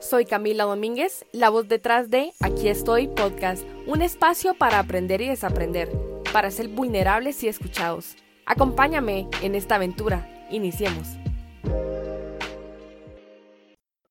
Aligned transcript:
Soy 0.00 0.24
Camila 0.24 0.64
Domínguez, 0.64 1.26
la 1.30 1.50
voz 1.50 1.68
detrás 1.68 2.08
de 2.08 2.32
Aquí 2.40 2.68
estoy 2.68 3.06
podcast, 3.06 3.66
un 3.86 4.00
espacio 4.00 4.54
para 4.54 4.78
aprender 4.78 5.20
y 5.20 5.28
desaprender, 5.28 5.90
para 6.32 6.50
ser 6.50 6.68
vulnerables 6.68 7.44
y 7.44 7.48
escuchados. 7.48 8.16
Acompáñame 8.46 9.28
en 9.42 9.54
esta 9.54 9.74
aventura. 9.74 10.26
Iniciemos. 10.50 11.06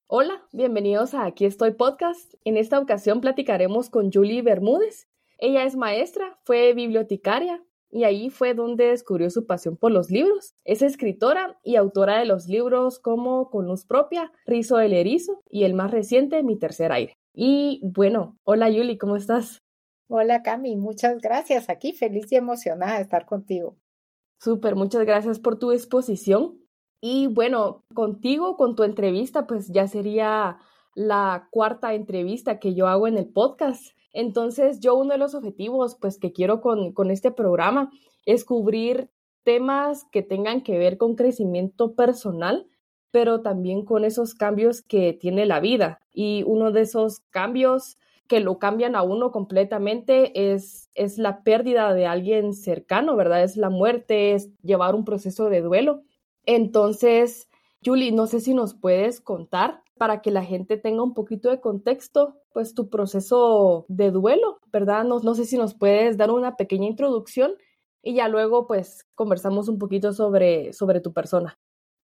Hola, 0.06 0.44
bienvenidos 0.52 1.16
a 1.16 1.26
Aquí 1.26 1.46
estoy 1.46 1.72
podcast. 1.72 2.36
En 2.44 2.56
esta 2.56 2.80
ocasión 2.80 3.20
platicaremos 3.20 3.90
con 3.90 4.12
Julie 4.12 4.44
Bermúdez. 4.44 5.08
Ella 5.40 5.64
es 5.64 5.76
maestra, 5.76 6.38
fue 6.44 6.74
bibliotecaria, 6.76 7.64
y 7.92 8.04
ahí 8.04 8.30
fue 8.30 8.54
donde 8.54 8.88
descubrió 8.88 9.30
su 9.30 9.46
pasión 9.46 9.78
por 9.78 9.92
los 9.92 10.12
libros. 10.12 10.54
Es 10.66 10.82
escritora 10.82 11.60
y 11.64 11.76
autora 11.76 12.20
de 12.20 12.26
los 12.26 12.48
libros 12.48 13.00
como 13.00 13.50
Con 13.50 13.66
luz 13.68 13.86
propia, 13.86 14.32
Rizo 14.46 14.78
del 14.78 14.94
erizo 14.94 15.42
y 15.50 15.64
el 15.64 15.74
más 15.74 15.92
reciente, 15.92 16.44
Mi 16.44 16.58
tercer 16.58 16.92
aire. 16.92 17.14
Y 17.34 17.82
bueno, 17.84 18.38
hola 18.44 18.70
Yuli, 18.70 18.98
¿cómo 18.98 19.16
estás? 19.16 19.60
Hola 20.08 20.42
Cami, 20.42 20.76
muchas 20.76 21.22
gracias. 21.22 21.70
Aquí 21.70 21.94
feliz 21.94 22.32
y 22.32 22.36
emocionada 22.36 22.96
de 22.96 23.04
estar 23.04 23.26
contigo. 23.26 23.78
Súper, 24.40 24.76
muchas 24.76 25.06
gracias 25.06 25.40
por 25.40 25.60
tu 25.60 25.72
exposición. 25.72 26.58
Y 27.02 27.28
bueno, 27.28 27.82
contigo, 27.94 28.58
con 28.58 28.76
tu 28.76 28.84
entrevista, 28.84 29.48
pues 29.48 29.68
ya 29.68 29.88
sería 29.88 30.58
la 30.96 31.48
cuarta 31.52 31.94
entrevista 31.94 32.60
que 32.60 32.74
yo 32.74 32.88
hago 32.88 33.08
en 33.08 33.18
el 33.18 33.30
podcast. 33.30 33.96
Entonces, 34.14 34.80
yo 34.80 34.96
uno 34.96 35.14
de 35.14 35.18
los 35.18 35.36
objetivos, 35.36 35.96
pues, 36.00 36.18
que 36.18 36.32
quiero 36.32 36.62
con, 36.62 36.94
con 36.94 37.12
este 37.12 37.32
programa 37.32 37.92
es 38.26 38.46
cubrir 38.46 39.10
temas 39.44 40.06
que 40.12 40.22
tengan 40.22 40.62
que 40.62 40.78
ver 40.78 40.98
con 40.98 41.16
crecimiento 41.16 41.96
personal, 41.96 42.68
pero 43.12 43.42
también 43.42 43.86
con 43.86 44.06
esos 44.06 44.36
cambios 44.36 44.82
que 44.82 45.14
tiene 45.14 45.46
la 45.46 45.60
vida. 45.60 46.02
Y 46.14 46.44
uno 46.46 46.72
de 46.72 46.82
esos 46.82 47.22
cambios 47.32 47.98
que 48.28 48.40
lo 48.40 48.60
cambian 48.60 48.96
a 48.96 49.02
uno 49.02 49.32
completamente 49.32 50.54
es, 50.54 50.90
es 50.94 51.18
la 51.18 51.42
pérdida 51.42 51.94
de 51.96 52.06
alguien 52.06 52.54
cercano, 52.54 53.16
¿verdad? 53.16 53.44
Es 53.44 53.58
la 53.58 53.72
muerte, 53.72 54.34
es 54.34 54.52
llevar 54.62 54.94
un 54.94 55.04
proceso 55.04 55.50
de 55.50 55.62
duelo. 55.62 56.04
Entonces, 56.46 57.50
Julie, 57.84 58.12
no 58.12 58.28
sé 58.28 58.40
si 58.40 58.54
nos 58.54 58.76
puedes 58.76 59.20
contar 59.20 59.82
para 60.00 60.22
que 60.24 60.32
la 60.32 60.44
gente 60.44 60.78
tenga 60.78 61.04
un 61.04 61.14
poquito 61.14 61.52
de 61.52 61.62
contexto, 61.62 62.42
pues 62.52 62.74
tu 62.74 62.90
proceso 62.90 63.86
de 63.88 64.10
duelo, 64.10 64.60
¿verdad? 64.72 65.04
No, 65.04 65.20
no 65.20 65.36
sé 65.36 65.46
si 65.46 65.58
nos 65.58 65.76
puedes 65.76 66.18
dar 66.18 66.32
una 66.32 66.56
pequeña 66.56 66.88
introducción 66.88 67.52
y 68.02 68.16
ya 68.16 68.28
luego 68.28 68.66
pues 68.66 69.06
conversamos 69.14 69.70
un 69.70 69.78
poquito 69.78 70.14
sobre, 70.14 70.74
sobre 70.74 71.02
tu 71.02 71.14
persona. 71.14 71.60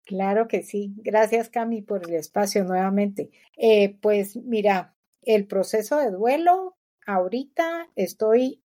Claro 0.03 0.47
que 0.47 0.63
sí. 0.63 0.93
Gracias, 0.97 1.49
Cami, 1.49 1.81
por 1.81 2.07
el 2.09 2.15
espacio 2.15 2.63
nuevamente. 2.63 3.31
Eh, 3.55 3.97
pues 4.01 4.35
mira, 4.35 4.95
el 5.21 5.47
proceso 5.47 5.97
de 5.97 6.11
duelo, 6.11 6.75
ahorita 7.05 7.89
estoy 7.95 8.61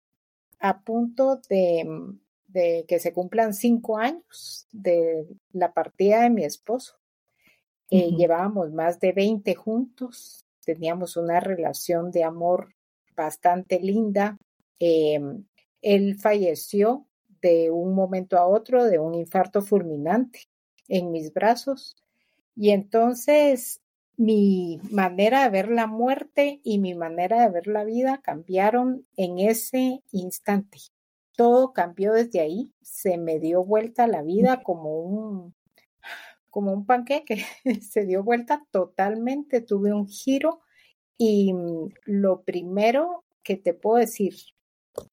a 0.59 0.81
punto 0.81 1.41
de, 1.49 1.85
de 2.47 2.85
que 2.87 2.99
se 2.99 3.13
cumplan 3.13 3.53
cinco 3.53 3.97
años 3.97 4.67
de 4.71 5.25
la 5.51 5.73
partida 5.73 6.21
de 6.21 6.29
mi 6.29 6.43
esposo. 6.43 6.97
Eh, 7.91 8.11
llevábamos 8.17 8.71
más 8.71 8.99
de 8.99 9.11
20 9.11 9.53
juntos, 9.55 10.45
teníamos 10.65 11.17
una 11.17 11.39
relación 11.39 12.11
de 12.11 12.23
amor 12.23 12.73
bastante 13.15 13.79
linda. 13.79 14.37
Em, 14.79 15.45
él 15.81 16.17
falleció 16.19 17.05
de 17.41 17.69
un 17.69 17.93
momento 17.93 18.37
a 18.37 18.47
otro 18.47 18.85
de 18.85 18.97
un 18.97 19.13
infarto 19.13 19.61
fulminante 19.61 20.47
en 20.87 21.11
mis 21.11 21.31
brazos. 21.33 21.95
Y 22.55 22.71
entonces 22.71 23.81
mi 24.17 24.79
manera 24.91 25.43
de 25.43 25.49
ver 25.49 25.69
la 25.69 25.87
muerte 25.87 26.61
y 26.63 26.79
mi 26.79 26.95
manera 26.95 27.41
de 27.41 27.49
ver 27.49 27.67
la 27.67 27.83
vida 27.83 28.21
cambiaron 28.23 29.05
en 29.17 29.39
ese 29.39 30.01
instante. 30.11 30.79
Todo 31.35 31.73
cambió 31.73 32.13
desde 32.13 32.39
ahí. 32.39 32.71
Se 32.81 33.17
me 33.17 33.39
dio 33.39 33.63
vuelta 33.63 34.07
la 34.07 34.21
vida 34.21 34.63
como 34.63 34.99
un 34.99 35.53
como 36.55 36.71
un 36.71 36.85
panqueque, 36.85 37.43
se 37.81 38.05
dio 38.05 38.23
vuelta 38.23 38.65
totalmente, 38.71 39.59
tuve 39.59 39.91
un 39.91 40.07
giro 40.07 40.61
y 41.17 41.53
mm, 41.53 41.89
lo 42.05 42.43
primero 42.43 43.25
que 43.43 43.57
te 43.57 43.73
puedo 43.73 43.97
decir 43.97 44.35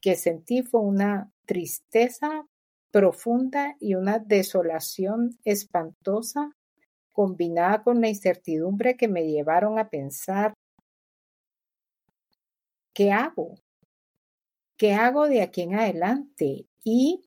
que 0.00 0.14
sentí 0.14 0.62
fue 0.62 0.82
una 0.82 1.32
tristeza 1.44 2.46
profunda 2.92 3.74
y 3.80 3.96
una 3.96 4.20
desolación 4.20 5.36
espantosa 5.42 6.52
combinada 7.10 7.82
con 7.82 8.00
la 8.00 8.08
incertidumbre 8.08 8.96
que 8.96 9.08
me 9.08 9.26
llevaron 9.26 9.80
a 9.80 9.88
pensar, 9.88 10.54
¿qué 12.94 13.10
hago? 13.10 13.56
¿Qué 14.76 14.92
hago 14.92 15.26
de 15.26 15.42
aquí 15.42 15.62
en 15.62 15.74
adelante? 15.74 16.68
Y 16.84 17.24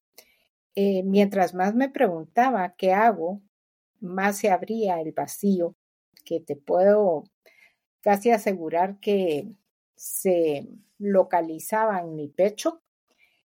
eh, 0.75 1.04
mientras 1.04 1.54
más 1.54 1.75
me 1.75 1.90
preguntaba, 1.90 2.75
¿qué 2.78 2.94
hago? 2.94 3.42
Más 4.06 4.38
se 4.38 4.50
abría 4.50 5.02
el 5.02 5.12
vacío, 5.12 5.74
que 6.24 6.40
te 6.40 6.56
puedo 6.56 7.24
casi 8.02 8.32
asegurar 8.32 9.00
que 9.00 9.48
se 9.96 10.68
localizaba 10.98 12.00
en 12.02 12.16
mi 12.16 12.28
pecho. 12.28 12.82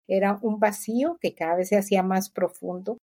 Era 0.07 0.39
un 0.41 0.59
vacío 0.59 1.17
que 1.21 1.35
cada 1.35 1.55
vez 1.55 1.69
se 1.69 1.77
hacía 1.77 2.03
más 2.03 2.29
profundo 2.29 2.97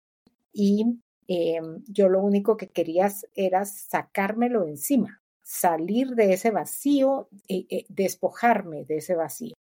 y 0.53 1.01
eh, 1.29 1.61
yo 1.87 2.09
lo 2.09 2.23
único 2.23 2.57
que 2.57 2.69
quería 2.69 3.11
era 3.35 3.65
sacármelo 3.65 4.67
encima, 4.67 5.23
salir 5.43 6.11
de 6.11 6.33
ese 6.33 6.51
vacío, 6.51 7.29
eh, 7.49 7.67
eh, 7.71 7.85
despojarme 7.89 8.85
de 8.85 8.99
ese 8.99 9.15
vacío. 9.15 9.55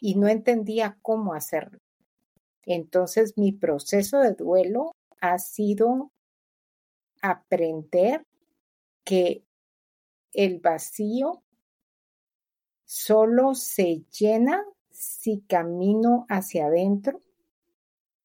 Y 0.00 0.16
no 0.16 0.28
entendía 0.28 0.98
cómo 1.02 1.34
hacerlo. 1.34 1.78
Entonces 2.64 3.36
mi 3.36 3.52
proceso 3.52 4.20
de 4.20 4.32
duelo 4.32 4.92
ha 5.20 5.38
sido 5.38 6.10
aprender 7.22 8.26
que 9.04 9.44
el 10.32 10.60
vacío 10.60 11.42
solo 12.84 13.54
se 13.54 14.04
llena 14.10 14.64
si 14.90 15.40
camino 15.48 16.26
hacia 16.28 16.66
adentro, 16.66 17.22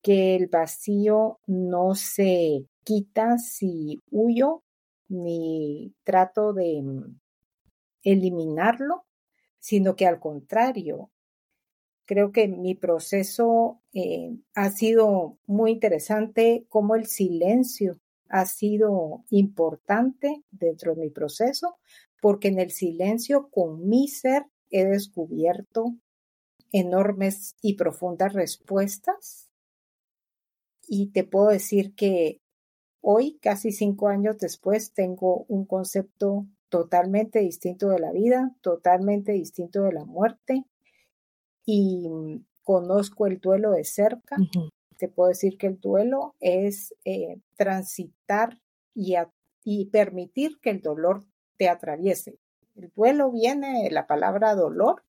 que 0.01 0.35
el 0.35 0.47
vacío 0.47 1.39
no 1.47 1.95
se 1.95 2.65
quita 2.83 3.37
si 3.37 4.01
huyo 4.11 4.63
ni 5.09 5.93
trato 6.03 6.53
de 6.53 6.81
mm, 6.81 7.19
eliminarlo, 8.03 9.05
sino 9.59 9.95
que 9.95 10.05
al 10.05 10.19
contrario, 10.19 11.11
creo 12.05 12.31
que 12.31 12.47
mi 12.47 12.75
proceso 12.75 13.81
eh, 13.93 14.37
ha 14.53 14.69
sido 14.69 15.37
muy 15.45 15.71
interesante 15.71 16.65
como 16.69 16.95
el 16.95 17.05
silencio 17.05 17.99
ha 18.29 18.45
sido 18.45 19.23
importante 19.29 20.43
dentro 20.51 20.95
de 20.95 21.01
mi 21.01 21.09
proceso 21.09 21.77
porque 22.21 22.47
en 22.47 22.59
el 22.59 22.71
silencio 22.71 23.49
con 23.49 23.87
mi 23.87 24.07
ser 24.07 24.45
he 24.69 24.85
descubierto 24.85 25.95
enormes 26.71 27.55
y 27.61 27.75
profundas 27.75 28.33
respuestas. 28.33 29.49
Y 30.87 31.11
te 31.11 31.23
puedo 31.23 31.49
decir 31.49 31.95
que 31.95 32.41
hoy, 33.01 33.37
casi 33.41 33.71
cinco 33.71 34.07
años 34.07 34.37
después, 34.37 34.93
tengo 34.93 35.45
un 35.47 35.65
concepto 35.65 36.47
totalmente 36.69 37.39
distinto 37.39 37.89
de 37.89 37.99
la 37.99 38.11
vida, 38.11 38.55
totalmente 38.61 39.31
distinto 39.31 39.83
de 39.83 39.93
la 39.93 40.05
muerte 40.05 40.65
y 41.65 42.09
conozco 42.63 43.27
el 43.27 43.39
duelo 43.39 43.71
de 43.71 43.83
cerca, 43.83 44.35
te 44.97 45.07
puedo 45.07 45.29
decir 45.29 45.57
que 45.57 45.67
el 45.67 45.79
duelo 45.79 46.35
es 46.39 46.93
eh, 47.05 47.39
transitar 47.55 48.59
y, 48.93 49.15
y 49.63 49.85
permitir 49.85 50.59
que 50.59 50.71
el 50.71 50.81
dolor 50.81 51.25
te 51.57 51.69
atraviese. 51.69 52.39
El 52.75 52.91
duelo 52.95 53.31
viene 53.31 53.83
de 53.83 53.91
la 53.91 54.07
palabra 54.07 54.55
dolor 54.55 55.03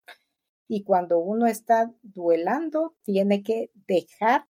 y 0.68 0.84
cuando 0.84 1.20
uno 1.20 1.48
está 1.48 1.94
duelando 2.02 2.96
tiene 3.04 3.44
que 3.44 3.72
dejar 3.88 4.46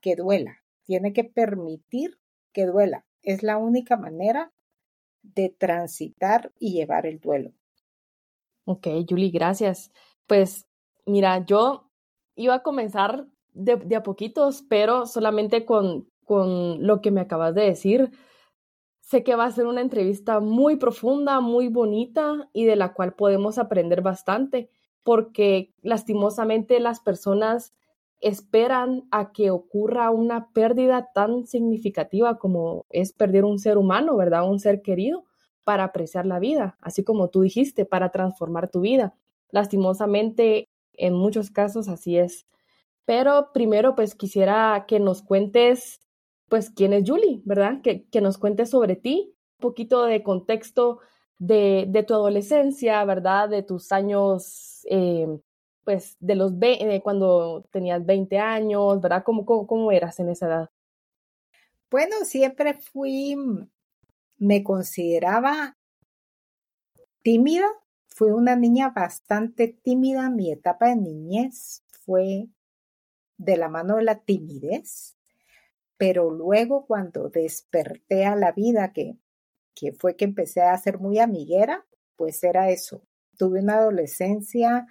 que 0.00 0.16
duela, 0.16 0.62
tiene 0.84 1.12
que 1.12 1.24
permitir 1.24 2.18
que 2.52 2.66
duela. 2.66 3.04
Es 3.22 3.42
la 3.42 3.58
única 3.58 3.96
manera 3.96 4.52
de 5.22 5.48
transitar 5.48 6.52
y 6.58 6.72
llevar 6.72 7.06
el 7.06 7.18
duelo. 7.18 7.52
Ok, 8.64 8.88
Julie, 9.08 9.30
gracias. 9.30 9.92
Pues 10.26 10.66
mira, 11.04 11.44
yo 11.44 11.90
iba 12.34 12.54
a 12.54 12.62
comenzar 12.62 13.26
de, 13.56 13.96
a 13.96 14.02
poquitos, 14.02 14.62
pero 14.68 15.06
solamente 15.06 15.64
con, 15.64 16.08
con 16.24 16.86
lo 16.86 17.00
que 17.00 17.10
me 17.10 17.20
acabas 17.20 17.54
de 17.54 17.62
decir, 17.62 18.10
sé 19.00 19.22
que 19.22 19.36
va 19.36 19.44
a 19.44 19.50
ser 19.50 19.66
una 19.66 19.80
entrevista 19.80 20.40
muy 20.40 20.76
profunda, 20.76 21.40
muy 21.40 21.68
bonita 21.68 22.48
y 22.52 22.64
de 22.64 22.76
la 22.76 22.92
cual 22.92 23.14
podemos 23.14 23.58
aprender 23.58 24.02
bastante, 24.02 24.68
porque 25.02 25.72
lastimosamente 25.82 26.80
las 26.80 27.00
personas 27.00 27.72
esperan 28.20 29.06
a 29.10 29.32
que 29.32 29.50
ocurra 29.50 30.10
una 30.10 30.50
pérdida 30.52 31.10
tan 31.14 31.46
significativa 31.46 32.38
como 32.38 32.86
es 32.90 33.12
perder 33.12 33.44
un 33.44 33.58
ser 33.58 33.78
humano, 33.78 34.16
¿verdad? 34.16 34.48
Un 34.48 34.58
ser 34.58 34.82
querido, 34.82 35.24
para 35.66 35.82
apreciar 35.82 36.26
la 36.26 36.38
vida, 36.38 36.78
así 36.80 37.02
como 37.02 37.28
tú 37.28 37.40
dijiste, 37.40 37.84
para 37.84 38.10
transformar 38.12 38.70
tu 38.70 38.82
vida. 38.82 39.14
Lastimosamente, 39.50 40.68
en 40.92 41.12
muchos 41.12 41.50
casos 41.50 41.88
así 41.88 42.16
es. 42.16 42.46
Pero 43.06 43.52
primero, 43.52 43.94
pues 43.94 44.14
quisiera 44.14 44.84
que 44.86 45.00
nos 45.00 45.22
cuentes, 45.22 46.00
pues, 46.48 46.70
quién 46.70 46.92
es 46.92 47.08
Julie, 47.08 47.40
¿verdad? 47.44 47.80
Que, 47.82 48.04
que 48.08 48.20
nos 48.20 48.36
cuentes 48.36 48.70
sobre 48.70 48.96
ti, 48.96 49.34
un 49.58 49.62
poquito 49.62 50.04
de 50.04 50.22
contexto 50.22 50.98
de, 51.38 51.86
de 51.88 52.02
tu 52.02 52.14
adolescencia, 52.14 53.04
¿verdad? 53.04 53.48
De 53.48 53.62
tus 53.62 53.92
años, 53.92 54.80
eh, 54.90 55.28
pues, 55.84 56.16
de 56.18 56.34
los 56.34 56.58
de 56.58 57.00
cuando 57.02 57.64
tenías 57.70 58.04
20 58.04 58.38
años, 58.38 59.00
¿verdad? 59.00 59.22
¿Cómo, 59.24 59.46
cómo, 59.46 59.66
cómo 59.68 59.92
eras 59.92 60.18
en 60.18 60.28
esa 60.30 60.46
edad? 60.46 60.70
Bueno, 61.88 62.16
siempre 62.24 62.74
fui, 62.74 63.36
me 64.38 64.64
consideraba 64.64 65.76
tímida, 67.22 67.66
fui 68.08 68.30
una 68.30 68.56
niña 68.56 68.90
bastante 68.90 69.68
tímida, 69.68 70.28
mi 70.30 70.50
etapa 70.50 70.88
de 70.88 70.96
niñez 70.96 71.84
fue 72.04 72.48
de 73.38 73.56
la 73.56 73.68
mano 73.68 73.96
de 73.96 74.04
la 74.04 74.20
timidez, 74.20 75.16
pero 75.96 76.30
luego 76.30 76.86
cuando 76.86 77.28
desperté 77.28 78.24
a 78.26 78.36
la 78.36 78.52
vida, 78.52 78.92
que, 78.92 79.16
que 79.74 79.92
fue 79.92 80.16
que 80.16 80.24
empecé 80.24 80.62
a 80.62 80.76
ser 80.78 80.98
muy 80.98 81.18
amiguera, 81.18 81.86
pues 82.16 82.42
era 82.44 82.70
eso. 82.70 83.02
Tuve 83.36 83.60
una 83.60 83.78
adolescencia 83.78 84.86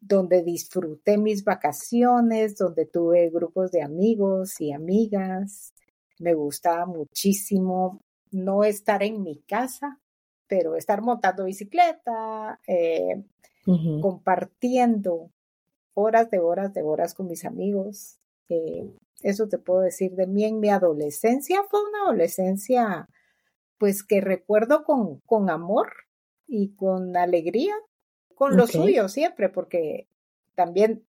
donde 0.00 0.42
disfruté 0.42 1.18
mis 1.18 1.44
vacaciones, 1.44 2.56
donde 2.56 2.86
tuve 2.86 3.30
grupos 3.30 3.72
de 3.72 3.82
amigos 3.82 4.60
y 4.60 4.72
amigas. 4.72 5.72
Me 6.18 6.34
gustaba 6.34 6.86
muchísimo 6.86 8.00
no 8.30 8.64
estar 8.64 9.02
en 9.02 9.22
mi 9.22 9.40
casa, 9.42 10.00
pero 10.46 10.76
estar 10.76 11.02
montando 11.02 11.44
bicicleta, 11.44 12.60
eh, 12.66 13.24
compartiendo 14.00 15.30
horas 15.98 16.30
de 16.30 16.38
horas 16.38 16.72
de 16.72 16.82
horas 16.82 17.14
con 17.14 17.26
mis 17.26 17.44
amigos. 17.44 18.18
Eh, 18.48 18.88
eso 19.22 19.48
te 19.48 19.58
puedo 19.58 19.80
decir 19.80 20.12
de 20.12 20.26
mí 20.26 20.44
en 20.44 20.60
mi 20.60 20.70
adolescencia. 20.70 21.64
Fue 21.68 21.80
una 21.88 22.02
adolescencia, 22.04 23.08
pues 23.78 24.04
que 24.04 24.20
recuerdo 24.20 24.84
con, 24.84 25.20
con 25.20 25.50
amor 25.50 25.90
y 26.46 26.74
con 26.76 27.16
alegría, 27.16 27.74
con 28.34 28.56
lo 28.56 28.68
suyo 28.68 29.08
siempre, 29.08 29.48
porque 29.48 30.08
también 30.54 31.04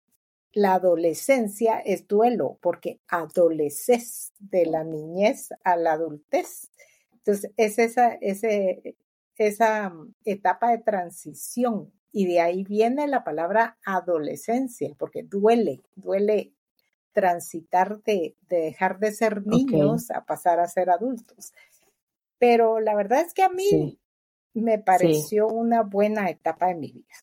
la 0.52 0.74
adolescencia 0.74 1.80
es 1.80 2.08
duelo, 2.08 2.58
porque 2.60 3.00
adoleces 3.08 4.34
de 4.40 4.66
la 4.66 4.84
niñez 4.84 5.50
a 5.64 5.76
la 5.76 5.94
adultez. 5.94 6.72
Entonces, 7.14 7.52
es 7.58 7.78
esa, 7.78 8.14
ese, 8.22 8.96
esa 9.36 9.94
etapa 10.26 10.72
de 10.72 10.80
transición 10.80 11.94
y 12.12 12.26
de 12.26 12.42
ahí 12.42 12.64
viene 12.64 13.08
la 13.08 13.24
palabra 13.24 13.78
adolescencia, 13.86 14.96
porque 14.98 15.24
duele, 15.24 15.82
duele 15.96 16.54
transitar 17.12 18.02
de, 18.04 18.36
dejar 18.50 19.00
de 19.00 19.12
ser 19.12 19.46
niños 19.46 20.10
a 20.12 20.26
pasar 20.26 20.60
a 20.60 20.68
ser 20.68 20.90
adultos. 20.90 21.54
Pero 22.38 22.80
la 22.80 22.96
verdad 22.96 23.22
es 23.22 23.34
que 23.34 23.44
a 23.44 23.50
mí 23.50 24.00
me 24.54 24.80
pareció 24.80 25.48
una 25.48 25.84
buena 25.84 26.30
etapa 26.30 26.68
de 26.68 26.76
mi 26.76 26.92
vida. 26.92 27.16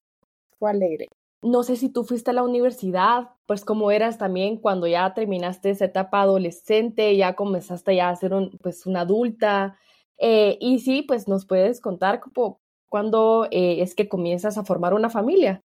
Fue 0.59 0.71
alegre. 0.71 1.09
No 1.43 1.63
sé 1.63 1.77
si 1.77 1.89
tú 1.89 2.05
fuiste 2.05 2.31
a 2.31 2.35
la 2.35 2.43
universidad, 2.43 3.31
pues 3.47 3.65
como 3.65 3.91
eras 3.91 4.19
también 4.19 4.57
cuando 4.59 4.87
ya 4.87 5.15
terminaste 5.15 5.71
esa 5.71 5.85
etapa 5.85 6.23
adolescente, 6.23 7.17
ya 7.17 7.35
comenzaste 7.35 7.95
ya 7.95 8.09
a 8.09 8.17
ser 8.17 8.35
un, 8.35 8.51
pues 8.63 8.87
una 8.87 9.03
adulta. 9.03 9.79
Eh, 10.19 10.59
y 10.61 10.81
sí, 10.81 11.03
pues 11.03 11.29
nos 11.29 11.47
puedes 11.47 11.81
contar 11.81 12.21
como 12.21 12.61
cuando 12.89 13.47
eh, 13.51 13.83
es 13.83 13.95
que 13.95 14.09
comienzas 14.09 14.59
a 14.59 14.65
formar 14.65 14.95
una 14.95 15.11
familia 15.11 15.63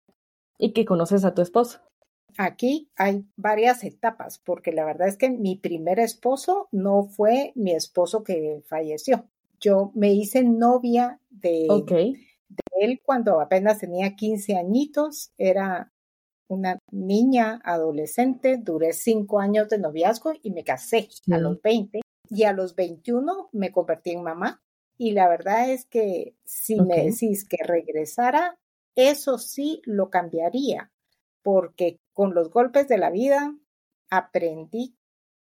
y 0.58 0.74
que 0.74 0.86
conoces 0.86 1.26
a 1.26 1.34
tu 1.34 1.42
esposo? 1.42 1.80
Aquí 2.38 2.90
hay 2.98 3.26
varias 3.38 3.84
etapas, 3.84 4.40
porque 4.40 4.72
la 4.74 4.84
verdad 4.86 5.08
es 5.08 5.18
que 5.18 5.30
mi 5.30 5.56
primer 5.56 6.00
esposo 6.00 6.68
no 6.72 7.06
fue 7.06 7.54
mi 7.56 7.72
esposo 7.72 8.24
que 8.24 8.62
falleció. 8.68 9.26
Yo 9.60 9.92
me 9.96 10.14
hice 10.14 10.44
novia 10.44 11.20
de, 11.30 11.68
de 11.88 12.64
él 12.82 13.02
cuando 13.04 13.40
apenas 13.40 13.80
tenía 13.80 14.16
15 14.16 14.58
añitos, 14.58 15.32
era 15.38 15.94
una 16.48 16.78
niña 16.92 17.62
adolescente, 17.64 18.58
duré 18.58 18.92
cinco 18.94 19.40
años 19.40 19.70
de 19.70 19.80
noviazgo 19.80 20.34
y 20.44 20.52
me 20.52 20.64
casé 20.64 21.08
a 21.32 21.38
los 21.38 21.62
20 21.62 22.02
y 22.30 22.44
a 22.44 22.54
los 22.54 22.76
21 22.76 23.50
me 23.54 23.72
convertí 23.72 24.12
en 24.12 24.24
mamá 24.24 24.62
y 24.98 25.12
la 25.12 25.28
verdad 25.28 25.70
es 25.70 25.86
que 25.86 26.36
si 26.46 26.80
me 26.82 27.04
decís 27.04 27.48
que 27.48 27.58
regresara, 27.64 28.58
eso 28.96 29.38
sí 29.38 29.82
lo 29.86 30.10
cambiaría, 30.10 30.92
porque 31.44 32.00
con 32.14 32.34
los 32.34 32.50
golpes 32.50 32.88
de 32.88 32.98
la 32.98 33.10
vida 33.10 33.56
aprendí 34.10 34.96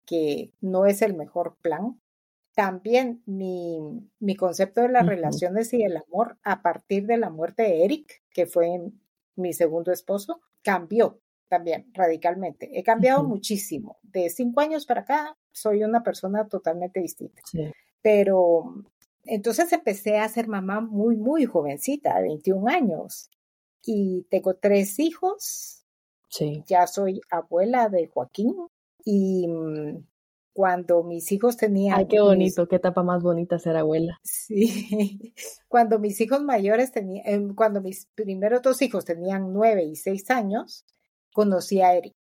que 0.07 0.53
no 0.61 0.87
es 0.87 1.03
el 1.03 1.15
mejor 1.15 1.57
plan. 1.61 2.01
También 2.55 3.23
mi, 3.27 3.79
mi 4.21 4.37
concepto 4.37 4.83
de 4.83 4.91
las 4.91 5.07
relaciones 5.07 5.73
y 5.73 5.83
el 5.83 5.97
amor 5.97 6.39
a 6.43 6.63
partir 6.63 7.07
de 7.07 7.17
la 7.17 7.31
muerte 7.31 7.63
de 7.63 7.85
Eric, 7.85 8.23
que 8.31 8.47
fue 8.47 8.69
mi 9.37 9.53
segundo 9.55 9.91
esposo, 9.91 10.41
cambió 10.63 11.21
también 11.49 11.91
radicalmente. 11.93 12.71
He 12.79 12.83
cambiado 12.83 13.25
muchísimo. 13.25 13.99
De 14.03 14.31
cinco 14.31 14.61
años 14.61 14.87
para 14.87 15.03
acá 15.03 15.37
soy 15.51 15.83
una 15.85 16.03
persona 16.03 16.49
totalmente 16.49 17.01
distinta. 17.01 17.43
Pero 18.01 18.75
entonces 19.25 19.73
empecé 19.73 20.19
a 20.19 20.29
ser 20.29 20.49
mamá 20.49 20.81
muy, 20.81 21.17
muy 21.17 21.45
jovencita, 21.45 22.21
21 22.21 22.69
años. 22.69 23.31
Y 23.85 24.27
tengo 24.31 24.55
tres 24.55 24.99
hijos. 24.99 25.85
Sí. 26.29 26.65
Ya 26.67 26.87
soy 26.87 27.21
abuela 27.31 27.89
de 27.89 28.07
Joaquín. 28.09 28.55
Y 29.05 29.47
mm, 29.49 30.05
cuando 30.53 31.03
mis 31.03 31.31
hijos 31.33 31.57
tenían... 31.57 31.99
Ay, 31.99 32.07
qué 32.07 32.21
bonito, 32.21 32.69
qué 32.69 32.77
etapa 32.77 33.03
más 33.03 33.23
bonita 33.23 33.59
ser 33.59 33.77
abuela. 33.77 34.21
Sí, 34.23 35.35
cuando 35.69 35.99
mis 35.99 36.21
hijos 36.21 36.43
mayores 36.43 36.93
tenían, 36.93 37.27
em, 37.27 37.55
cuando 37.55 37.81
mis 37.81 38.07
primeros 38.15 38.63
dos 38.63 38.83
hijos 38.83 39.05
tenían 39.05 39.53
nueve 39.53 39.85
y 39.85 39.97
seis 39.97 40.31
años, 40.31 40.85
conocí 41.33 41.81
a 41.81 41.95
Eric. 41.95 42.15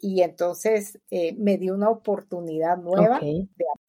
Y 0.00 0.22
entonces 0.22 0.98
eh, 1.10 1.34
me 1.38 1.58
dio 1.58 1.74
una 1.74 1.88
oportunidad 1.88 2.76
nueva 2.76 3.20
de 3.20 3.28
amar 3.28 3.81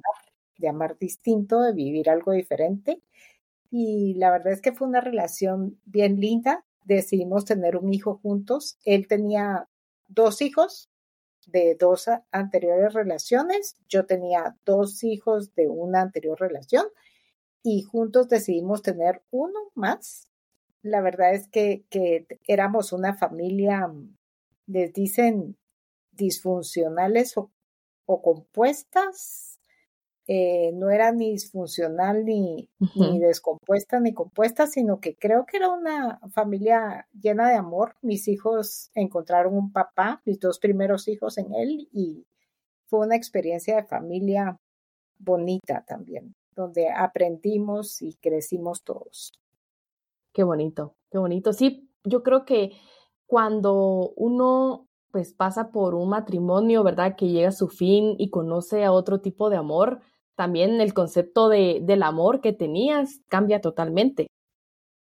de 0.57 0.69
amar 0.69 0.97
distinto, 0.97 1.61
de 1.61 1.73
vivir 1.73 2.09
algo 2.09 2.31
diferente. 2.31 3.01
Y 3.69 4.13
la 4.15 4.31
verdad 4.31 4.53
es 4.53 4.61
que 4.61 4.73
fue 4.73 4.87
una 4.87 5.01
relación 5.01 5.79
bien 5.85 6.19
linda. 6.19 6.65
Decidimos 6.85 7.45
tener 7.45 7.77
un 7.77 7.93
hijo 7.93 8.19
juntos. 8.21 8.77
Él 8.85 9.07
tenía 9.07 9.67
dos 10.07 10.41
hijos 10.41 10.89
de 11.47 11.75
dos 11.79 12.07
anteriores 12.31 12.93
relaciones. 12.93 13.75
Yo 13.89 14.05
tenía 14.05 14.57
dos 14.65 15.03
hijos 15.03 15.55
de 15.55 15.67
una 15.67 16.01
anterior 16.01 16.39
relación 16.39 16.85
y 17.63 17.81
juntos 17.81 18.27
decidimos 18.27 18.81
tener 18.81 19.23
uno 19.31 19.71
más. 19.73 20.27
La 20.81 21.01
verdad 21.01 21.33
es 21.33 21.47
que, 21.47 21.85
que 21.89 22.27
éramos 22.47 22.91
una 22.91 23.15
familia, 23.15 23.91
les 24.67 24.93
dicen, 24.93 25.57
disfuncionales 26.11 27.37
o, 27.37 27.51
o 28.05 28.21
compuestas, 28.21 29.52
eh, 30.25 30.71
no 30.73 30.89
era 30.89 31.11
ni 31.11 31.31
disfuncional 31.31 32.23
ni, 32.23 32.69
ni 32.95 33.19
descompuesta 33.19 33.99
ni 33.99 34.13
compuesta, 34.13 34.67
sino 34.67 34.99
que 34.99 35.15
creo 35.15 35.45
que 35.45 35.57
era 35.57 35.69
una 35.69 36.19
familia 36.31 37.07
llena 37.11 37.49
de 37.49 37.55
amor. 37.55 37.95
Mis 38.01 38.27
hijos 38.27 38.89
encontraron 38.95 39.53
un 39.55 39.73
papá, 39.73 40.21
mis 40.25 40.39
dos 40.39 40.59
primeros 40.59 41.07
hijos 41.09 41.37
en 41.37 41.53
él, 41.53 41.89
y 41.91 42.25
fue 42.85 43.01
una 43.01 43.17
experiencia 43.17 43.75
de 43.75 43.83
familia 43.83 44.57
bonita 45.19 45.83
también, 45.85 46.35
donde 46.55 46.89
aprendimos 46.89 48.01
y 48.01 48.15
crecimos 48.15 48.83
todos. 48.83 49.33
Qué 50.31 50.43
bonito, 50.43 50.95
qué 51.11 51.17
bonito. 51.17 51.51
Sí, 51.51 51.89
yo 52.05 52.23
creo 52.23 52.45
que 52.45 52.71
cuando 53.25 54.13
uno 54.15 54.87
pues 55.11 55.31
pasa 55.31 55.69
por 55.69 55.93
un 55.93 56.09
matrimonio, 56.09 56.81
¿verdad? 56.83 57.15
Que 57.15 57.27
llega 57.27 57.49
a 57.49 57.51
su 57.51 57.67
fin 57.67 58.15
y 58.17 58.31
conoce 58.31 58.83
a 58.83 58.91
otro 58.91 59.21
tipo 59.21 59.51
de 59.51 59.57
amor, 59.57 60.01
también 60.35 60.81
el 60.81 60.93
concepto 60.93 61.49
de, 61.49 61.79
del 61.81 62.03
amor 62.03 62.41
que 62.41 62.53
tenías 62.53 63.21
cambia 63.27 63.61
totalmente. 63.61 64.27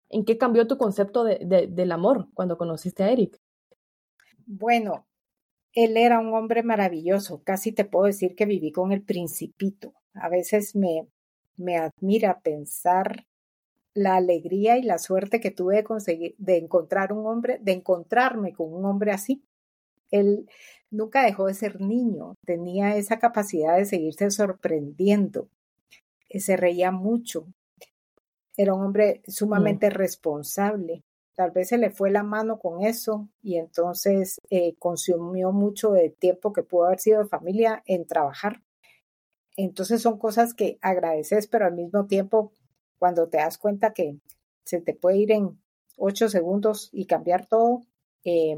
¿En 0.10 0.26
qué 0.26 0.38
cambió 0.38 0.68
tu 0.68 0.78
concepto 0.78 1.24
de, 1.24 1.68
del 1.70 1.92
amor 1.92 2.28
cuando 2.34 2.58
conociste 2.58 3.04
a 3.04 3.12
Eric? 3.12 3.38
Bueno, 4.46 5.08
él 5.74 5.96
era 5.96 6.20
un 6.20 6.34
hombre 6.34 6.64
maravilloso. 6.64 7.42
Casi 7.44 7.72
te 7.72 7.86
puedo 7.86 8.06
decir 8.06 8.36
que 8.36 8.46
viví 8.46 8.72
con 8.72 8.92
el 8.92 9.04
principito. 9.04 9.94
A 10.14 10.28
veces 10.28 10.76
me, 10.76 11.08
me 11.56 11.78
admira 11.78 12.42
pensar 12.42 13.26
la 13.94 14.16
alegría 14.16 14.78
y 14.78 14.84
la 14.84 14.98
suerte 14.98 15.40
que 15.40 15.52
tuve 15.52 15.78
de 15.78 15.84
conseguir, 15.84 16.36
de 16.38 16.58
encontrar 16.58 17.14
un 17.14 17.26
hombre, 17.28 17.60
de 17.62 17.74
encontrarme 17.74 18.54
con 18.54 18.74
un 18.74 18.86
hombre 18.86 19.12
así. 19.12 19.44
Él 20.12 20.48
nunca 20.92 21.24
dejó 21.24 21.48
de 21.48 21.54
ser 21.54 21.82
niño, 21.82 22.36
tenía 22.46 22.96
esa 22.98 23.20
capacidad 23.20 23.78
de 23.78 23.86
seguirse 23.86 24.30
sorprendiendo, 24.30 25.48
se 26.40 26.58
reía 26.58 26.92
mucho. 26.92 27.48
Era 28.56 28.74
un 28.74 28.84
hombre 28.84 29.22
sumamente 29.28 29.90
responsable. 29.90 31.04
Tal 31.36 31.52
vez 31.52 31.70
se 31.70 31.78
le 31.78 31.90
fue 31.90 32.12
la 32.12 32.24
mano 32.24 32.60
con 32.60 32.84
eso 32.84 33.30
y 33.42 33.58
entonces 33.58 34.40
eh, 34.50 34.76
consumió 34.78 35.52
mucho 35.52 35.92
de 35.92 36.10
tiempo 36.10 36.54
que 36.54 36.64
pudo 36.64 36.86
haber 36.86 37.00
sido 37.00 37.24
de 37.24 37.30
familia 37.30 37.82
en 37.86 38.06
trabajar. 38.06 38.62
Entonces 39.56 40.02
son 40.02 40.18
cosas 40.18 40.54
que 40.54 40.78
agradeces, 40.82 41.48
pero 41.48 41.66
al 41.66 41.74
mismo 41.74 42.06
tiempo, 42.06 42.54
cuando 43.00 43.30
te 43.30 43.38
das 43.38 43.58
cuenta 43.58 43.94
que 43.94 44.18
se 44.66 44.82
te 44.82 44.94
puede 44.94 45.18
ir 45.18 45.32
en 45.32 45.60
ocho 45.98 46.30
segundos 46.30 46.90
y 46.92 47.06
cambiar 47.06 47.48
todo, 47.48 47.82
eh, 48.24 48.58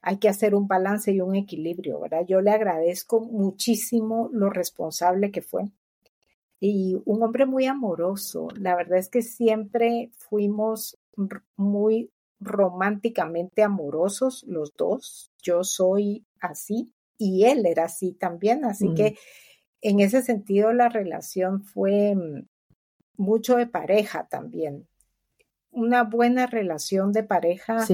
hay 0.00 0.18
que 0.18 0.28
hacer 0.28 0.54
un 0.54 0.68
balance 0.68 1.12
y 1.12 1.20
un 1.20 1.34
equilibrio, 1.34 2.00
¿verdad? 2.00 2.24
Yo 2.26 2.40
le 2.40 2.50
agradezco 2.50 3.20
muchísimo 3.20 4.30
lo 4.32 4.50
responsable 4.50 5.30
que 5.30 5.42
fue 5.42 5.70
y 6.60 7.00
un 7.04 7.22
hombre 7.22 7.46
muy 7.46 7.66
amoroso. 7.66 8.48
La 8.56 8.74
verdad 8.76 8.98
es 8.98 9.08
que 9.08 9.22
siempre 9.22 10.10
fuimos 10.16 10.98
muy 11.56 12.10
románticamente 12.40 13.62
amorosos 13.62 14.44
los 14.46 14.74
dos. 14.76 15.32
Yo 15.42 15.64
soy 15.64 16.24
así 16.40 16.92
y 17.16 17.44
él 17.44 17.66
era 17.66 17.84
así 17.84 18.12
también, 18.12 18.64
así 18.64 18.94
que 18.94 19.16
en 19.80 20.00
ese 20.00 20.22
sentido 20.22 20.72
la 20.72 20.88
relación 20.88 21.62
fue 21.62 22.14
mm, 22.14 22.46
mucho 23.16 23.56
de 23.56 23.66
pareja 23.66 24.28
también. 24.28 24.88
Una 25.70 26.04
buena 26.04 26.46
relación 26.46 27.12
de 27.12 27.24
pareja 27.24 27.84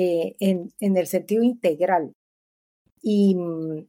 eh, 0.00 0.36
en, 0.38 0.72
en, 0.78 0.96
el 0.96 1.08
sentido 1.08 1.42
integral. 1.42 2.14
Y 3.02 3.34
mm, 3.34 3.88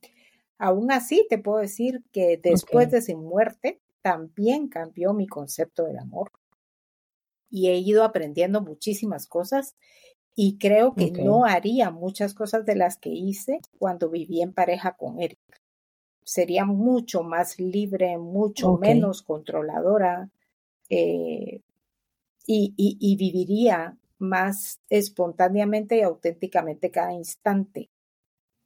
aún 0.58 0.92
así 0.92 1.28
te 1.30 1.38
puedo 1.38 1.60
decir 1.60 2.02
que 2.12 2.40
después 2.42 2.90
de 2.90 3.04
su 3.04 3.16
muerte 3.16 3.80
también 4.02 4.70
cambió 4.70 5.14
mi 5.14 5.28
concepto 5.28 5.84
del 5.86 6.00
amor 6.00 6.32
y 7.48 7.70
he 7.70 7.78
ido 7.78 8.04
aprendiendo 8.04 8.60
muchísimas 8.60 9.28
cosas 9.28 9.76
y 10.36 10.58
creo 10.58 10.96
que 10.96 11.12
no 11.12 11.46
haría 11.46 11.92
muchas 11.92 12.34
cosas 12.34 12.66
de 12.66 12.74
las 12.74 12.98
que 12.98 13.12
hice 13.12 13.60
cuando 13.78 14.10
viví 14.10 14.42
en 14.42 14.52
pareja 14.52 14.98
con 14.98 15.22
Eric. 15.22 15.38
Sería 16.24 16.66
mucho 16.66 17.22
más 17.22 17.60
libre, 17.60 18.18
mucho 18.18 18.78
menos 18.78 19.22
controladora 19.22 20.32
eh, 20.90 21.62
y, 22.48 22.74
y, 22.76 23.16
viviría 23.16 23.99
más 24.20 24.82
espontáneamente 24.90 25.98
y 25.98 26.02
auténticamente 26.02 26.92
cada 26.92 27.14
instante. 27.14 27.90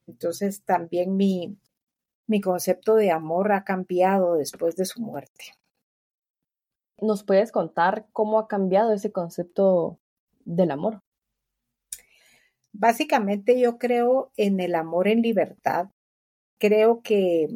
Entonces 0.08 0.64
también 0.64 1.16
mi, 1.16 1.58
mi 2.28 2.42
concepto 2.42 2.96
de 2.96 3.12
amor 3.12 3.52
ha 3.52 3.64
cambiado 3.64 4.36
después 4.36 4.76
de 4.76 4.86
su 4.86 5.02
muerte. 5.02 5.54
¿Nos 7.00 7.24
puedes 7.24 7.52
contar 7.52 8.08
cómo 8.12 8.40
ha 8.40 8.48
cambiado 8.48 8.94
ese 8.94 9.12
concepto 9.12 10.00
del 10.46 10.72
amor? 10.72 11.02
Básicamente 12.72 13.60
yo 13.60 13.78
creo 13.78 14.32
en 14.36 14.60
el 14.60 14.76
amor 14.76 15.08
en 15.08 15.22
libertad. 15.22 15.90
Creo 16.58 17.02
que, 17.02 17.48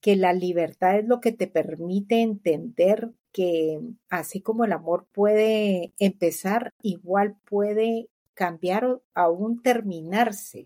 que 0.00 0.16
la 0.16 0.32
libertad 0.32 0.98
es 0.98 1.06
lo 1.06 1.20
que 1.20 1.32
te 1.32 1.46
permite 1.46 2.22
entender 2.22 3.12
que 3.36 3.78
así 4.08 4.40
como 4.40 4.64
el 4.64 4.72
amor 4.72 5.06
puede 5.12 5.92
empezar, 5.98 6.72
igual 6.80 7.36
puede 7.44 8.08
cambiar 8.32 8.86
o 8.86 9.02
aún 9.12 9.60
terminarse. 9.60 10.64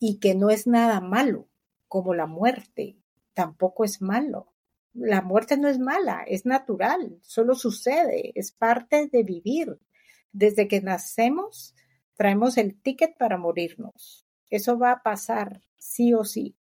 Y 0.00 0.18
que 0.18 0.34
no 0.34 0.50
es 0.50 0.66
nada 0.66 1.00
malo, 1.00 1.46
como 1.86 2.14
la 2.14 2.26
muerte, 2.26 2.96
tampoco 3.32 3.84
es 3.84 4.02
malo 4.02 4.52
la 4.96 5.20
muerte 5.20 5.58
no 5.58 5.68
es 5.68 5.78
mala, 5.78 6.24
es 6.26 6.46
natural, 6.46 7.18
solo 7.22 7.54
sucede, 7.54 8.32
es 8.34 8.50
parte 8.50 9.08
de 9.12 9.22
vivir. 9.22 9.78
Desde 10.32 10.68
que 10.68 10.80
nacemos, 10.80 11.74
traemos 12.14 12.56
el 12.56 12.80
ticket 12.80 13.16
para 13.18 13.36
morirnos. 13.36 14.26
Eso 14.48 14.78
va 14.78 14.92
a 14.92 15.02
pasar, 15.02 15.60
sí 15.78 16.14
o 16.14 16.24
sí. 16.24 16.56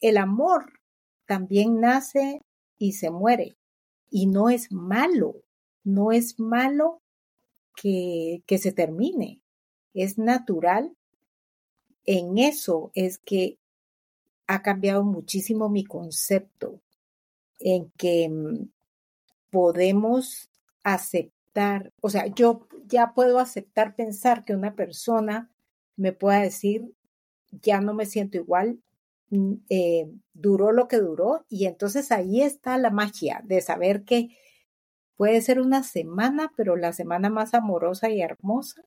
El 0.00 0.16
amor 0.16 0.80
también 1.24 1.80
nace 1.80 2.42
y 2.78 2.92
se 2.92 3.10
muere. 3.10 3.57
Y 4.10 4.26
no 4.26 4.48
es 4.48 4.72
malo, 4.72 5.42
no 5.84 6.12
es 6.12 6.38
malo 6.38 7.02
que, 7.76 8.42
que 8.46 8.58
se 8.58 8.72
termine. 8.72 9.40
Es 9.94 10.18
natural. 10.18 10.96
En 12.04 12.38
eso 12.38 12.90
es 12.94 13.18
que 13.18 13.58
ha 14.46 14.62
cambiado 14.62 15.04
muchísimo 15.04 15.68
mi 15.68 15.84
concepto 15.84 16.80
en 17.60 17.90
que 17.96 18.28
mm, 18.28 18.70
podemos 19.50 20.50
aceptar, 20.82 21.92
o 22.00 22.10
sea, 22.10 22.26
yo 22.26 22.66
ya 22.86 23.12
puedo 23.14 23.38
aceptar 23.38 23.94
pensar 23.94 24.44
que 24.44 24.54
una 24.54 24.74
persona 24.74 25.50
me 25.96 26.12
pueda 26.12 26.40
decir, 26.40 26.94
ya 27.50 27.80
no 27.80 27.94
me 27.94 28.06
siento 28.06 28.38
igual, 28.38 28.80
eh, 29.68 30.10
duró 30.32 30.72
lo 30.72 30.88
que 30.88 30.98
duró, 30.98 31.44
y 31.48 31.66
entonces 31.66 32.12
ahí 32.12 32.42
está 32.42 32.78
la 32.78 32.90
magia 32.90 33.42
de 33.44 33.60
saber 33.60 34.04
que 34.04 34.36
puede 35.16 35.40
ser 35.40 35.60
una 35.60 35.82
semana, 35.82 36.52
pero 36.56 36.76
la 36.76 36.92
semana 36.92 37.30
más 37.30 37.54
amorosa 37.54 38.10
y 38.10 38.20
hermosa, 38.20 38.82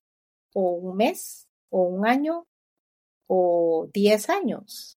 o 0.53 0.71
un 0.71 0.98
mes, 0.98 1.48
o 1.69 1.83
un 1.83 2.07
año, 2.07 2.48
o 3.27 3.89
diez 3.93 4.29
años. 4.29 4.98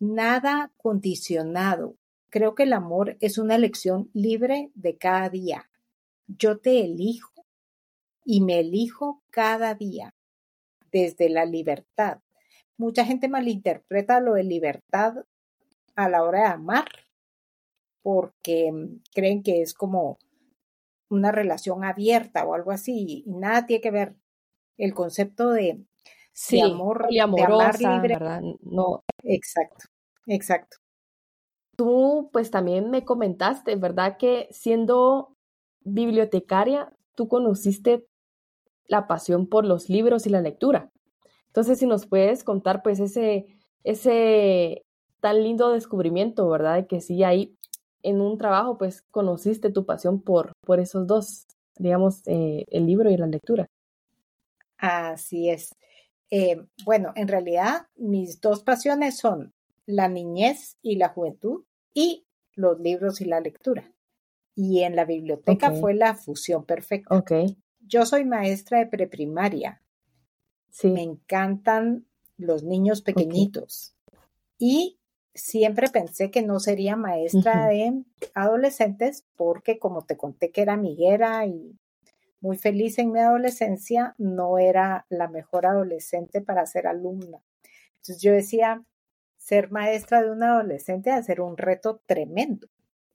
Nada 0.00 0.72
condicionado, 0.76 1.96
Creo 2.36 2.54
que 2.54 2.64
el 2.64 2.72
amor 2.72 3.16
es 3.20 3.38
una 3.38 3.54
elección 3.54 4.10
libre 4.12 4.70
de 4.74 4.98
cada 4.98 5.30
día. 5.30 5.70
Yo 6.26 6.58
te 6.58 6.84
elijo 6.84 7.46
y 8.24 8.42
me 8.42 8.60
elijo 8.60 9.22
cada 9.30 9.74
día 9.74 10.14
desde 10.90 11.30
la 11.30 11.44
libertad. 11.44 12.18
Mucha 12.78 13.04
gente 13.04 13.28
malinterpreta 13.28 14.20
lo 14.20 14.34
de 14.34 14.44
libertad 14.44 15.24
a 15.94 16.08
la 16.08 16.22
hora 16.22 16.40
de 16.40 16.46
amar 16.46 16.86
porque 18.02 18.70
mm, 18.70 19.02
creen 19.12 19.42
que 19.42 19.62
es 19.62 19.74
como 19.74 20.18
una 21.08 21.32
relación 21.32 21.84
abierta 21.84 22.44
o 22.44 22.54
algo 22.54 22.70
así 22.70 23.24
y 23.26 23.30
nada 23.30 23.66
tiene 23.66 23.80
que 23.80 23.90
ver 23.90 24.16
el 24.76 24.94
concepto 24.94 25.50
de, 25.50 25.84
amor 26.62 27.06
y 27.10 27.18
amar 27.18 27.80
libre. 27.80 28.16
No. 28.60 29.04
Exacto, 29.22 29.86
exacto. 30.26 30.76
Tú 31.76 32.30
pues 32.32 32.50
también 32.50 32.90
me 32.90 33.04
comentaste, 33.04 33.76
¿verdad? 33.76 34.16
Que 34.18 34.48
siendo 34.50 35.34
bibliotecaria, 35.80 36.92
tú 37.14 37.28
conociste 37.28 38.06
la 38.86 39.06
pasión 39.06 39.46
por 39.48 39.64
los 39.64 39.88
libros 39.88 40.26
y 40.26 40.30
la 40.30 40.40
lectura. 40.40 40.90
Entonces, 41.56 41.78
si 41.78 41.86
nos 41.86 42.06
puedes 42.06 42.44
contar 42.44 42.82
pues 42.82 43.00
ese, 43.00 43.46
ese 43.82 44.84
tan 45.20 45.42
lindo 45.42 45.72
descubrimiento, 45.72 46.46
¿verdad? 46.50 46.74
De 46.74 46.86
que 46.86 47.00
sí, 47.00 47.24
ahí 47.24 47.56
en 48.02 48.20
un 48.20 48.36
trabajo 48.36 48.76
pues 48.76 49.00
conociste 49.10 49.70
tu 49.70 49.86
pasión 49.86 50.20
por, 50.20 50.52
por 50.66 50.80
esos 50.80 51.06
dos, 51.06 51.46
digamos, 51.78 52.20
eh, 52.26 52.66
el 52.68 52.84
libro 52.84 53.10
y 53.10 53.16
la 53.16 53.26
lectura. 53.26 53.70
Así 54.76 55.48
es. 55.48 55.74
Eh, 56.30 56.62
bueno, 56.84 57.14
en 57.16 57.26
realidad 57.26 57.86
mis 57.96 58.38
dos 58.42 58.62
pasiones 58.62 59.16
son 59.16 59.54
la 59.86 60.10
niñez 60.10 60.76
y 60.82 60.96
la 60.96 61.08
juventud 61.08 61.64
y 61.94 62.26
los 62.52 62.78
libros 62.80 63.22
y 63.22 63.24
la 63.24 63.40
lectura. 63.40 63.90
Y 64.54 64.82
en 64.82 64.94
la 64.94 65.06
biblioteca 65.06 65.72
fue 65.72 65.94
la 65.94 66.16
fusión 66.16 66.66
perfecta. 66.66 67.16
Okay. 67.16 67.56
Yo 67.80 68.04
soy 68.04 68.26
maestra 68.26 68.80
de 68.80 68.88
preprimaria. 68.88 69.80
Sí. 70.70 70.88
Me 70.88 71.02
encantan 71.02 72.06
los 72.36 72.62
niños 72.62 73.02
pequeñitos. 73.02 73.94
Y 74.58 74.98
siempre 75.34 75.88
pensé 75.88 76.30
que 76.30 76.42
no 76.42 76.60
sería 76.60 76.96
maestra 76.96 77.66
de 77.66 78.02
adolescentes 78.34 79.24
porque 79.36 79.78
como 79.78 80.02
te 80.02 80.16
conté 80.16 80.50
que 80.50 80.62
era 80.62 80.74
amiguera 80.74 81.46
y 81.46 81.78
muy 82.40 82.56
feliz 82.56 82.98
en 82.98 83.12
mi 83.12 83.20
adolescencia, 83.20 84.14
no 84.18 84.58
era 84.58 85.06
la 85.08 85.28
mejor 85.28 85.66
adolescente 85.66 86.40
para 86.40 86.66
ser 86.66 86.86
alumna. 86.86 87.42
Entonces 87.96 88.22
yo 88.22 88.32
decía, 88.32 88.84
ser 89.36 89.70
maestra 89.70 90.22
de 90.22 90.30
un 90.30 90.42
adolescente 90.42 91.10
a 91.10 91.22
ser 91.22 91.40
un 91.40 91.56
reto 91.56 92.00
tremendo. 92.06 92.68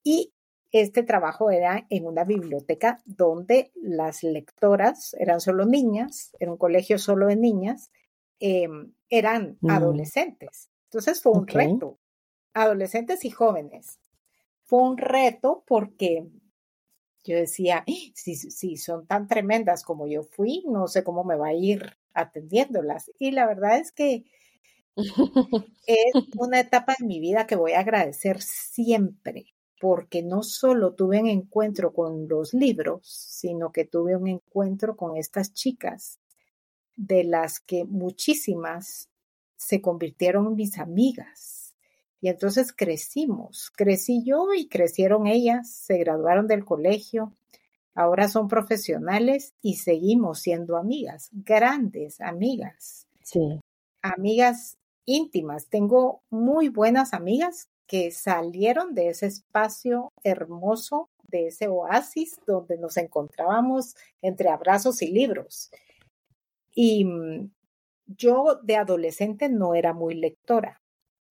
Y 0.04 0.34
este 0.72 1.04
trabajo 1.04 1.52
era 1.52 1.86
en 1.90 2.06
una 2.06 2.24
biblioteca 2.24 3.02
donde 3.06 3.72
las 3.76 4.24
lectoras 4.24 5.16
eran 5.20 5.42
solo 5.42 5.66
niñas, 5.66 6.36
era 6.40 6.52
un 6.52 6.58
colegio 6.58 6.98
solo 6.98 7.28
de 7.28 7.36
niñas, 7.36 7.92
em, 8.40 8.94
eran 9.10 9.58
mm. 9.62 9.70
adolescentes. 9.70 10.70
Entonces 10.86 11.22
fue 11.22 11.34
un 11.34 11.48
reto, 11.48 12.00
adolescentes 12.54 13.26
y 13.26 13.30
jóvenes. 13.30 14.00
Fue 14.64 14.82
un 14.82 14.98
reto 14.98 15.64
porque 15.68 16.28
yo 17.24 17.36
decía, 17.36 17.84
si, 18.16 18.36
si 18.36 18.78
son 18.78 19.06
tan 19.06 19.28
tremendas 19.28 19.84
como 19.84 20.08
yo 20.08 20.24
fui, 20.24 20.64
no 20.68 20.88
sé 20.88 21.04
cómo 21.04 21.24
me 21.24 21.36
va 21.36 21.48
a 21.48 21.54
ir 21.54 21.98
atendiéndolas. 22.14 23.12
Y 23.20 23.32
la 23.32 23.46
verdad 23.46 23.78
es 23.78 23.92
que 23.92 24.26
es 25.88 26.14
una 26.38 26.60
etapa 26.60 26.96
en 27.00 27.08
mi 27.08 27.20
vida 27.20 27.48
que 27.48 27.56
voy 27.56 27.74
a 27.74 27.80
agradecer 27.80 28.42
siempre, 28.42 29.51
porque 29.82 30.22
no 30.22 30.44
solo 30.44 30.94
tuve 30.94 31.20
un 31.20 31.28
encuentro 31.28 31.92
con 31.92 32.28
los 32.28 32.54
libros, 32.54 33.02
sino 33.08 33.72
que 33.72 33.84
tuve 33.84 34.16
un 34.16 34.28
encuentro 34.28 34.96
con 34.96 35.18
estas 35.18 35.54
chicas, 35.54 36.20
de 36.96 37.24
las 37.24 37.60
que 37.60 37.84
muchísimas 37.84 39.10
se 39.56 39.82
convirtieron 39.82 40.46
en 40.46 40.56
mis 40.56 40.78
amigas. 40.78 41.74
Y 42.22 42.30
entonces 42.30 42.74
crecimos, 42.74 43.72
crecí 43.76 44.24
yo 44.24 44.54
y 44.56 44.68
crecieron 44.68 45.26
ellas, 45.26 45.72
se 45.72 45.98
graduaron 45.98 46.46
del 46.46 46.64
colegio, 46.64 47.34
ahora 47.96 48.28
son 48.28 48.48
profesionales 48.48 49.56
y 49.64 49.78
seguimos 49.78 50.42
siendo 50.42 50.78
amigas, 50.78 51.30
grandes 51.32 52.22
amigas. 52.22 53.08
Sí. 53.24 53.60
Amigas 54.04 54.78
íntimas. 55.06 55.70
Tengo 55.70 56.22
muy 56.30 56.70
buenas 56.70 57.14
amigas 57.16 57.71
que 57.92 58.10
salieron 58.12 58.96
de 58.96 59.10
ese 59.10 59.26
espacio 59.26 60.14
hermoso, 60.24 61.10
de 61.24 61.48
ese 61.48 61.68
oasis 61.68 62.40
donde 62.48 62.78
nos 62.78 62.96
encontrábamos 62.96 63.96
entre 64.22 64.48
abrazos 64.48 65.02
y 65.02 65.12
libros. 65.12 65.70
Y 66.74 67.04
mm, 67.04 67.52
yo 68.06 68.62
de 68.64 68.78
adolescente 68.78 69.50
no 69.50 69.76
era 69.76 69.94
muy 69.94 70.16
lectora. 70.16 70.82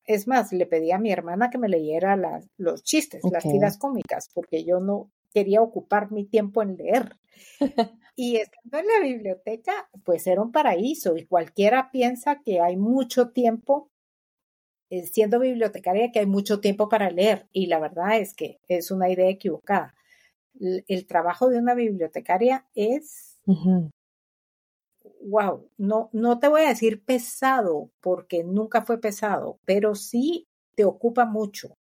Es 0.04 0.28
más, 0.28 0.52
le 0.52 0.66
pedí 0.66 0.92
a 0.92 0.98
mi 0.98 1.10
hermana 1.10 1.48
que 1.48 1.56
me 1.56 1.70
leyera 1.70 2.14
los 2.58 2.82
chistes, 2.82 3.22
las 3.32 3.44
tiras 3.44 3.78
cómicas, 3.78 4.28
porque 4.34 4.62
yo 4.62 4.80
no 4.80 5.10
quería 5.32 5.62
ocupar 5.62 6.12
mi 6.12 6.26
tiempo 6.26 6.60
en 6.60 6.76
leer. 6.76 7.16
y 8.16 8.36
estando 8.36 8.80
en 8.80 8.86
la 8.86 9.00
biblioteca, 9.02 9.88
pues 10.04 10.26
era 10.26 10.42
un 10.42 10.52
paraíso 10.52 11.16
y 11.16 11.24
cualquiera 11.24 11.90
piensa 11.90 12.42
que 12.44 12.60
hay 12.60 12.76
mucho 12.76 13.30
tiempo, 13.30 13.88
siendo 15.12 15.38
bibliotecaria, 15.38 16.10
que 16.12 16.20
hay 16.20 16.26
mucho 16.26 16.60
tiempo 16.60 16.88
para 16.88 17.10
leer. 17.10 17.46
Y 17.52 17.66
la 17.66 17.78
verdad 17.78 18.18
es 18.18 18.34
que 18.34 18.58
es 18.68 18.90
una 18.90 19.08
idea 19.10 19.28
equivocada. 19.28 19.94
El, 20.58 21.06
trabajo 21.06 21.48
de 21.48 21.58
una 21.58 21.74
bibliotecaria 21.74 22.66
es 22.74 23.38
wow, 25.22 25.68
no, 25.76 26.10
no 26.12 26.38
te 26.38 26.48
voy 26.48 26.62
a 26.62 26.68
decir 26.68 27.04
pesado 27.04 27.90
porque 28.00 28.44
nunca 28.44 28.82
fue 28.82 29.00
pesado, 29.00 29.58
pero 29.64 29.94
sí 29.94 30.48
te 30.74 30.84
ocupa 30.84 31.24
mucho. 31.24 31.76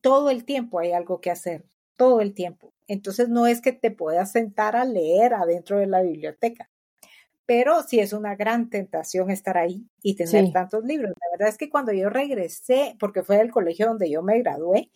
Todo 0.00 0.30
el 0.30 0.44
tiempo 0.44 0.78
hay 0.78 0.92
algo 0.92 1.20
que 1.20 1.30
hacer, 1.30 1.64
todo 1.96 2.20
el 2.20 2.34
tiempo. 2.34 2.72
Entonces 2.86 3.28
no 3.28 3.46
es 3.46 3.60
que 3.60 3.72
te 3.72 3.90
puedas 3.90 4.32
sentar 4.32 4.76
a 4.76 4.84
leer 4.84 5.34
adentro 5.34 5.78
de 5.78 5.86
la 5.86 6.02
biblioteca, 6.02 6.70
pero 7.50 7.82
sí 7.82 7.98
es 7.98 8.12
una 8.12 8.36
gran 8.36 8.70
tentación 8.70 9.28
estar 9.28 9.58
ahí 9.58 9.84
y 10.04 10.14
tener 10.14 10.52
tantos 10.52 10.84
libros. 10.84 11.10
La 11.20 11.26
verdad 11.32 11.48
es 11.48 11.58
que 11.58 11.68
cuando 11.68 11.90
yo 11.90 12.08
regresé, 12.08 12.94
porque 13.00 13.24
fue 13.24 13.38
del 13.38 13.50
colegio 13.50 13.88
donde 13.88 14.08
yo 14.08 14.22
me 14.22 14.38
gradué, 14.38 14.88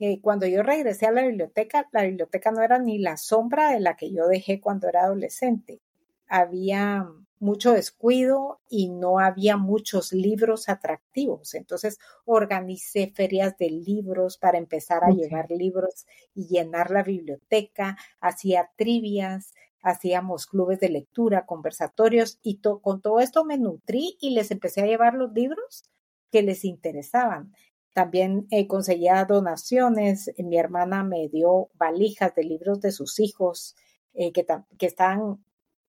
eh, 0.00 0.20
cuando 0.20 0.44
yo 0.46 0.64
regresé 0.64 1.06
a 1.06 1.12
la 1.12 1.22
biblioteca, 1.22 1.88
la 1.92 2.02
biblioteca 2.02 2.50
no 2.50 2.62
era 2.62 2.80
ni 2.80 2.98
la 2.98 3.16
sombra 3.16 3.70
de 3.70 3.78
la 3.78 3.94
que 3.94 4.10
yo 4.10 4.26
dejé 4.26 4.60
cuando 4.60 4.88
era 4.88 5.04
adolescente 5.04 5.80
había 6.26 7.08
mucho 7.40 7.72
descuido 7.72 8.60
y 8.68 8.88
no 8.88 9.20
había 9.20 9.56
muchos 9.56 10.12
libros 10.12 10.68
atractivos. 10.68 11.54
Entonces 11.54 11.98
organicé 12.24 13.12
ferias 13.14 13.56
de 13.56 13.70
libros 13.70 14.36
para 14.36 14.58
empezar 14.58 15.04
a 15.04 15.10
llevar 15.10 15.48
libros 15.50 16.06
y 16.34 16.48
llenar 16.48 16.90
la 16.90 17.04
biblioteca, 17.04 17.96
hacía 18.20 18.70
trivias, 18.76 19.54
hacíamos 19.82 20.46
clubes 20.46 20.80
de 20.80 20.88
lectura, 20.88 21.46
conversatorios 21.46 22.38
y 22.42 22.60
con 22.60 23.00
todo 23.00 23.20
esto 23.20 23.44
me 23.44 23.58
nutrí 23.58 24.16
y 24.20 24.30
les 24.30 24.50
empecé 24.50 24.82
a 24.82 24.86
llevar 24.86 25.14
los 25.14 25.32
libros 25.32 25.84
que 26.30 26.42
les 26.42 26.64
interesaban. 26.64 27.52
También 27.94 28.46
eh, 28.50 28.66
conseguía 28.66 29.24
donaciones, 29.24 30.30
mi 30.38 30.58
hermana 30.58 31.02
me 31.04 31.28
dio 31.28 31.70
valijas 31.74 32.34
de 32.34 32.44
libros 32.44 32.80
de 32.80 32.92
sus 32.92 33.18
hijos 33.18 33.74
eh, 34.14 34.32
que, 34.32 34.46
que 34.78 34.86
estaban 34.86 35.44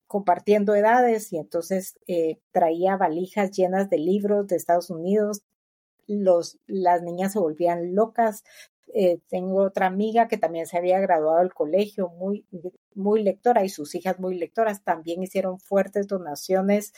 compartiendo 0.07 0.75
edades 0.75 1.33
y 1.33 1.39
entonces 1.39 1.99
eh, 2.07 2.39
traía 2.53 2.97
valijas 2.97 3.51
llenas 3.51 3.91
de 3.91 3.99
libros 3.99 4.47
de 4.47 4.57
Estados 4.57 4.91
Unidos. 4.91 5.43
Los, 6.07 6.59
las 6.67 7.03
niñas 7.03 7.33
se 7.33 7.41
volvían 7.41 7.95
locas. 7.95 8.45
Eh, 8.95 9.19
tengo 9.29 9.63
otra 9.63 9.87
amiga 9.87 10.29
que 10.29 10.39
también 10.39 10.67
se 10.67 10.79
había 10.79 11.01
graduado 11.01 11.41
del 11.41 11.53
colegio, 11.53 12.09
muy, 12.09 12.47
muy 12.95 13.23
lectora, 13.23 13.65
y 13.65 13.69
sus 13.69 13.95
hijas 13.95 14.19
muy 14.21 14.37
lectoras 14.39 14.85
también 14.85 15.23
hicieron 15.23 15.59
fuertes 15.61 16.07
donaciones. 16.07 16.93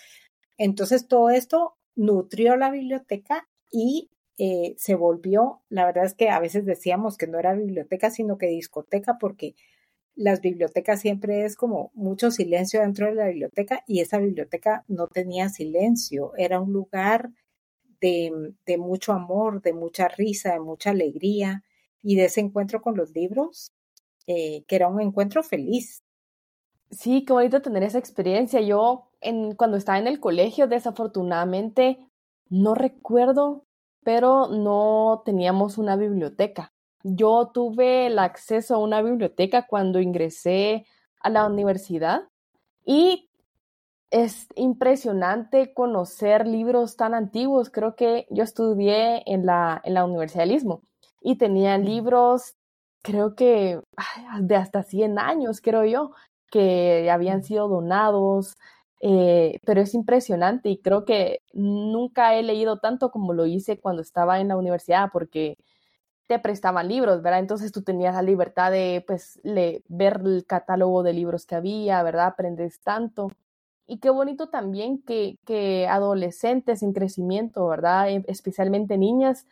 Entonces 0.58 1.08
todo 1.08 1.30
esto 1.30 1.76
nutrió 1.96 2.56
la 2.56 2.70
biblioteca 2.70 3.48
y 3.70 4.10
eh, 4.38 4.74
se 4.78 4.94
volvió, 4.94 5.62
la 5.68 5.86
verdad 5.86 6.04
es 6.04 6.14
que 6.14 6.30
a 6.30 6.40
veces 6.40 6.64
decíamos 6.64 7.16
que 7.16 7.26
no 7.26 7.38
era 7.38 7.54
biblioteca, 7.54 8.10
sino 8.10 8.38
que 8.38 8.46
discoteca, 8.46 9.18
porque 9.18 9.54
las 10.14 10.40
bibliotecas 10.40 11.00
siempre 11.00 11.44
es 11.44 11.56
como 11.56 11.90
mucho 11.94 12.30
silencio 12.30 12.80
dentro 12.80 13.06
de 13.06 13.14
la 13.14 13.26
biblioteca 13.28 13.82
y 13.86 14.00
esa 14.00 14.18
biblioteca 14.18 14.84
no 14.88 15.08
tenía 15.08 15.48
silencio, 15.48 16.32
era 16.36 16.60
un 16.60 16.72
lugar 16.72 17.30
de, 18.00 18.54
de 18.66 18.78
mucho 18.78 19.12
amor, 19.12 19.62
de 19.62 19.72
mucha 19.72 20.08
risa, 20.08 20.52
de 20.52 20.60
mucha 20.60 20.90
alegría 20.90 21.64
y 22.02 22.16
de 22.16 22.26
ese 22.26 22.40
encuentro 22.40 22.80
con 22.82 22.96
los 22.96 23.10
libros, 23.10 23.72
eh, 24.26 24.64
que 24.66 24.76
era 24.76 24.88
un 24.88 25.00
encuentro 25.00 25.42
feliz. 25.42 26.02
Sí, 26.90 27.24
qué 27.24 27.32
bonito 27.32 27.62
tener 27.62 27.82
esa 27.82 27.98
experiencia. 27.98 28.60
Yo 28.60 29.10
en, 29.20 29.54
cuando 29.54 29.76
estaba 29.76 29.98
en 29.98 30.06
el 30.06 30.20
colegio, 30.20 30.68
desafortunadamente, 30.68 31.98
no 32.48 32.74
recuerdo, 32.74 33.64
pero 34.02 34.48
no 34.48 35.22
teníamos 35.24 35.78
una 35.78 35.96
biblioteca. 35.96 36.72
Yo 37.02 37.50
tuve 37.52 38.06
el 38.06 38.18
acceso 38.18 38.74
a 38.74 38.78
una 38.78 39.02
biblioteca 39.02 39.66
cuando 39.66 40.00
ingresé 40.00 40.86
a 41.20 41.30
la 41.30 41.46
universidad 41.46 42.22
y 42.84 43.28
es 44.10 44.48
impresionante 44.54 45.74
conocer 45.74 46.46
libros 46.46 46.96
tan 46.96 47.14
antiguos. 47.14 47.70
Creo 47.70 47.94
que 47.96 48.26
yo 48.30 48.42
estudié 48.42 49.22
en 49.26 49.44
la, 49.44 49.80
en 49.84 49.94
la 49.94 50.04
Universidad 50.04 50.46
y 51.20 51.36
tenía 51.38 51.78
libros, 51.78 52.54
creo 53.02 53.34
que 53.34 53.80
de 54.40 54.56
hasta 54.56 54.82
100 54.82 55.18
años, 55.18 55.60
creo 55.60 55.84
yo, 55.84 56.12
que 56.50 57.10
habían 57.10 57.42
sido 57.44 57.68
donados. 57.68 58.56
Eh, 59.00 59.60
pero 59.64 59.80
es 59.80 59.94
impresionante 59.94 60.70
y 60.70 60.78
creo 60.78 61.04
que 61.04 61.42
nunca 61.52 62.34
he 62.34 62.42
leído 62.42 62.78
tanto 62.78 63.12
como 63.12 63.32
lo 63.32 63.46
hice 63.46 63.78
cuando 63.78 64.02
estaba 64.02 64.40
en 64.40 64.48
la 64.48 64.56
universidad, 64.56 65.10
porque 65.12 65.56
te 66.28 66.38
prestaban 66.38 66.88
libros, 66.88 67.22
¿verdad? 67.22 67.40
Entonces 67.40 67.72
tú 67.72 67.82
tenías 67.82 68.14
la 68.14 68.22
libertad 68.22 68.70
de, 68.70 69.02
pues, 69.06 69.40
ver 69.88 70.20
el 70.24 70.44
catálogo 70.46 71.02
de 71.02 71.14
libros 71.14 71.46
que 71.46 71.54
había, 71.56 72.02
¿verdad? 72.02 72.28
Aprendes 72.28 72.80
tanto. 72.80 73.30
Y 73.86 73.98
qué 73.98 74.10
bonito 74.10 74.48
también 74.50 75.02
que, 75.02 75.38
que 75.46 75.88
adolescentes 75.88 76.82
en 76.82 76.92
crecimiento, 76.92 77.66
¿verdad? 77.68 78.10
E, 78.10 78.24
especialmente 78.28 78.98
niñas, 78.98 79.46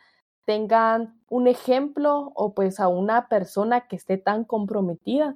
tengan 0.47 1.19
un 1.27 1.47
ejemplo 1.47 2.31
o 2.33 2.53
pues 2.53 2.79
a 2.79 2.87
una 2.87 3.27
persona 3.27 3.87
que 3.87 3.97
esté 3.97 4.17
tan 4.17 4.45
comprometida 4.45 5.35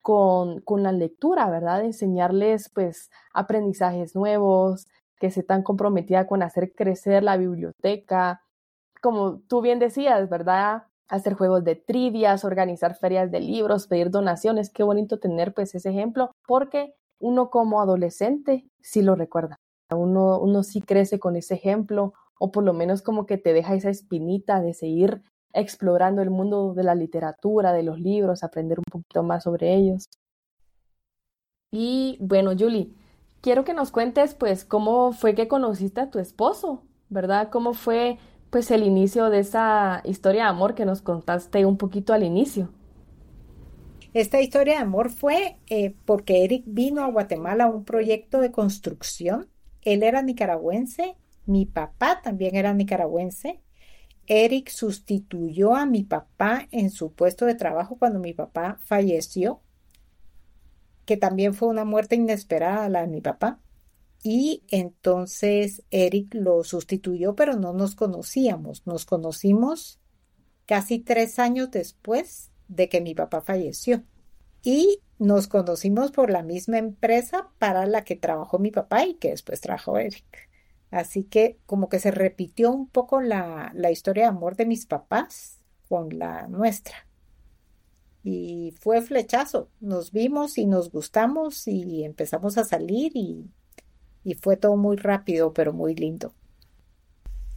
con, 0.00 0.62
con 0.62 0.82
la 0.82 0.92
lectura, 0.92 1.50
¿verdad? 1.50 1.84
Enseñarles 1.84 2.70
pues 2.70 3.10
aprendizajes 3.34 4.16
nuevos, 4.16 4.86
que 5.20 5.26
esté 5.26 5.42
tan 5.42 5.62
comprometida 5.62 6.26
con 6.26 6.42
hacer 6.42 6.72
crecer 6.72 7.22
la 7.22 7.36
biblioteca, 7.36 8.40
como 9.02 9.40
tú 9.40 9.60
bien 9.60 9.78
decías, 9.78 10.30
¿verdad? 10.30 10.84
Hacer 11.06 11.34
juegos 11.34 11.62
de 11.62 11.76
trivias, 11.76 12.42
organizar 12.42 12.96
ferias 12.96 13.30
de 13.30 13.40
libros, 13.40 13.86
pedir 13.86 14.10
donaciones. 14.10 14.70
Qué 14.70 14.82
bonito 14.82 15.18
tener 15.18 15.52
pues 15.52 15.74
ese 15.74 15.90
ejemplo, 15.90 16.30
porque 16.46 16.94
uno 17.18 17.50
como 17.50 17.82
adolescente 17.82 18.64
sí 18.80 19.02
lo 19.02 19.16
recuerda. 19.16 19.58
Uno, 19.94 20.40
uno 20.40 20.62
sí 20.62 20.80
crece 20.80 21.18
con 21.18 21.36
ese 21.36 21.54
ejemplo, 21.56 22.14
o 22.38 22.50
por 22.52 22.64
lo 22.64 22.72
menos 22.72 23.02
como 23.02 23.26
que 23.26 23.38
te 23.38 23.52
deja 23.52 23.74
esa 23.74 23.90
espinita 23.90 24.60
de 24.60 24.74
seguir 24.74 25.22
explorando 25.52 26.22
el 26.22 26.30
mundo 26.30 26.74
de 26.74 26.84
la 26.84 26.94
literatura, 26.94 27.72
de 27.72 27.82
los 27.82 27.98
libros, 27.98 28.42
aprender 28.42 28.78
un 28.78 28.84
poquito 28.90 29.22
más 29.22 29.44
sobre 29.44 29.74
ellos. 29.74 30.08
Y 31.72 32.18
bueno, 32.20 32.52
Julie, 32.58 32.92
quiero 33.40 33.64
que 33.64 33.74
nos 33.74 33.90
cuentes 33.90 34.34
pues 34.34 34.64
cómo 34.64 35.12
fue 35.12 35.34
que 35.34 35.48
conociste 35.48 36.00
a 36.00 36.10
tu 36.10 36.18
esposo, 36.18 36.82
¿verdad? 37.08 37.48
¿Cómo 37.50 37.72
fue 37.74 38.18
pues 38.50 38.70
el 38.70 38.84
inicio 38.84 39.30
de 39.30 39.40
esa 39.40 40.00
historia 40.04 40.44
de 40.44 40.48
amor 40.48 40.74
que 40.74 40.84
nos 40.84 41.02
contaste 41.02 41.66
un 41.66 41.76
poquito 41.76 42.12
al 42.12 42.22
inicio. 42.22 42.70
Esta 44.14 44.40
historia 44.40 44.76
de 44.76 44.80
amor 44.80 45.10
fue 45.10 45.58
eh, 45.66 45.94
porque 46.06 46.44
Eric 46.44 46.64
vino 46.66 47.04
a 47.04 47.10
Guatemala 47.10 47.64
a 47.64 47.68
un 47.68 47.84
proyecto 47.84 48.40
de 48.40 48.50
construcción. 48.50 49.48
Él 49.82 50.02
era 50.02 50.22
nicaragüense, 50.22 51.16
mi 51.46 51.66
papá 51.66 52.20
también 52.22 52.56
era 52.56 52.74
nicaragüense. 52.74 53.62
Eric 54.26 54.68
sustituyó 54.70 55.74
a 55.74 55.86
mi 55.86 56.02
papá 56.02 56.68
en 56.72 56.90
su 56.90 57.12
puesto 57.12 57.46
de 57.46 57.54
trabajo 57.54 57.96
cuando 57.96 58.18
mi 58.18 58.32
papá 58.34 58.78
falleció, 58.84 59.62
que 61.04 61.16
también 61.16 61.54
fue 61.54 61.68
una 61.68 61.84
muerte 61.84 62.16
inesperada 62.16 62.88
la 62.88 63.02
de 63.02 63.06
mi 63.06 63.20
papá 63.20 63.60
y 64.28 64.64
entonces 64.72 65.84
Eric 65.92 66.34
lo 66.34 66.64
sustituyó, 66.64 67.36
pero 67.36 67.54
no 67.54 67.72
nos 67.72 67.94
conocíamos. 67.94 68.84
Nos 68.84 69.06
conocimos 69.06 70.00
casi 70.66 70.98
tres 70.98 71.38
años 71.38 71.70
después 71.70 72.50
de 72.66 72.88
que 72.88 73.00
mi 73.00 73.14
papá 73.14 73.42
falleció. 73.42 74.02
Y 74.64 74.98
nos 75.20 75.46
conocimos 75.46 76.10
por 76.10 76.30
la 76.30 76.42
misma 76.42 76.78
empresa 76.78 77.50
para 77.60 77.86
la 77.86 78.02
que 78.02 78.16
trabajó 78.16 78.58
mi 78.58 78.72
papá 78.72 79.06
y 79.06 79.14
que 79.14 79.30
después 79.30 79.60
trabajó 79.60 79.96
Eric. 79.96 80.45
Así 80.90 81.24
que 81.24 81.58
como 81.66 81.88
que 81.88 81.98
se 81.98 82.10
repitió 82.10 82.70
un 82.70 82.88
poco 82.88 83.20
la, 83.20 83.72
la 83.74 83.90
historia 83.90 84.24
de 84.24 84.28
amor 84.28 84.56
de 84.56 84.66
mis 84.66 84.86
papás 84.86 85.60
con 85.88 86.18
la 86.18 86.46
nuestra. 86.48 87.06
Y 88.22 88.74
fue 88.80 89.02
flechazo. 89.02 89.68
Nos 89.80 90.10
vimos 90.10 90.58
y 90.58 90.66
nos 90.66 90.90
gustamos 90.90 91.68
y 91.68 92.04
empezamos 92.04 92.58
a 92.58 92.64
salir 92.64 93.12
y, 93.14 93.48
y 94.24 94.34
fue 94.34 94.56
todo 94.56 94.76
muy 94.76 94.96
rápido, 94.96 95.52
pero 95.52 95.72
muy 95.72 95.94
lindo. 95.94 96.32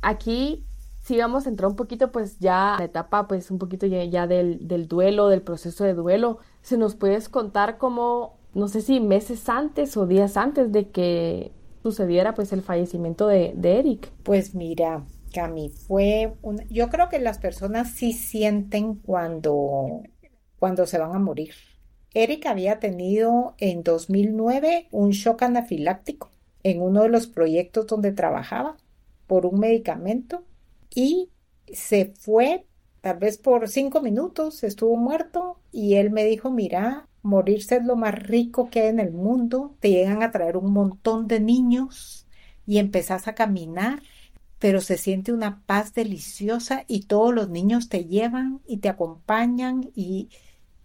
Aquí 0.02 0.66
sí 1.02 1.18
vamos 1.18 1.46
a 1.46 1.50
entrar 1.50 1.70
un 1.70 1.76
poquito 1.76 2.12
pues 2.12 2.38
ya 2.38 2.76
la 2.78 2.86
etapa 2.86 3.28
pues 3.28 3.50
un 3.50 3.58
poquito 3.58 3.88
ya, 3.88 4.28
del, 4.28 4.68
del, 4.68 4.88
duelo, 4.88 5.28
del 5.28 5.42
proceso 5.42 5.84
de 5.84 5.96
duelo. 5.96 6.38
¿Se 6.62 6.78
nos 6.78 6.96
puedes 6.96 7.30
contar 7.30 7.80
cómo, 7.80 8.38
no 8.54 8.68
sé 8.68 8.82
si 8.82 9.00
meses 9.00 9.50
antes 9.50 9.98
o 9.98 10.06
días 10.06 10.38
antes 10.38 10.72
de 10.72 10.90
que 10.90 11.52
sucediera 11.84 12.34
pues 12.34 12.54
el 12.54 12.62
fallecimiento 12.62 13.28
de, 13.28 13.54
de 13.56 13.80
Eric? 13.80 14.12
Pues 14.24 14.56
mira, 14.56 15.06
Cami, 15.34 15.70
fue 15.70 16.34
un... 16.42 16.62
yo 16.70 16.90
creo 16.90 17.10
que 17.10 17.20
las 17.20 17.40
personas 17.40 17.92
sí 17.92 18.14
sienten 18.14 18.96
cuando 18.96 20.04
cuando 20.60 20.86
se 20.86 21.00
van 21.00 21.16
a 21.16 21.20
morir. 21.20 21.54
Eric 22.14 22.46
había 22.46 22.80
tenido 22.80 23.56
en 23.60 23.84
2009 23.84 24.88
un 24.92 25.12
shock 25.12 25.44
anafiláctico 25.44 26.32
en 26.64 26.82
uno 26.82 27.04
de 27.04 27.10
los 27.10 27.28
proyectos 27.28 27.88
donde 27.88 28.12
trabajaba 28.12 28.78
por 29.28 29.46
un 29.46 29.60
medicamento 29.60 30.44
y 30.94 31.30
se 31.72 32.14
fue 32.20 32.66
tal 33.02 33.18
vez 33.18 33.38
por 33.38 33.70
cinco 33.70 34.02
minutos, 34.02 34.64
estuvo 34.64 34.98
muerto 34.98 35.62
y 35.72 35.96
él 35.96 36.12
me 36.12 36.26
dijo, 36.26 36.52
mira, 36.52 37.09
morirse 37.22 37.78
es 37.78 37.86
lo 37.86 37.96
más 37.96 38.16
rico 38.16 38.70
que 38.70 38.82
hay 38.82 38.88
en 38.90 39.00
el 39.00 39.12
mundo, 39.12 39.76
te 39.80 39.90
llegan 39.90 40.24
a 40.24 40.32
traer 40.32 40.58
un 40.58 40.72
montón 40.72 41.28
de 41.28 41.40
niños 41.40 42.28
y 42.66 42.78
empezás 42.78 43.28
a 43.28 43.36
caminar, 43.36 44.02
pero 44.60 44.82
se 44.82 44.98
siente 44.98 45.34
una 45.34 45.62
paz 45.66 45.94
deliciosa 45.94 46.84
y 46.88 47.04
todos 47.04 47.34
los 47.34 47.50
niños 47.50 47.90
te 47.90 48.06
llevan 48.06 48.62
y 48.68 48.78
te 48.78 48.90
acompañan 48.90 49.90
y 49.96 50.30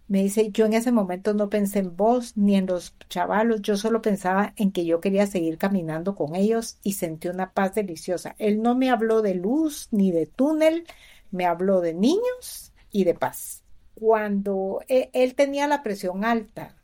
me 0.07 0.21
dice, 0.23 0.51
yo 0.51 0.65
en 0.65 0.73
ese 0.73 0.91
momento 0.91 1.33
no 1.33 1.49
pensé 1.49 1.79
en 1.79 1.95
vos 1.95 2.37
ni 2.37 2.55
en 2.55 2.67
los 2.67 2.95
chavalos, 3.09 3.61
yo 3.61 3.75
solo 3.75 4.01
pensaba 4.01 4.53
en 4.55 4.71
que 4.71 4.85
yo 4.85 5.01
quería 5.01 5.25
seguir 5.25 5.57
caminando 5.57 6.15
con 6.15 6.35
ellos 6.35 6.77
y 6.83 6.93
sentí 6.93 7.27
una 7.27 7.53
paz 7.53 7.75
deliciosa. 7.75 8.35
Él 8.37 8.61
no 8.61 8.75
me 8.75 8.91
habló 8.91 9.21
de 9.21 9.35
luz 9.35 9.87
ni 9.91 10.11
de 10.11 10.27
túnel, 10.27 10.85
me 11.31 11.45
habló 11.45 11.81
de 11.81 11.93
niños 11.95 12.73
y 12.91 13.03
de 13.03 13.15
paz. 13.15 13.64
Cuando 13.95 14.81
e, 14.87 15.09
él, 15.13 15.35
tenía 15.35 15.67
la 15.67 15.83
presión 15.83 16.23
alta, 16.23 16.75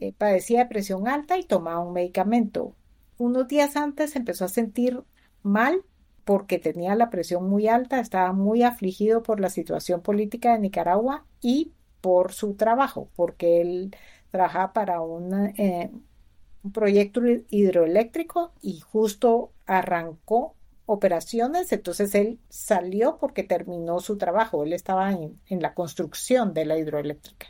eh, 0.00 0.12
padecía 0.12 0.60
de 0.60 0.66
presión 0.66 1.08
alta 1.08 1.38
y 1.38 1.44
tomaba 1.44 1.80
un 1.80 1.92
medicamento. 1.92 2.74
Unos 3.18 3.48
días 3.48 3.76
antes 3.76 4.16
empezó 4.16 4.44
a 4.44 4.48
sentir 4.48 5.02
mal 5.42 5.82
porque 6.24 6.58
tenía 6.58 6.96
la 6.96 7.08
presión 7.08 7.48
muy 7.48 7.68
alta, 7.68 8.00
estaba 8.00 8.32
muy 8.32 8.64
afligido 8.64 9.22
por 9.22 9.38
la 9.38 9.48
situación 9.48 10.02
política 10.02 10.52
de 10.52 10.58
Nicaragua 10.58 11.24
y 11.40 11.72
por 12.00 12.32
su 12.32 12.54
trabajo, 12.54 13.08
porque 13.14 13.60
él 13.60 13.94
trabaja 14.32 14.72
para 14.72 14.96
eh, 15.56 15.90
un 16.64 16.72
proyecto 16.72 17.20
hidroeléctrico 17.48 18.52
y 18.60 18.80
justo 18.80 19.52
arrancó 19.66 20.55
operaciones, 20.86 21.72
entonces 21.72 22.14
él 22.14 22.38
salió 22.48 23.18
porque 23.18 23.42
terminó 23.42 24.00
su 24.00 24.16
trabajo, 24.18 24.64
él 24.64 24.72
estaba 24.72 25.12
en, 25.12 25.40
en 25.46 25.60
la 25.60 25.74
construcción 25.74 26.54
de 26.54 26.64
la 26.64 26.78
hidroeléctrica. 26.78 27.48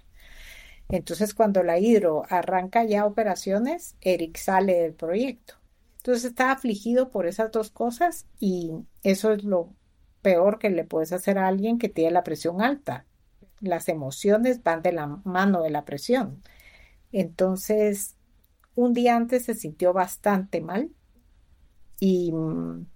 Entonces 0.88 1.34
cuando 1.34 1.62
la 1.62 1.78
hidro 1.78 2.24
arranca 2.28 2.84
ya 2.84 3.06
operaciones, 3.06 3.96
Eric 4.00 4.36
sale 4.36 4.74
del 4.80 4.94
proyecto. 4.94 5.54
Entonces 5.98 6.24
está 6.24 6.52
afligido 6.52 7.10
por 7.10 7.26
esas 7.26 7.50
dos 7.52 7.70
cosas 7.70 8.26
y 8.38 8.72
eso 9.02 9.32
es 9.32 9.44
lo 9.44 9.74
peor 10.22 10.58
que 10.58 10.70
le 10.70 10.84
puedes 10.84 11.12
hacer 11.12 11.38
a 11.38 11.48
alguien 11.48 11.78
que 11.78 11.88
tiene 11.88 12.12
la 12.12 12.24
presión 12.24 12.62
alta 12.62 13.06
las 13.60 13.88
emociones 13.88 14.62
van 14.62 14.82
de 14.82 14.92
la 14.92 15.06
mano 15.24 15.62
de 15.62 15.70
la 15.70 15.84
presión. 15.84 16.42
Entonces, 17.12 18.16
un 18.74 18.92
día 18.92 19.16
antes 19.16 19.44
se 19.44 19.54
sintió 19.54 19.92
bastante 19.92 20.60
mal 20.60 20.90
y 22.00 22.32
mm, 22.32 22.86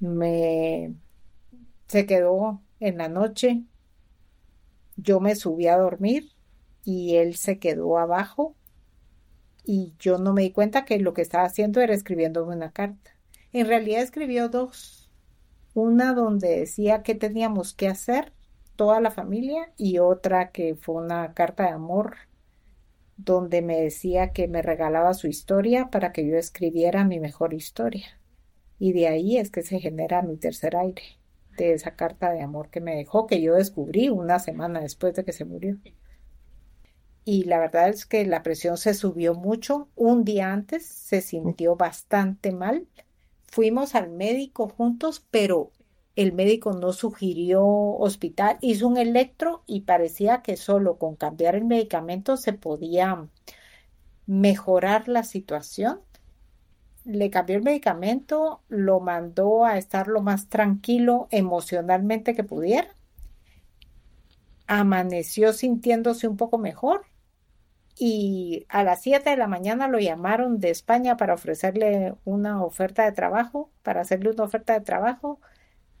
me 0.00 0.94
se 1.88 2.06
quedó 2.06 2.62
en 2.80 2.98
la 2.98 3.08
noche. 3.08 3.64
Yo 4.96 5.20
me 5.20 5.34
subí 5.34 5.66
a 5.66 5.76
dormir 5.78 6.32
y 6.84 7.16
él 7.16 7.36
se 7.36 7.58
quedó 7.58 7.98
abajo 7.98 8.56
y 9.64 9.94
yo 9.98 10.18
no 10.18 10.32
me 10.32 10.42
di 10.42 10.52
cuenta 10.52 10.84
que 10.84 10.98
lo 10.98 11.14
que 11.14 11.22
estaba 11.22 11.44
haciendo 11.44 11.80
era 11.80 11.94
escribiéndome 11.94 12.54
una 12.56 12.72
carta. 12.72 13.16
En 13.52 13.66
realidad 13.66 14.02
escribió 14.02 14.48
dos. 14.48 15.10
Una 15.74 16.14
donde 16.14 16.60
decía 16.60 17.02
qué 17.02 17.14
teníamos 17.14 17.74
que 17.74 17.88
hacer 17.88 18.32
toda 18.76 19.00
la 19.00 19.10
familia 19.10 19.72
y 19.76 19.98
otra 19.98 20.50
que 20.50 20.74
fue 20.74 20.96
una 20.96 21.34
carta 21.34 21.64
de 21.64 21.70
amor 21.70 22.16
donde 23.16 23.62
me 23.62 23.80
decía 23.80 24.32
que 24.32 24.48
me 24.48 24.62
regalaba 24.62 25.14
su 25.14 25.26
historia 25.26 25.90
para 25.90 26.12
que 26.12 26.26
yo 26.26 26.36
escribiera 26.36 27.04
mi 27.04 27.20
mejor 27.20 27.54
historia. 27.54 28.19
Y 28.80 28.92
de 28.92 29.06
ahí 29.06 29.36
es 29.36 29.50
que 29.50 29.62
se 29.62 29.78
genera 29.78 30.22
mi 30.22 30.36
tercer 30.36 30.74
aire, 30.74 31.02
de 31.56 31.74
esa 31.74 31.94
carta 31.94 32.32
de 32.32 32.40
amor 32.40 32.70
que 32.70 32.80
me 32.80 32.96
dejó, 32.96 33.26
que 33.26 33.40
yo 33.40 33.54
descubrí 33.54 34.08
una 34.08 34.40
semana 34.40 34.80
después 34.80 35.14
de 35.14 35.24
que 35.24 35.32
se 35.32 35.44
murió. 35.44 35.78
Y 37.24 37.44
la 37.44 37.58
verdad 37.58 37.90
es 37.90 38.06
que 38.06 38.24
la 38.24 38.42
presión 38.42 38.78
se 38.78 38.94
subió 38.94 39.34
mucho. 39.34 39.88
Un 39.94 40.24
día 40.24 40.52
antes 40.52 40.86
se 40.86 41.20
sintió 41.20 41.76
bastante 41.76 42.50
mal. 42.50 42.88
Fuimos 43.44 43.94
al 43.94 44.10
médico 44.10 44.68
juntos, 44.68 45.26
pero 45.30 45.70
el 46.16 46.32
médico 46.32 46.72
no 46.72 46.92
sugirió 46.92 47.64
hospital, 47.64 48.56
hizo 48.62 48.88
un 48.88 48.96
electro 48.96 49.62
y 49.66 49.82
parecía 49.82 50.42
que 50.42 50.56
solo 50.56 50.96
con 50.98 51.16
cambiar 51.16 51.54
el 51.54 51.64
medicamento 51.64 52.36
se 52.36 52.54
podía 52.54 53.28
mejorar 54.26 55.08
la 55.08 55.22
situación. 55.22 56.00
Le 57.04 57.30
cambió 57.30 57.56
el 57.56 57.62
medicamento, 57.62 58.62
lo 58.68 59.00
mandó 59.00 59.64
a 59.64 59.78
estar 59.78 60.08
lo 60.08 60.20
más 60.22 60.48
tranquilo 60.48 61.28
emocionalmente 61.30 62.34
que 62.34 62.44
pudiera. 62.44 62.88
Amaneció 64.66 65.52
sintiéndose 65.52 66.28
un 66.28 66.36
poco 66.36 66.58
mejor 66.58 67.06
y 67.98 68.66
a 68.68 68.84
las 68.84 69.02
7 69.02 69.30
de 69.30 69.36
la 69.36 69.46
mañana 69.46 69.88
lo 69.88 69.98
llamaron 69.98 70.58
de 70.58 70.70
España 70.70 71.16
para 71.16 71.34
ofrecerle 71.34 72.14
una 72.24 72.64
oferta 72.64 73.04
de 73.04 73.12
trabajo, 73.12 73.70
para 73.82 74.00
hacerle 74.02 74.30
una 74.30 74.44
oferta 74.44 74.72
de 74.74 74.80
trabajo 74.80 75.40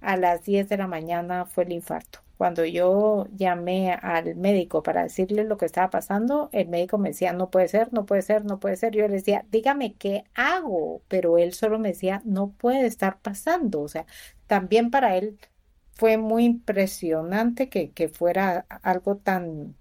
a 0.00 0.16
las 0.16 0.44
10 0.44 0.68
de 0.68 0.76
la 0.78 0.86
mañana 0.86 1.46
fue 1.46 1.64
el 1.64 1.72
infarto. 1.72 2.20
Cuando 2.40 2.64
yo 2.64 3.26
llamé 3.36 3.92
al 3.92 4.34
médico 4.34 4.82
para 4.82 5.02
decirle 5.02 5.44
lo 5.44 5.58
que 5.58 5.66
estaba 5.66 5.90
pasando, 5.90 6.48
el 6.52 6.68
médico 6.68 6.96
me 6.96 7.10
decía, 7.10 7.34
no 7.34 7.50
puede 7.50 7.68
ser, 7.68 7.92
no 7.92 8.06
puede 8.06 8.22
ser, 8.22 8.46
no 8.46 8.58
puede 8.58 8.76
ser. 8.76 8.94
Yo 8.94 9.06
le 9.06 9.16
decía, 9.16 9.44
dígame 9.50 9.92
qué 9.96 10.24
hago, 10.32 11.02
pero 11.06 11.36
él 11.36 11.52
solo 11.52 11.78
me 11.78 11.88
decía, 11.88 12.22
no 12.24 12.52
puede 12.52 12.86
estar 12.86 13.20
pasando. 13.20 13.82
O 13.82 13.88
sea, 13.88 14.06
también 14.46 14.90
para 14.90 15.18
él 15.18 15.38
fue 15.92 16.16
muy 16.16 16.46
impresionante 16.46 17.68
que, 17.68 18.08
fuera 18.08 18.64
algo 18.80 19.18
tan, 19.18 19.76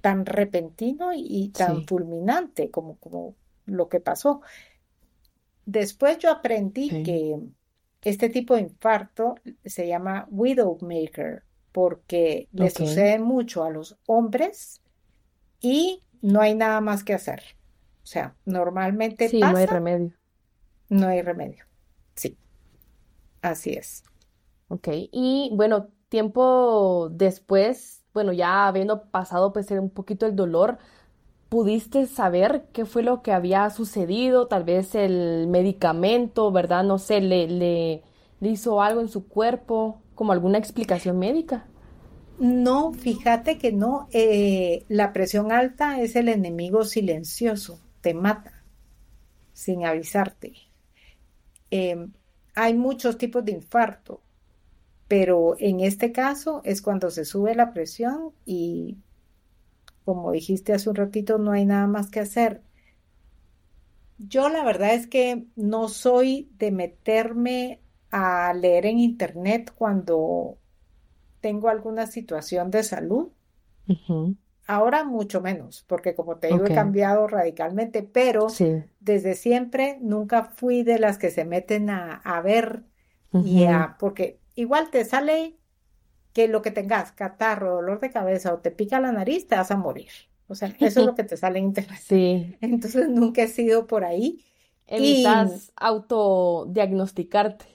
tan 0.00 0.24
repentino 0.24 1.10
y, 1.14 1.50
tan 1.50 1.86
fulminante 1.86 2.70
como, 2.70 2.96
como 2.96 3.34
lo 3.66 3.90
que 3.90 4.00
pasó. 4.00 4.40
Después 5.66 6.16
yo 6.16 6.30
aprendí 6.30 7.02
que 7.02 7.36
este 8.00 8.30
tipo 8.30 8.54
de 8.54 8.62
infarto 8.62 9.34
se 9.66 9.86
llama 9.86 10.26
widowmaker 10.30 11.42
porque 11.78 12.48
le 12.50 12.70
sucede 12.70 13.20
mucho 13.20 13.62
a 13.62 13.70
los 13.70 13.96
hombres 14.06 14.80
y 15.60 16.02
no 16.20 16.40
hay 16.40 16.56
nada 16.56 16.80
más 16.80 17.04
que 17.04 17.14
hacer. 17.14 17.40
O 18.02 18.06
sea, 18.06 18.34
normalmente 18.44 19.28
sí, 19.28 19.38
no 19.38 19.56
hay 19.56 19.66
remedio. 19.66 20.12
No 20.88 21.06
hay 21.06 21.22
remedio. 21.22 21.66
Sí, 22.16 22.36
así 23.42 23.74
es. 23.74 24.02
Ok, 24.66 24.88
y 25.12 25.52
bueno, 25.54 25.86
tiempo 26.08 27.10
después, 27.12 28.02
bueno, 28.12 28.32
ya 28.32 28.66
habiendo 28.66 29.04
pasado 29.04 29.52
pues 29.52 29.70
un 29.70 29.90
poquito 29.90 30.26
el 30.26 30.34
dolor, 30.34 30.78
¿pudiste 31.48 32.06
saber 32.06 32.66
qué 32.72 32.86
fue 32.86 33.04
lo 33.04 33.22
que 33.22 33.30
había 33.30 33.70
sucedido? 33.70 34.48
Tal 34.48 34.64
vez 34.64 34.96
el 34.96 35.46
medicamento, 35.46 36.50
¿verdad? 36.50 36.82
No 36.82 36.98
sé, 36.98 37.20
le, 37.20 37.46
le, 37.46 38.02
hizo 38.40 38.82
algo 38.82 39.00
en 39.00 39.08
su 39.08 39.28
cuerpo, 39.28 40.02
como 40.16 40.32
alguna 40.32 40.58
explicación 40.58 41.20
médica. 41.20 41.67
No, 42.38 42.92
fíjate 42.92 43.58
que 43.58 43.72
no. 43.72 44.08
Eh, 44.12 44.84
la 44.88 45.12
presión 45.12 45.52
alta 45.52 46.00
es 46.00 46.16
el 46.16 46.28
enemigo 46.28 46.84
silencioso, 46.84 47.80
te 48.00 48.14
mata 48.14 48.64
sin 49.52 49.84
avisarte. 49.84 50.54
Em, 51.70 52.12
hay 52.54 52.74
muchos 52.74 53.18
tipos 53.18 53.44
de 53.44 53.52
infarto. 53.52 54.22
pero 55.08 55.56
en 55.58 55.80
este 55.80 56.12
caso 56.12 56.62
es 56.64 56.82
cuando 56.82 57.10
se 57.10 57.24
sube 57.24 57.54
la 57.54 57.72
presión 57.72 58.32
y 58.46 58.98
como 60.04 60.32
dijiste 60.32 60.72
hace 60.74 60.90
un 60.90 60.96
ratito, 60.96 61.38
no 61.38 61.52
hay 61.52 61.66
nada 61.66 61.86
más 61.86 62.10
que 62.10 62.20
hacer. 62.20 62.62
Yo 64.18 64.48
la 64.48 64.64
verdad 64.64 64.94
es 64.94 65.06
que 65.06 65.46
no 65.56 65.88
soy 65.88 66.50
de 66.58 66.70
meterme 66.72 67.80
a 68.10 68.52
leer 68.54 68.86
en 68.86 68.98
internet 68.98 69.72
cuando 69.76 70.58
tengo 71.40 71.68
alguna 71.68 72.06
situación 72.06 72.70
de 72.70 72.82
salud. 72.82 73.28
Ahora 74.66 75.04
mucho 75.04 75.40
menos, 75.40 75.84
porque 75.86 76.14
como 76.14 76.36
te 76.36 76.48
digo, 76.48 76.66
he 76.66 76.74
cambiado 76.74 77.26
radicalmente, 77.26 78.02
pero 78.02 78.48
desde 79.00 79.34
siempre 79.34 79.98
nunca 80.00 80.44
fui 80.44 80.82
de 80.82 80.98
las 80.98 81.16
que 81.16 81.30
se 81.30 81.44
meten 81.44 81.88
a, 81.88 82.40
ver 82.44 82.82
y 83.32 83.64
a, 83.64 83.96
porque 83.98 84.40
igual 84.54 84.90
te 84.90 85.04
sale 85.04 85.56
que 86.32 86.48
lo 86.48 86.62
que 86.62 86.70
tengas, 86.70 87.12
catarro, 87.12 87.76
dolor 87.76 88.00
de 88.00 88.10
cabeza 88.10 88.52
o 88.52 88.58
te 88.58 88.70
pica 88.70 89.00
la 89.00 89.10
nariz, 89.10 89.48
te 89.48 89.56
vas 89.56 89.70
a 89.70 89.76
morir. 89.76 90.10
O 90.48 90.54
sea, 90.54 90.68
eso 90.80 91.00
es 91.00 91.06
lo 91.06 91.14
que 91.14 91.24
te 91.24 91.36
sale 91.36 91.58
en 91.58 91.66
internet. 91.66 91.98
Sí. 92.04 92.56
Entonces 92.60 93.08
nunca 93.08 93.42
he 93.42 93.48
sido 93.48 93.86
por 93.86 94.04
ahí. 94.04 94.44
Evitas 94.86 95.72
autodiagnosticarte. 95.76 97.66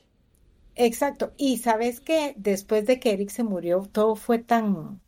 Exacto. 0.76 1.34
Y 1.38 1.58
sabes 1.58 2.00
que 2.00 2.34
después 2.38 2.86
de 2.86 3.00
que 3.00 3.14
Eric 3.14 3.30
se 3.30 3.44
murió, 3.44 3.82
todo 3.92 4.16
fue 4.16 4.40
tan, 4.40 5.02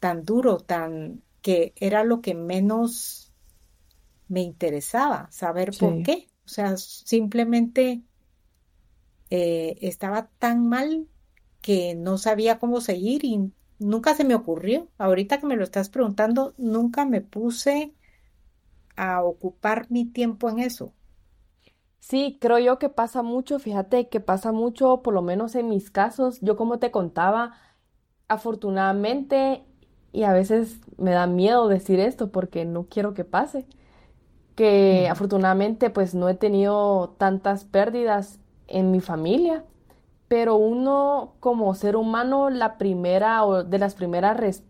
tan 0.00 0.24
duro, 0.24 0.58
tan 0.58 1.22
que 1.42 1.72
era 1.76 2.04
lo 2.04 2.20
que 2.20 2.34
menos 2.34 3.32
me 4.28 4.42
interesaba, 4.42 5.28
saber 5.30 5.72
por 5.78 6.02
qué. 6.02 6.28
O 6.44 6.48
sea, 6.48 6.76
simplemente 6.76 8.02
eh, 9.30 9.76
estaba 9.80 10.28
tan 10.38 10.68
mal 10.68 11.08
que 11.60 11.94
no 11.94 12.18
sabía 12.18 12.58
cómo 12.58 12.80
seguir 12.80 13.24
y 13.24 13.52
nunca 13.78 14.14
se 14.14 14.24
me 14.24 14.34
ocurrió. 14.34 14.88
Ahorita 14.98 15.38
que 15.40 15.46
me 15.46 15.56
lo 15.56 15.64
estás 15.64 15.90
preguntando, 15.90 16.54
nunca 16.58 17.04
me 17.06 17.20
puse 17.20 17.94
a 18.96 19.22
ocupar 19.24 19.90
mi 19.90 20.04
tiempo 20.06 20.48
en 20.48 20.60
eso. 20.60 20.94
Sí, 22.00 22.38
creo 22.40 22.58
yo 22.58 22.78
que 22.78 22.88
pasa 22.88 23.22
mucho, 23.22 23.58
fíjate 23.58 24.08
que 24.08 24.20
pasa 24.20 24.52
mucho, 24.52 25.02
por 25.02 25.14
lo 25.14 25.22
menos 25.22 25.54
en 25.54 25.68
mis 25.68 25.90
casos, 25.90 26.40
yo 26.40 26.56
como 26.56 26.78
te 26.78 26.90
contaba, 26.90 27.52
afortunadamente, 28.28 29.64
y 30.12 30.24
a 30.24 30.32
veces 30.32 30.80
me 30.98 31.12
da 31.12 31.26
miedo 31.26 31.68
decir 31.68 32.00
esto 32.00 32.30
porque 32.32 32.64
no 32.64 32.86
quiero 32.88 33.14
que 33.14 33.24
pase, 33.24 33.66
que 34.56 35.08
afortunadamente 35.10 35.90
pues 35.90 36.14
no 36.14 36.28
he 36.28 36.34
tenido 36.34 37.16
tantas 37.18 37.64
pérdidas 37.64 38.40
en 38.68 38.90
mi 38.92 39.00
familia, 39.00 39.64
pero 40.28 40.56
uno 40.56 41.34
como 41.40 41.74
ser 41.74 41.96
humano, 41.96 42.50
la 42.50 42.78
primera 42.78 43.44
o 43.44 43.64
de 43.64 43.78
las 43.78 43.94
primeras 43.94 44.62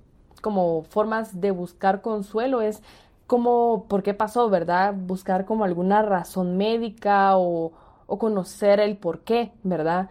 como 0.43 0.83
formas 0.85 1.41
de 1.41 1.51
buscar 1.53 2.03
consuelo 2.03 2.63
es 2.63 2.83
como 3.31 3.87
por 3.87 4.03
qué 4.03 4.13
pasó, 4.13 4.51
¿verdad? 4.51 4.93
Buscar 4.93 5.45
como 5.45 5.63
alguna 5.63 6.03
razón 6.03 6.57
médica 6.57 7.39
o, 7.39 7.71
conocer 8.09 8.81
el 8.81 8.97
por 8.97 9.21
qué, 9.23 9.53
¿verdad? 9.63 10.11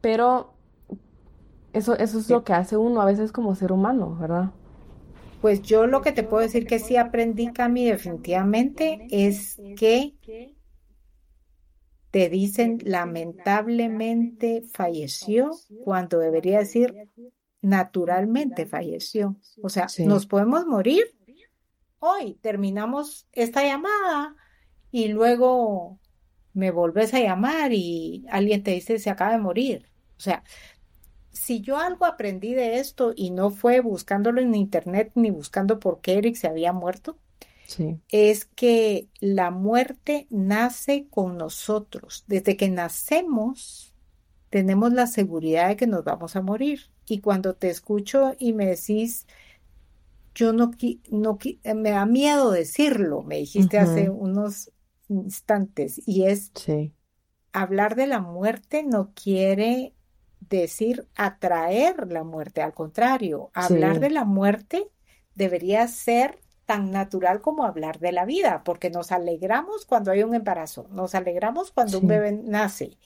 Pero 0.00 0.52
eso, 1.72 1.96
eso 1.96 2.18
es 2.18 2.28
lo 2.28 2.42
que 2.42 2.54
hace 2.54 2.76
uno 2.76 3.00
a 3.00 3.04
veces 3.04 3.30
como 3.30 3.54
ser 3.54 3.70
humano, 3.70 4.16
¿verdad? 4.20 4.50
Pues 5.40 5.62
yo 5.62 5.86
lo 5.86 6.02
que 6.02 6.10
te 6.10 6.24
puedo 6.24 6.42
decir 6.42 6.66
que 6.66 6.80
sí 6.80 6.96
aprendí, 6.96 7.52
Cami, 7.52 7.84
definitivamente, 7.84 9.06
es 9.12 9.62
que 9.76 10.16
te 12.10 12.28
dicen 12.28 12.78
lamentablemente 12.84 14.64
falleció 14.72 15.52
cuando 15.84 16.18
debería 16.18 16.58
decir 16.58 16.92
naturalmente 17.60 18.66
falleció. 18.66 19.36
O 19.62 19.68
sea, 19.68 19.86
nos 20.04 20.26
podemos 20.26 20.66
morir, 20.66 21.15
hoy 21.98 22.34
terminamos 22.40 23.26
esta 23.32 23.62
llamada 23.64 24.36
y 24.90 25.08
luego 25.08 25.98
me 26.52 26.70
volvés 26.70 27.12
a 27.14 27.20
llamar 27.20 27.72
y 27.72 28.24
alguien 28.30 28.62
te 28.62 28.72
dice 28.72 28.98
se 28.98 29.10
acaba 29.10 29.32
de 29.32 29.38
morir. 29.38 29.88
O 30.16 30.20
sea, 30.20 30.42
si 31.30 31.60
yo 31.60 31.78
algo 31.78 32.06
aprendí 32.06 32.54
de 32.54 32.78
esto 32.78 33.12
y 33.14 33.30
no 33.30 33.50
fue 33.50 33.80
buscándolo 33.80 34.40
en 34.40 34.54
internet 34.54 35.12
ni 35.14 35.30
buscando 35.30 35.78
por 35.78 36.00
qué 36.00 36.14
Eric 36.14 36.36
se 36.36 36.48
había 36.48 36.72
muerto, 36.72 37.18
es 38.08 38.44
que 38.44 39.08
la 39.20 39.50
muerte 39.50 40.26
nace 40.30 41.08
con 41.10 41.36
nosotros. 41.36 42.24
Desde 42.26 42.56
que 42.56 42.70
nacemos, 42.70 43.92
tenemos 44.50 44.92
la 44.92 45.06
seguridad 45.06 45.68
de 45.68 45.76
que 45.76 45.86
nos 45.86 46.04
vamos 46.04 46.36
a 46.36 46.42
morir. 46.42 46.90
Y 47.06 47.20
cuando 47.20 47.54
te 47.54 47.68
escucho 47.68 48.34
y 48.38 48.52
me 48.52 48.66
decís, 48.66 49.26
yo 50.36 50.52
no, 50.52 50.70
no 51.10 51.38
eh, 51.42 51.74
me 51.74 51.90
da 51.90 52.04
miedo 52.04 52.50
decirlo, 52.50 53.22
me 53.22 53.38
dijiste 53.38 53.78
hace 53.78 54.10
unos 54.10 54.70
instantes, 55.08 56.00
y 56.06 56.24
es 56.24 56.52
hablar 57.52 57.96
de 57.96 58.06
la 58.06 58.20
muerte 58.20 58.82
no 58.82 59.12
quiere 59.14 59.94
decir 60.40 61.08
atraer 61.16 62.12
la 62.12 62.22
muerte, 62.22 62.60
al 62.60 62.74
contrario, 62.74 63.50
hablar 63.54 63.98
de 63.98 64.10
la 64.10 64.24
muerte 64.24 64.90
debería 65.34 65.88
ser 65.88 66.38
tan 66.66 66.90
natural 66.90 67.40
como 67.40 67.64
hablar 67.64 67.98
de 67.98 68.12
la 68.12 68.26
vida, 68.26 68.62
porque 68.62 68.90
nos 68.90 69.12
alegramos 69.12 69.86
cuando 69.86 70.10
hay 70.10 70.22
un 70.22 70.34
embarazo, 70.34 70.86
nos 70.90 71.14
alegramos 71.14 71.70
cuando 71.70 71.98
un 71.98 72.08
bebé 72.08 72.32
nace, 72.32 72.98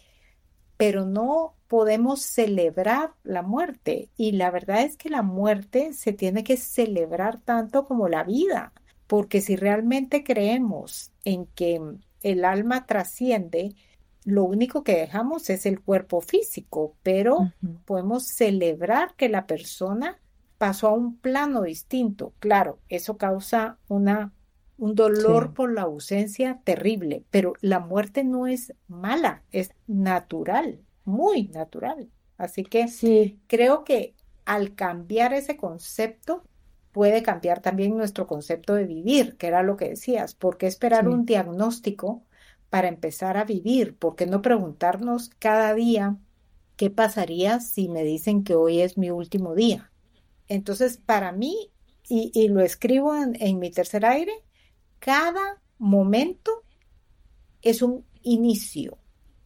pero 0.77 1.05
no 1.05 1.60
podemos 1.71 2.23
celebrar 2.23 3.13
la 3.23 3.43
muerte. 3.43 4.09
Y 4.17 4.33
la 4.33 4.51
verdad 4.51 4.83
es 4.83 4.97
que 4.97 5.09
la 5.09 5.23
muerte 5.23 5.93
se 5.93 6.13
tiene 6.13 6.43
que 6.43 6.57
celebrar 6.57 7.41
tanto 7.41 7.85
como 7.85 8.09
la 8.09 8.25
vida, 8.25 8.73
porque 9.07 9.41
si 9.41 9.55
realmente 9.55 10.25
creemos 10.25 11.13
en 11.25 11.47
que 11.47 11.81
el 12.25 12.45
alma 12.45 12.87
trasciende, 12.87 13.77
lo 14.25 14.43
único 14.43 14.83
que 14.83 14.97
dejamos 14.97 15.49
es 15.49 15.65
el 15.65 15.81
cuerpo 15.81 16.21
físico, 16.21 16.97
pero 17.05 17.53
podemos 17.85 18.25
celebrar 18.27 19.15
que 19.15 19.29
la 19.29 19.47
persona 19.47 20.19
pasó 20.59 20.89
a 20.89 20.95
un 20.95 21.19
plano 21.19 21.63
distinto. 21.63 22.33
Claro, 22.41 22.81
eso 22.89 23.17
causa 23.17 23.79
una, 23.87 24.33
un 24.77 24.97
dolor 24.97 25.55
por 25.55 25.73
la 25.73 25.83
ausencia 25.83 26.63
terrible, 26.65 27.23
pero 27.31 27.53
la 27.61 27.79
muerte 27.79 28.25
no 28.25 28.49
es 28.49 28.75
mala, 28.89 29.45
es 29.53 29.71
natural 29.87 30.81
muy 31.05 31.49
natural. 31.49 32.11
Así 32.37 32.63
que 32.63 32.89
sí. 32.89 33.39
creo 33.47 33.85
que 33.85 34.15
al 34.45 34.75
cambiar 34.75 35.33
ese 35.33 35.57
concepto, 35.57 36.43
puede 36.93 37.23
cambiar 37.23 37.61
también 37.61 37.97
nuestro 37.97 38.27
concepto 38.27 38.75
de 38.75 38.85
vivir, 38.85 39.37
que 39.37 39.47
era 39.47 39.63
lo 39.63 39.77
que 39.77 39.91
decías. 39.91 40.35
¿Por 40.35 40.59
qué 40.59 40.67
esperar 40.67 41.09
un 41.09 41.25
diagnóstico 41.25 42.25
para 42.69 42.89
empezar 42.89 43.37
a 43.37 43.45
vivir? 43.45 43.97
¿Por 43.97 44.17
qué 44.17 44.27
no 44.27 44.43
preguntarnos 44.43 45.31
cada 45.39 45.75
día 45.75 46.17
qué 46.77 46.91
pasaría 46.91 47.61
si 47.61 47.89
me 47.89 48.03
dicen 48.03 48.43
que 48.43 48.55
hoy 48.55 48.81
es 48.81 48.99
mi 48.99 49.11
último 49.11 49.55
día? 49.55 49.93
Entonces, 50.49 50.97
para 50.97 51.31
mí, 51.33 51.71
y, 52.09 52.49
lo 52.49 52.61
escribo 52.61 53.15
en 53.15 53.59
mi 53.61 53.71
tercer 53.71 54.05
aire, 54.05 54.33
cada 54.99 55.63
momento 55.79 56.65
es 57.63 57.83
un 57.83 58.05
inicio, 58.23 58.99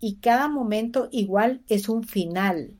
y 0.05 0.17
cada 0.17 0.49
momento 0.49 1.09
igual 1.13 1.63
es 1.67 1.89
un 1.89 2.05
final. 2.05 2.75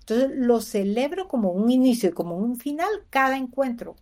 Entonces 0.00 0.28
lo 0.34 0.60
celebro 0.60 1.26
como 1.26 1.50
un 1.50 1.70
inicio 1.70 2.10
y 2.10 2.12
como 2.12 2.36
un 2.36 2.56
final 2.56 2.90
cada 3.08 3.38
encuentro 3.38 3.96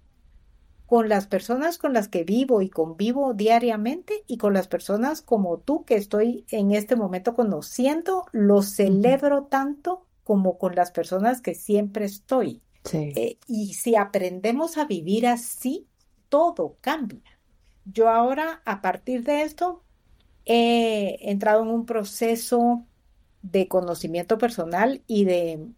con 0.86 1.08
las 1.08 1.28
personas 1.28 1.78
con 1.78 1.92
las 1.92 2.08
que 2.08 2.24
vivo 2.24 2.62
y 2.62 2.68
convivo 2.68 3.34
diariamente 3.34 4.24
y 4.26 4.36
con 4.36 4.52
las 4.52 4.66
personas 4.66 5.22
como 5.22 5.58
tú 5.58 5.84
que 5.84 5.94
estoy 5.94 6.44
en 6.50 6.72
este 6.72 6.96
momento 6.96 7.34
conociendo, 7.34 8.24
lo 8.32 8.62
celebro 8.62 9.44
tanto 9.44 10.04
como 10.24 10.58
con 10.58 10.74
las 10.74 10.90
personas 10.90 11.40
que 11.40 11.54
siempre 11.54 12.04
estoy. 12.04 12.62
Eh, 12.92 13.38
y 13.46 13.74
si 13.74 13.94
aprendemos 13.94 14.76
a 14.76 14.86
vivir 14.86 15.28
así, 15.28 15.86
todo 16.28 16.76
cambia. 16.80 17.22
Yo 17.84 18.08
ahora, 18.08 18.60
a 18.64 18.80
partir 18.80 19.22
de 19.22 19.42
esto, 19.42 19.82
he 20.46 21.30
entrado 21.30 21.62
en 21.62 21.68
un 21.68 21.84
proceso 21.84 22.86
de 23.42 23.68
conocimiento 23.68 24.38
personal 24.38 25.02
y 25.06 25.24
de, 25.24 25.68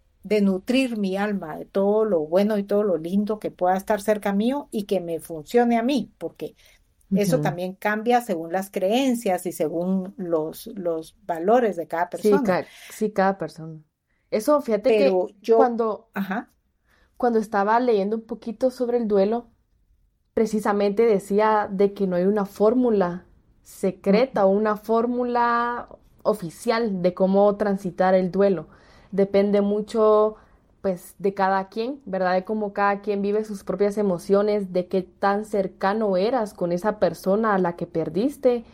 nutrir 0.43 0.99
mi 0.99 1.17
alma 1.17 1.57
de 1.57 1.65
todo 1.65 2.05
lo 2.05 2.21
bueno 2.21 2.59
y 2.59 2.63
todo 2.63 2.83
lo 2.83 2.99
lindo 2.99 3.39
que 3.39 3.51
pueda 3.51 3.77
estar 3.77 4.03
cerca 4.03 4.35
mío 4.35 4.69
y 4.71 4.85
que 4.85 5.01
me 5.01 5.21
funcione 5.21 5.79
a 5.79 5.83
mí, 5.83 6.13
porque 6.19 6.55
eso 7.15 7.41
también 7.41 7.73
cambia 7.73 8.21
según 8.21 8.53
las 8.53 8.71
creencias 8.71 9.47
y 9.47 9.53
según 9.53 10.13
los, 10.19 10.67
los 10.75 11.17
valores 11.25 11.77
de 11.77 11.89
cada 11.89 12.11
persona. 12.11 12.67
Sí, 12.91 13.11
cada 13.11 13.39
persona. 13.39 13.81
Eso, 14.31 14.61
fíjate 14.61 14.91
que 14.91 15.13
yo, 15.41 15.57
cuando, 15.57 16.11
cuando 17.17 17.39
estaba 17.39 17.81
leyendo 17.81 18.17
un 18.17 18.27
poquito 18.27 18.71
sobre 18.71 18.99
el 18.99 19.09
duelo, 19.09 19.49
precisamente 20.35 21.07
decía 21.07 21.69
de 21.73 21.95
que 21.95 22.07
no 22.07 22.17
hay 22.17 22.25
una 22.25 22.45
fórmula 22.45 23.28
secreta 23.69 24.47
o 24.47 24.49
una 24.49 24.77
fórmula 24.77 25.89
oficial 26.23 27.03
de 27.03 27.13
cómo 27.15 27.55
transitar 27.57 28.15
el 28.15 28.31
duelo. 28.33 28.67
depende 29.13 29.61
mucho 29.63 30.37
pues 30.83 31.15
de 31.19 31.35
cada 31.35 31.69
quien, 31.69 32.01
¿verdad? 32.07 32.35
De 32.35 32.45
cómo 32.45 32.73
cada 32.73 33.01
quien 33.01 33.21
vive 33.23 33.45
sus 33.45 33.65
propias 33.65 33.99
emociones, 33.99 34.73
de 34.73 34.87
qué 34.87 35.03
tan 35.03 35.45
cercano 35.45 36.17
eras 36.17 36.55
con 36.55 36.73
esa 36.73 36.99
persona 36.99 37.55
a 37.55 37.59
la 37.59 37.77
que 37.77 37.87
perdiste, 37.87 38.65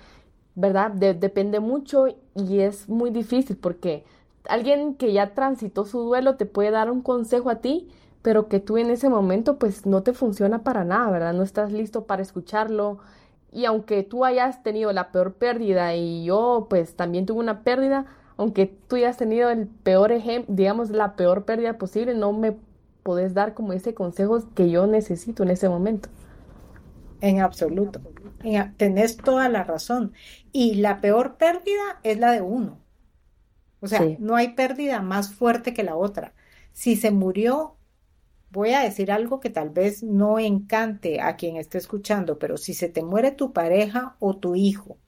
¿verdad? 0.54 0.90
depende 0.92 1.60
mucho 1.60 2.06
y 2.34 2.60
es 2.60 2.88
muy 2.88 3.10
difícil 3.10 3.56
porque 3.56 4.04
alguien 4.48 4.94
que 4.94 5.12
ya 5.12 5.34
transitó 5.34 5.86
su 5.86 6.00
duelo 6.00 6.36
te 6.36 6.46
puede 6.46 6.70
dar 6.70 6.90
un 6.90 7.02
consejo 7.02 7.50
a 7.50 7.56
ti, 7.56 7.88
pero 8.22 8.48
que 8.48 8.60
tú 8.60 8.76
en 8.78 8.90
ese 8.90 9.08
momento 9.08 9.58
pues 9.58 9.86
no 9.86 10.02
te 10.02 10.12
funciona 10.12 10.62
para 10.62 10.84
nada, 10.84 11.10
¿verdad? 11.10 11.32
No 11.34 11.42
estás 11.42 11.72
listo 11.72 12.04
para 12.04 12.22
escucharlo. 12.22 12.98
Y 13.54 13.66
aunque 13.66 14.02
tú 14.02 14.24
hayas 14.24 14.62
tenido 14.62 14.92
la 14.92 15.12
peor 15.12 15.34
pérdida 15.34 15.94
y 15.94 16.24
yo 16.24 16.66
pues 16.68 16.96
también 16.96 17.24
tuve 17.24 17.38
una 17.38 17.62
pérdida, 17.62 18.06
aunque 18.36 18.66
tú 18.66 18.96
hayas 18.96 19.16
tenido 19.16 19.48
el 19.48 19.68
peor 19.68 20.10
ejemplo, 20.10 20.54
digamos 20.54 20.90
la 20.90 21.14
peor 21.14 21.44
pérdida 21.44 21.78
posible, 21.78 22.14
no 22.14 22.32
me 22.32 22.56
podés 23.04 23.32
dar 23.32 23.54
como 23.54 23.72
ese 23.72 23.94
consejo 23.94 24.42
que 24.54 24.70
yo 24.70 24.88
necesito 24.88 25.44
en 25.44 25.50
ese 25.50 25.68
momento. 25.68 26.08
En 27.20 27.40
absoluto. 27.40 28.00
tenés 28.76 29.16
toda 29.16 29.48
la 29.48 29.62
razón. 29.62 30.12
Y 30.52 30.74
la 30.76 31.00
peor 31.00 31.36
pérdida 31.36 32.00
es 32.02 32.18
la 32.18 32.32
de 32.32 32.42
uno. 32.42 32.80
O 33.80 33.86
sea, 33.86 34.00
no 34.18 34.34
hay 34.34 34.54
pérdida 34.54 35.00
más 35.00 35.32
fuerte 35.32 35.74
que 35.74 35.84
la 35.84 35.94
otra. 35.94 36.34
Si 36.72 36.96
se 36.96 37.10
murió, 37.10 37.76
voy 38.54 38.70
a 38.70 38.80
decir 38.80 39.12
algo 39.12 39.40
que 39.40 39.50
tal 39.50 39.68
vez 39.68 40.02
no 40.02 40.38
encante 40.38 41.20
a 41.20 41.36
quien 41.36 41.56
esté 41.56 41.76
escuchando, 41.76 42.38
pero 42.38 42.56
si 42.56 42.72
se 42.72 42.88
te 42.88 43.02
muere 43.02 43.32
tu 43.32 43.52
pareja 43.52 44.16
o 44.20 44.36
tu 44.38 44.54
hijo 44.54 44.98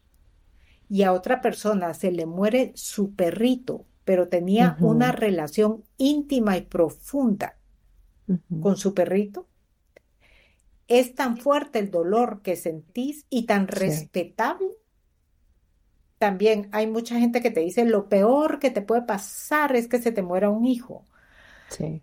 y 0.88 1.04
a 1.04 1.12
otra 1.12 1.40
persona 1.40 1.94
se 1.94 2.10
le 2.10 2.26
muere 2.26 2.72
su 2.74 3.14
perrito, 3.14 3.86
pero 4.04 4.28
tenía 4.28 4.76
una 4.80 5.12
relación 5.12 5.84
íntima 5.96 6.56
y 6.56 6.62
profunda 6.62 7.56
con 8.60 8.76
su 8.76 8.92
perrito, 8.92 9.48
es 10.88 11.14
tan 11.14 11.36
fuerte 11.36 11.78
el 11.78 11.90
dolor 11.90 12.42
que 12.42 12.56
sentís 12.56 13.26
y 13.30 13.46
tan 13.46 13.68
respetable 13.68 14.76
también 16.18 16.68
hay 16.72 16.86
mucha 16.86 17.18
gente 17.18 17.40
que 17.42 17.50
te 17.50 17.60
dice 17.60 17.84
lo 17.84 18.08
peor 18.08 18.58
que 18.58 18.70
te 18.70 18.82
puede 18.82 19.02
pasar 19.02 19.76
es 19.76 19.88
que 19.88 19.98
se 19.98 20.12
te 20.12 20.22
muera 20.22 20.50
un 20.50 20.64
hijo. 20.64 21.04
Sí. 21.68 22.02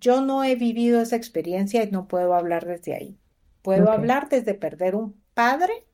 Yo 0.00 0.20
no 0.20 0.44
he 0.44 0.54
vivido 0.54 1.00
esa 1.00 1.16
experiencia 1.16 1.82
y 1.82 1.90
no 1.90 2.08
puedo 2.08 2.34
hablar 2.34 2.66
desde 2.66 2.94
ahí. 2.94 3.18
Puedo 3.62 3.90
hablar 3.90 4.28
desde 4.28 4.54
perder 4.54 4.94
un 4.94 5.20
padre, 5.34 5.86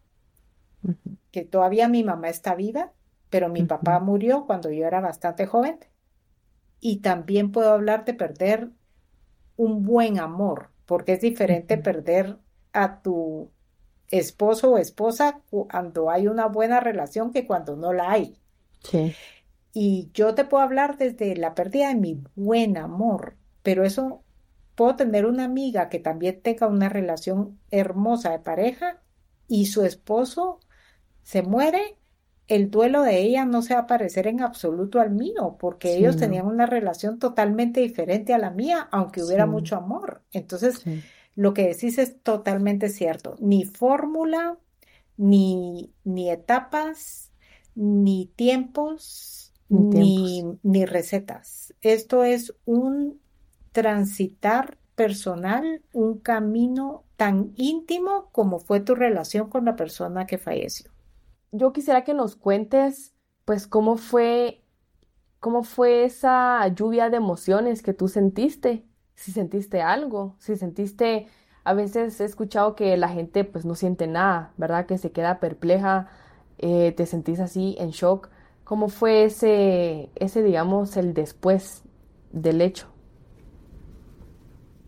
que 1.30 1.44
todavía 1.44 1.88
mi 1.88 2.02
mamá 2.02 2.28
está 2.28 2.54
viva, 2.54 2.92
pero 3.30 3.48
mi 3.48 3.62
papá 3.62 4.00
murió 4.00 4.46
cuando 4.46 4.70
yo 4.70 4.86
era 4.86 5.00
bastante 5.00 5.46
joven. 5.46 5.78
Y 6.80 6.98
también 6.98 7.52
puedo 7.52 7.72
hablar 7.72 8.04
de 8.04 8.14
perder 8.14 8.70
un 9.56 9.84
buen 9.84 10.18
amor, 10.18 10.70
porque 10.86 11.12
es 11.12 11.20
diferente 11.20 11.76
perder 11.76 12.38
a 12.72 13.02
tu 13.02 13.50
esposo 14.10 14.72
o 14.72 14.78
esposa 14.78 15.42
cuando 15.50 16.10
hay 16.10 16.28
una 16.28 16.46
buena 16.46 16.80
relación 16.80 17.32
que 17.32 17.46
cuando 17.46 17.76
no 17.76 17.92
la 17.92 18.12
hay. 18.12 18.38
Sí. 18.82 19.14
Y 19.72 20.10
yo 20.14 20.34
te 20.34 20.44
puedo 20.44 20.62
hablar 20.62 20.96
desde 20.96 21.36
la 21.36 21.54
pérdida 21.54 21.88
de 21.88 21.94
mi 21.96 22.22
buen 22.34 22.76
amor, 22.78 23.36
pero 23.68 23.84
eso 23.84 24.24
puedo 24.76 24.96
tener 24.96 25.26
una 25.26 25.44
amiga 25.44 25.90
que 25.90 25.98
también 25.98 26.40
tenga 26.40 26.68
una 26.68 26.88
relación 26.88 27.60
hermosa 27.70 28.30
de 28.30 28.38
pareja 28.38 29.02
y 29.46 29.66
su 29.66 29.84
esposo 29.84 30.60
se 31.22 31.42
muere, 31.42 31.98
el 32.46 32.70
duelo 32.70 33.02
de 33.02 33.20
ella 33.20 33.44
no 33.44 33.60
se 33.60 33.74
va 33.74 33.80
a 33.80 33.86
parecer 33.86 34.26
en 34.26 34.40
absoluto 34.40 35.00
al 35.00 35.10
mío, 35.10 35.58
porque 35.60 35.98
ellos 35.98 36.16
tenían 36.16 36.46
una 36.46 36.64
relación 36.64 37.18
totalmente 37.18 37.82
diferente 37.82 38.32
a 38.32 38.38
la 38.38 38.50
mía, 38.50 38.88
aunque 38.90 39.22
hubiera 39.22 39.44
mucho 39.44 39.76
amor. 39.76 40.22
Entonces, 40.32 40.82
lo 41.34 41.52
que 41.52 41.68
decís 41.68 41.98
es 41.98 42.22
totalmente 42.22 42.88
cierto. 42.88 43.36
Ni 43.38 43.66
fórmula, 43.66 44.56
ni, 45.18 45.92
ni 46.04 46.30
etapas, 46.30 47.32
ni 47.74 48.32
tiempos, 48.34 49.52
ni, 49.68 50.42
ni 50.62 50.86
recetas. 50.86 51.74
Esto 51.82 52.24
es 52.24 52.54
un 52.64 53.20
transitar 53.72 54.78
personal, 54.94 55.82
un 55.92 56.18
camino 56.18 57.04
tan 57.16 57.52
íntimo 57.56 58.30
como 58.32 58.58
fue 58.60 58.80
tu 58.80 58.94
relación 58.94 59.48
con 59.48 59.64
la 59.64 59.76
persona 59.76 60.26
que 60.26 60.38
falleció. 60.38 60.90
Yo 61.52 61.72
quisiera 61.72 62.04
que 62.04 62.14
nos 62.14 62.36
cuentes, 62.36 63.14
pues, 63.44 63.66
cómo 63.66 63.96
fue, 63.96 64.62
cómo 65.40 65.62
fue 65.62 66.04
esa 66.04 66.66
lluvia 66.68 67.10
de 67.10 67.18
emociones 67.18 67.82
que 67.82 67.94
tú 67.94 68.08
sentiste 68.08 68.88
si 69.18 69.32
sentiste 69.32 69.82
algo, 69.82 70.36
si 70.38 70.56
sentiste, 70.56 71.26
a 71.64 71.74
veces 71.74 72.20
he 72.20 72.24
escuchado 72.24 72.76
que 72.76 72.96
la 72.96 73.08
gente 73.08 73.44
pues 73.44 73.64
no 73.64 73.74
siente 73.74 74.06
nada, 74.06 74.52
¿verdad? 74.56 74.86
Que 74.86 74.96
se 74.96 75.10
queda 75.10 75.40
perpleja, 75.40 76.08
eh, 76.58 76.92
te 76.96 77.04
sentís 77.04 77.40
así 77.40 77.76
en 77.80 77.90
shock. 77.90 78.30
¿Cómo 78.64 78.88
fue 78.88 79.24
ese, 79.24 80.10
ese, 80.14 80.42
digamos, 80.44 80.96
el 80.96 81.14
después 81.14 81.82
del 82.30 82.60
hecho? 82.60 82.86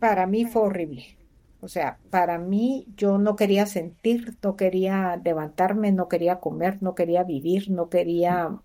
Para 0.01 0.27
mí 0.27 0.47
fue 0.47 0.63
horrible. 0.63 1.17
O 1.61 1.69
sea, 1.69 1.99
para 2.11 2.39
mí 2.39 2.87
yo 2.97 3.19
no 3.19 3.37
quería 3.37 3.67
sentir, 3.67 4.39
no 4.43 4.57
quería 4.57 5.21
levantarme, 5.23 5.93
no 5.93 6.09
quería 6.09 6.41
comer, 6.41 6.83
no 6.83 6.95
quería 6.95 7.23
vivir, 7.23 7.71
no 7.71 7.91
quería, 7.91 8.59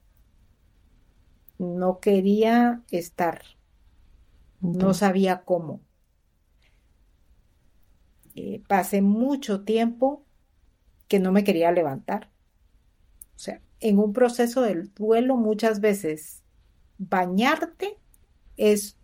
no 1.58 2.00
quería 2.00 2.84
estar. 2.90 3.42
No 4.62 4.94
sabía 4.94 5.44
cómo. 5.44 5.82
Eh, 8.36 8.64
pasé 8.68 9.02
mucho 9.02 9.64
tiempo 9.64 10.26
que 11.10 11.20
no 11.20 11.34
me 11.34 11.44
quería 11.44 11.72
levantar. 11.72 12.32
O 13.36 13.40
sea, 13.40 13.62
en 13.82 14.00
un 14.00 14.14
proceso 14.14 14.62
del 14.62 14.94
duelo 14.94 15.36
muchas 15.36 15.82
veces 15.82 16.44
bañarte 16.98 18.00
es 18.58 18.98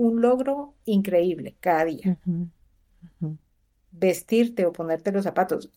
un 0.00 0.20
logro 0.20 0.74
increíble 0.84 1.56
cada 1.60 1.84
día. 1.84 2.18
Vestirte 3.90 4.66
o 4.66 4.72
ponerte 4.72 5.12
los 5.12 5.24
zapatos. 5.24 5.70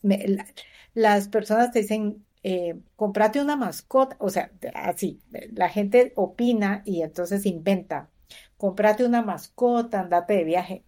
las 0.94 1.28
personas 1.28 1.72
te 1.72 1.80
dicen, 1.80 2.24
eh, 2.42 2.78
comprate 2.96 3.40
una 3.40 3.56
mascota, 3.56 4.16
o 4.18 4.28
sea, 4.28 4.50
así, 4.74 5.20
la 5.52 5.68
gente 5.68 6.12
opina 6.16 6.82
y 6.84 7.02
entonces 7.02 7.46
inventa 7.46 8.10
comprate 8.56 9.04
una 9.04 9.22
mascota, 9.22 10.00
andate 10.00 10.34
de 10.34 10.44
viaje. 10.44 10.84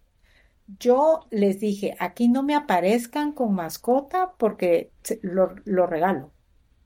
Yo 0.79 1.27
les 1.29 1.59
dije, 1.59 1.95
aquí 1.99 2.27
no 2.27 2.43
me 2.43 2.55
aparezcan 2.55 3.31
con 3.31 3.53
mascota 3.53 4.33
porque 4.37 4.91
lo, 5.21 5.85
regalo. 5.85 6.31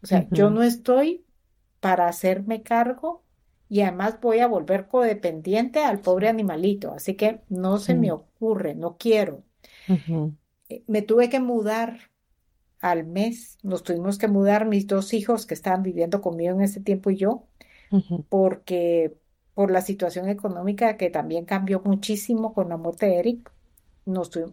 O 0.03 0.07
sea, 0.07 0.27
yo 0.31 0.49
no 0.49 0.63
estoy 0.63 1.25
para 1.79 2.07
hacerme 2.07 2.61
cargo 2.61 3.23
y 3.71 3.79
además 3.83 4.19
voy 4.19 4.39
a 4.39 4.47
volver 4.47 4.89
codependiente 4.89 5.79
al 5.79 6.01
pobre 6.01 6.27
animalito. 6.27 6.91
Así 6.93 7.15
que 7.15 7.39
no 7.47 7.77
se 7.77 7.95
me 7.95 8.11
ocurre, 8.11 8.75
no 8.75 8.97
quiero. 8.97 9.45
Eh, 10.67 10.83
me 10.87 11.01
tuve 11.01 11.29
que 11.29 11.39
mudar 11.39 12.11
al 12.81 13.05
mes, 13.05 13.59
nos 13.63 13.83
tuvimos 13.83 14.17
que 14.17 14.27
mudar 14.27 14.65
mis 14.67 14.87
dos 14.87 15.13
hijos 15.13 15.45
que 15.45 15.53
estaban 15.53 15.83
viviendo 15.83 16.19
conmigo 16.19 16.53
en 16.53 16.63
ese 16.63 16.81
tiempo 16.81 17.11
y 17.11 17.15
yo, 17.15 17.47
porque 18.27 19.15
por 19.53 19.71
la 19.71 19.79
situación 19.79 20.27
económica 20.27 20.97
que 20.97 21.09
también 21.09 21.45
cambió 21.45 21.81
muchísimo 21.81 22.53
con 22.53 22.67
la 22.67 22.75
muerte 22.75 23.05
de 23.05 23.19
Eric. 23.19 23.53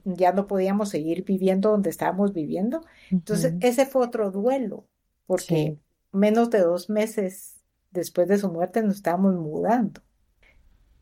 ya 0.04 0.32
no 0.32 0.46
podíamos 0.46 0.90
seguir 0.90 1.24
viviendo 1.24 1.70
donde 1.72 1.90
estábamos 1.90 2.32
viviendo. 2.32 2.82
Entonces, 3.10 3.54
ese 3.62 3.84
fue 3.84 4.06
otro 4.06 4.30
duelo, 4.30 4.86
porque 5.26 5.76
menos 6.12 6.50
de 6.50 6.60
dos 6.60 6.88
meses 6.88 7.57
después 7.90 8.28
de 8.28 8.38
su 8.38 8.50
muerte 8.50 8.82
nos 8.82 8.96
estábamos 8.96 9.34
mudando. 9.34 10.00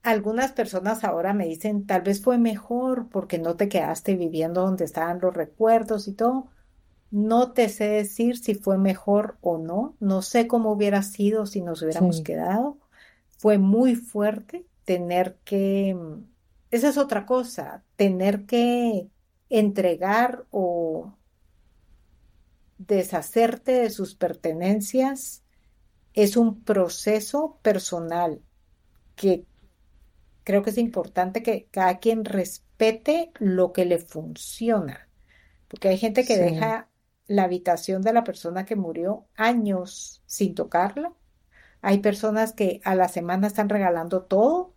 Algunas 0.03 0.53
personas 0.53 1.03
ahora 1.03 1.35
me 1.35 1.47
dicen, 1.47 1.87
tal 1.87 2.03
vez 2.03 2.23
fue 2.23 2.39
mejor 2.39 3.09
porque 3.09 3.39
no 3.39 3.57
te 3.57 3.69
quedaste 3.69 4.15
viviendo 4.15 4.63
donde 4.63 4.85
estaban 4.85 5.21
los 5.21 5.35
recuerdos 5.35 6.07
y 6.07 6.13
todo. 6.13 6.47
No 7.11 7.53
te 7.53 7.69
sé 7.69 7.89
decir 7.89 8.39
si 8.39 8.55
fue 8.55 8.79
mejor 8.79 9.37
o 9.41 9.59
no. 9.59 9.97
No 9.99 10.23
sé 10.23 10.47
cómo 10.47 10.71
hubiera 10.73 11.03
sido 11.03 11.47
si 11.47 11.61
nos 11.61 11.83
hubiéramos 11.83 12.21
quedado 12.21 12.79
fue 13.37 13.59
muy 13.59 13.95
fuerte 13.95 14.67
tener 14.85 15.39
que, 15.45 15.97
esa 16.71 16.89
es 16.89 16.99
otra 16.99 17.27
cosa, 17.27 17.85
tener 17.97 18.47
que 18.47 19.09
entregar 19.49 20.47
o 20.51 21.15
deshacerte 22.79 23.73
de 23.73 23.91
sus 23.91 24.15
pertenencias 24.15 25.43
es 26.17 26.37
un 26.39 26.65
proceso 26.65 27.61
personal 27.63 28.43
que 29.17 29.47
creo 30.45 30.63
que 30.63 30.71
es 30.71 30.79
importante 30.79 31.43
que 31.43 31.69
cada 31.71 31.99
quien 31.99 32.25
respete 32.25 33.33
lo 33.39 33.73
que 33.73 33.85
le 33.85 33.99
funciona, 33.99 35.11
porque 35.69 35.89
hay 35.89 35.99
gente 35.99 36.25
que 36.27 36.39
deja 36.39 36.91
la 37.27 37.45
habitación 37.45 38.03
de 38.03 38.13
la 38.13 38.25
persona 38.25 38.65
que 38.65 38.77
murió 38.77 39.29
años 39.37 40.23
sin 40.27 40.55
tocarla 40.55 41.15
Hay 41.83 42.01
personas 42.01 42.53
que 42.55 42.81
a 42.85 42.95
la 42.97 43.09
semana 43.09 43.49
están 43.49 43.69
regalando 43.71 44.25
todo. 44.27 44.77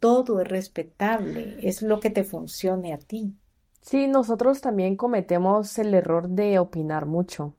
Todo 0.00 0.40
es 0.40 0.48
respetable, 0.48 1.56
es 1.60 1.82
lo 1.82 2.00
que 2.00 2.10
te 2.10 2.24
funcione 2.24 2.92
a 2.92 2.98
ti. 2.98 3.36
Sí, 3.82 4.06
nosotros 4.06 4.60
también 4.60 4.96
cometemos 4.96 5.78
el 5.78 5.94
error 5.94 6.28
de 6.28 6.58
opinar 6.58 7.06
mucho. 7.06 7.56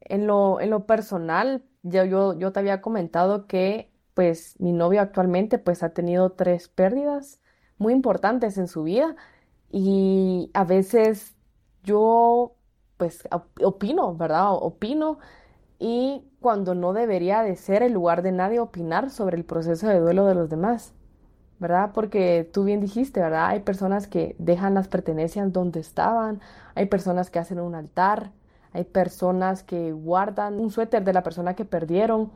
En 0.00 0.26
lo, 0.26 0.60
en 0.60 0.70
lo 0.70 0.86
personal, 0.86 1.64
yo, 1.82 2.04
yo, 2.04 2.38
yo 2.38 2.52
te 2.52 2.60
había 2.60 2.80
comentado 2.80 3.46
que 3.46 3.92
pues 4.14 4.56
mi 4.60 4.72
novio 4.72 5.00
actualmente 5.00 5.58
pues 5.58 5.82
ha 5.82 5.90
tenido 5.90 6.32
tres 6.32 6.68
pérdidas 6.68 7.40
muy 7.78 7.92
importantes 7.92 8.58
en 8.58 8.68
su 8.68 8.82
vida 8.82 9.16
y 9.70 10.50
a 10.54 10.64
veces 10.64 11.36
yo 11.82 12.56
pues 12.96 13.26
opino, 13.62 14.14
¿verdad? 14.16 14.52
Opino 14.52 15.18
y 15.78 16.24
cuando 16.40 16.74
no 16.74 16.92
debería 16.92 17.42
de 17.42 17.56
ser 17.56 17.82
el 17.82 17.92
lugar 17.92 18.22
de 18.22 18.32
nadie 18.32 18.60
opinar 18.60 19.10
sobre 19.10 19.36
el 19.38 19.44
proceso 19.44 19.88
de 19.88 20.00
duelo 20.00 20.26
de 20.26 20.34
los 20.34 20.50
demás, 20.50 20.94
¿verdad? 21.58 21.92
Porque 21.94 22.48
tú 22.52 22.64
bien 22.64 22.80
dijiste, 22.80 23.20
¿verdad? 23.20 23.48
Hay 23.48 23.60
personas 23.60 24.06
que 24.08 24.36
dejan 24.38 24.74
las 24.74 24.88
pertenencias 24.88 25.52
donde 25.52 25.80
estaban, 25.80 26.40
hay 26.74 26.86
personas 26.86 27.30
que 27.30 27.38
hacen 27.38 27.60
un 27.60 27.74
altar, 27.74 28.32
hay 28.72 28.84
personas 28.84 29.62
que 29.62 29.92
guardan 29.92 30.60
un 30.60 30.70
suéter 30.70 31.04
de 31.04 31.12
la 31.12 31.22
persona 31.22 31.54
que 31.54 31.64
perdieron. 31.64 32.30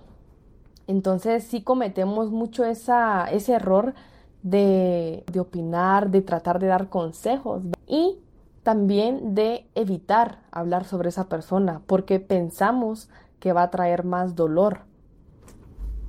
Entonces 0.86 1.44
sí 1.44 1.62
cometemos 1.62 2.30
mucho 2.30 2.64
ese 2.64 3.52
error 3.52 3.94
de, 4.42 5.24
de 5.32 5.40
opinar, 5.40 6.10
de 6.10 6.22
tratar 6.22 6.58
de 6.58 6.66
dar 6.66 6.88
consejos 6.88 7.62
y 7.86 8.18
también 8.62 9.34
de 9.34 9.66
evitar 9.74 10.40
hablar 10.50 10.84
sobre 10.84 11.10
esa 11.10 11.28
persona 11.28 11.82
porque 11.86 12.18
pensamos 12.20 13.08
que 13.38 13.52
va 13.52 13.62
a 13.62 13.70
traer 13.70 14.04
más 14.04 14.34
dolor. 14.34 14.80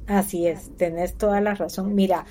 Así 0.07 0.47
es, 0.47 0.75
tenés 0.77 1.15
toda 1.17 1.41
la 1.41 1.53
razón. 1.53 1.95
Mira, 1.95 2.25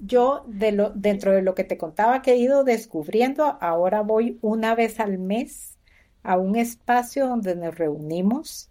yo 0.00 0.44
de 0.46 0.72
lo, 0.72 0.90
dentro 0.90 1.32
de 1.32 1.42
lo 1.42 1.54
que 1.54 1.64
te 1.64 1.78
contaba 1.78 2.22
que 2.22 2.32
he 2.32 2.36
ido 2.36 2.64
descubriendo, 2.64 3.58
ahora 3.60 4.02
voy 4.02 4.38
una 4.42 4.74
vez 4.74 5.00
al 5.00 5.18
mes 5.18 5.77
a 6.22 6.36
un 6.36 6.56
espacio 6.56 7.28
donde 7.28 7.56
nos 7.56 7.76
reunimos 7.76 8.70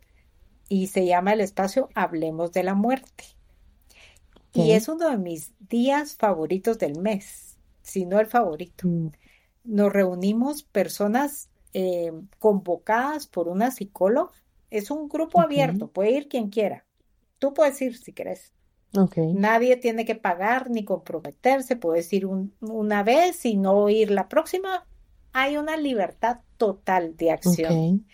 y 0.69 0.87
se 0.87 1.05
llama 1.05 1.33
el 1.33 1.41
espacio 1.41 1.89
Hablemos 1.95 2.51
de 2.51 2.63
la 2.63 2.75
Muerte. 2.75 3.23
Y 4.53 4.71
es 4.71 4.87
uno 4.87 5.09
de 5.09 5.17
mis 5.17 5.53
días 5.59 6.15
favoritos 6.15 6.79
del 6.79 6.99
mes, 6.99 7.57
si 7.83 8.05
no 8.05 8.19
el 8.19 8.25
favorito. 8.25 8.87
Mm. 8.87 9.11
Nos 9.65 9.93
reunimos 9.93 10.63
personas 10.63 11.49
eh, 11.73 12.11
convocadas 12.39 13.27
por 13.27 13.47
una 13.47 13.69
psicóloga. 13.69 14.31
Es 14.71 14.89
un 14.89 15.07
grupo 15.09 15.41
abierto, 15.41 15.89
puede 15.89 16.11
ir 16.11 16.27
quien 16.27 16.49
quiera. 16.49 16.85
Tú 17.37 17.53
puedes 17.53 17.79
ir 17.81 17.97
si 17.97 18.13
quieres. 18.13 18.51
Nadie 19.33 19.77
tiene 19.77 20.05
que 20.05 20.15
pagar 20.15 20.71
ni 20.71 20.83
comprometerse, 20.83 21.75
puedes 21.75 22.11
ir 22.13 22.25
una 22.25 23.03
vez 23.03 23.45
y 23.45 23.57
no 23.57 23.89
ir 23.89 24.11
la 24.11 24.27
próxima. 24.27 24.87
Hay 25.39 25.55
una 25.55 25.77
libertad 25.77 26.39
total 26.57 27.15
de 27.15 27.29
acción. 27.29 28.07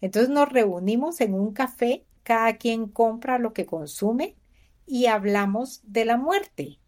Entonces 0.00 0.30
nos 0.30 0.48
reunimos 0.48 1.20
en 1.20 1.34
un 1.34 1.52
café, 1.52 2.06
cada 2.22 2.56
quien 2.56 2.88
compra 2.88 3.38
lo 3.38 3.52
que 3.52 3.66
consume 3.66 4.34
y 4.86 5.04
hablamos 5.04 5.82
de 5.84 6.06
la 6.06 6.16
muerte. 6.16 6.78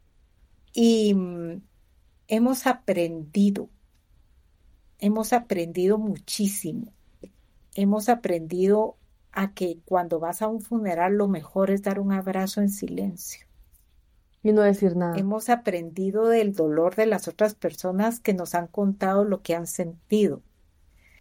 Y 0.73 1.13
mm, 1.13 1.61
hemos 2.27 2.67
aprendido, 2.67 3.69
hemos 4.99 5.35
aprendido 5.35 5.99
muchísimo. 5.99 6.91
Hemos 7.75 8.09
aprendido 8.09 8.97
a 9.31 9.53
que 9.53 9.81
cuando 9.85 10.21
vas 10.21 10.41
a 10.41 10.49
un 10.49 10.63
funeral 10.63 11.19
lo 11.19 11.29
mejor 11.29 11.71
es 11.71 11.83
dar 11.83 12.01
un 12.01 12.13
abrazo 12.13 12.63
en 12.63 12.71
silencio. 12.71 13.47
Y 14.43 14.53
no 14.53 14.63
decir 14.63 14.97
nada. 14.97 15.17
Hemos 15.17 15.49
aprendido 15.49 16.27
del 16.27 16.53
dolor 16.55 16.97
de 16.97 17.07
las 17.07 17.29
otras 17.29 17.55
personas 17.55 18.21
que 18.21 18.35
nos 18.35 18.55
han 18.55 18.67
contado 18.67 19.25
lo 19.25 19.43
que 19.43 19.55
han 19.55 19.67
sentido. 19.67 20.43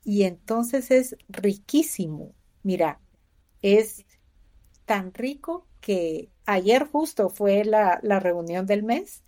Y 0.04 0.24
entonces 0.24 0.90
es 0.90 1.16
riquísimo. 1.30 2.34
Mira, 2.64 3.00
es 3.62 4.06
tan 4.86 5.14
rico 5.14 5.68
que 5.80 6.30
ayer 6.46 6.88
justo 6.88 7.30
fue 7.30 7.64
la, 7.64 8.00
reunión 8.20 8.66
del 8.66 8.84
mes. 8.84 9.24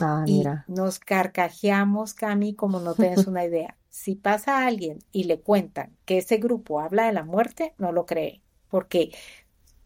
Ah, 0.00 0.22
mira. 0.24 0.64
Y 0.68 0.72
nos 0.72 0.98
carcajeamos, 0.98 2.14
Cami, 2.14 2.54
como 2.54 2.80
no 2.80 2.94
tienes 2.94 3.26
una 3.26 3.44
idea. 3.44 3.76
Si 3.92 4.14
pasa 4.14 4.56
a 4.56 4.66
alguien 4.68 5.00
y 5.12 5.24
le 5.24 5.40
cuentan 5.40 5.94
que 6.06 6.16
ese 6.16 6.38
grupo 6.38 6.80
habla 6.80 7.04
de 7.04 7.12
la 7.12 7.24
muerte, 7.24 7.74
no 7.76 7.92
lo 7.92 8.06
cree, 8.06 8.40
porque 8.70 9.12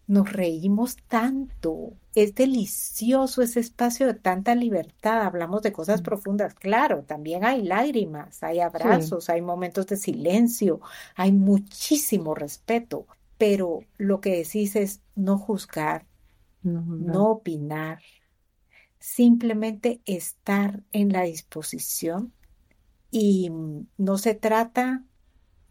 nos 0.07 0.33
reímos 0.33 0.97
tanto. 1.09 1.95
Es 2.15 2.35
delicioso 2.35 3.43
ese 3.43 3.61
espacio 3.61 4.07
de 4.07 4.15
tanta 4.15 4.55
libertad. 4.55 5.23
Hablamos 5.23 5.63
de 5.63 5.73
cosas 5.73 6.01
mm. 6.01 6.05
profundas. 6.05 6.55
Claro, 6.55 7.03
también 7.03 7.45
hay 7.45 7.63
lágrimas, 7.63 8.43
hay 8.43 8.61
abrazos, 8.61 9.29
hay 9.29 9.43
momentos 9.43 9.87
de 9.87 9.97
silencio, 9.97 10.81
hay 11.15 11.33
muchísimo 11.33 12.35
respeto. 12.35 13.07
Pero 13.39 13.81
lo 13.99 14.21
que 14.21 14.37
decís 14.37 14.77
es 14.77 15.01
no 15.15 15.39
juzgar, 15.39 16.07
no 16.63 17.31
opinar, 17.31 18.01
simplemente 18.99 20.01
estar 20.05 20.83
en 20.93 21.13
la 21.13 21.23
disposición 21.23 22.33
y 23.11 23.51
no 23.99 24.19
se 24.19 24.35
trata 24.35 25.05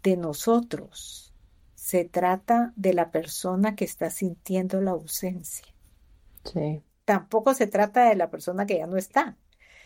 de 0.03 0.15
nosotros, 0.15 1.33
se 1.85 2.05
trata 2.05 2.73
de 2.75 2.93
la 2.93 3.11
persona 3.11 3.75
que 3.75 3.85
está 3.85 4.09
sintiendo 4.09 4.81
la 4.81 4.91
ausencia. 4.91 5.67
Sí. 6.43 6.81
Tampoco 7.05 7.53
se 7.53 7.67
trata 7.67 8.09
de 8.09 8.15
la 8.15 8.31
persona 8.31 8.65
que 8.65 8.77
ya 8.77 8.87
no 8.87 8.97
está. 8.97 9.37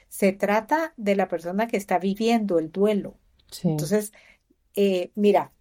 Se 0.08 0.32
trata 0.32 0.94
de 0.96 1.16
la 1.16 1.28
persona 1.28 1.68
que 1.68 1.76
está 1.76 2.00
viviendo 2.00 2.58
el 2.58 2.72
duelo. 2.72 3.18
Entonces, 3.64 4.14
eh, 4.76 5.12
mira, 5.16 5.52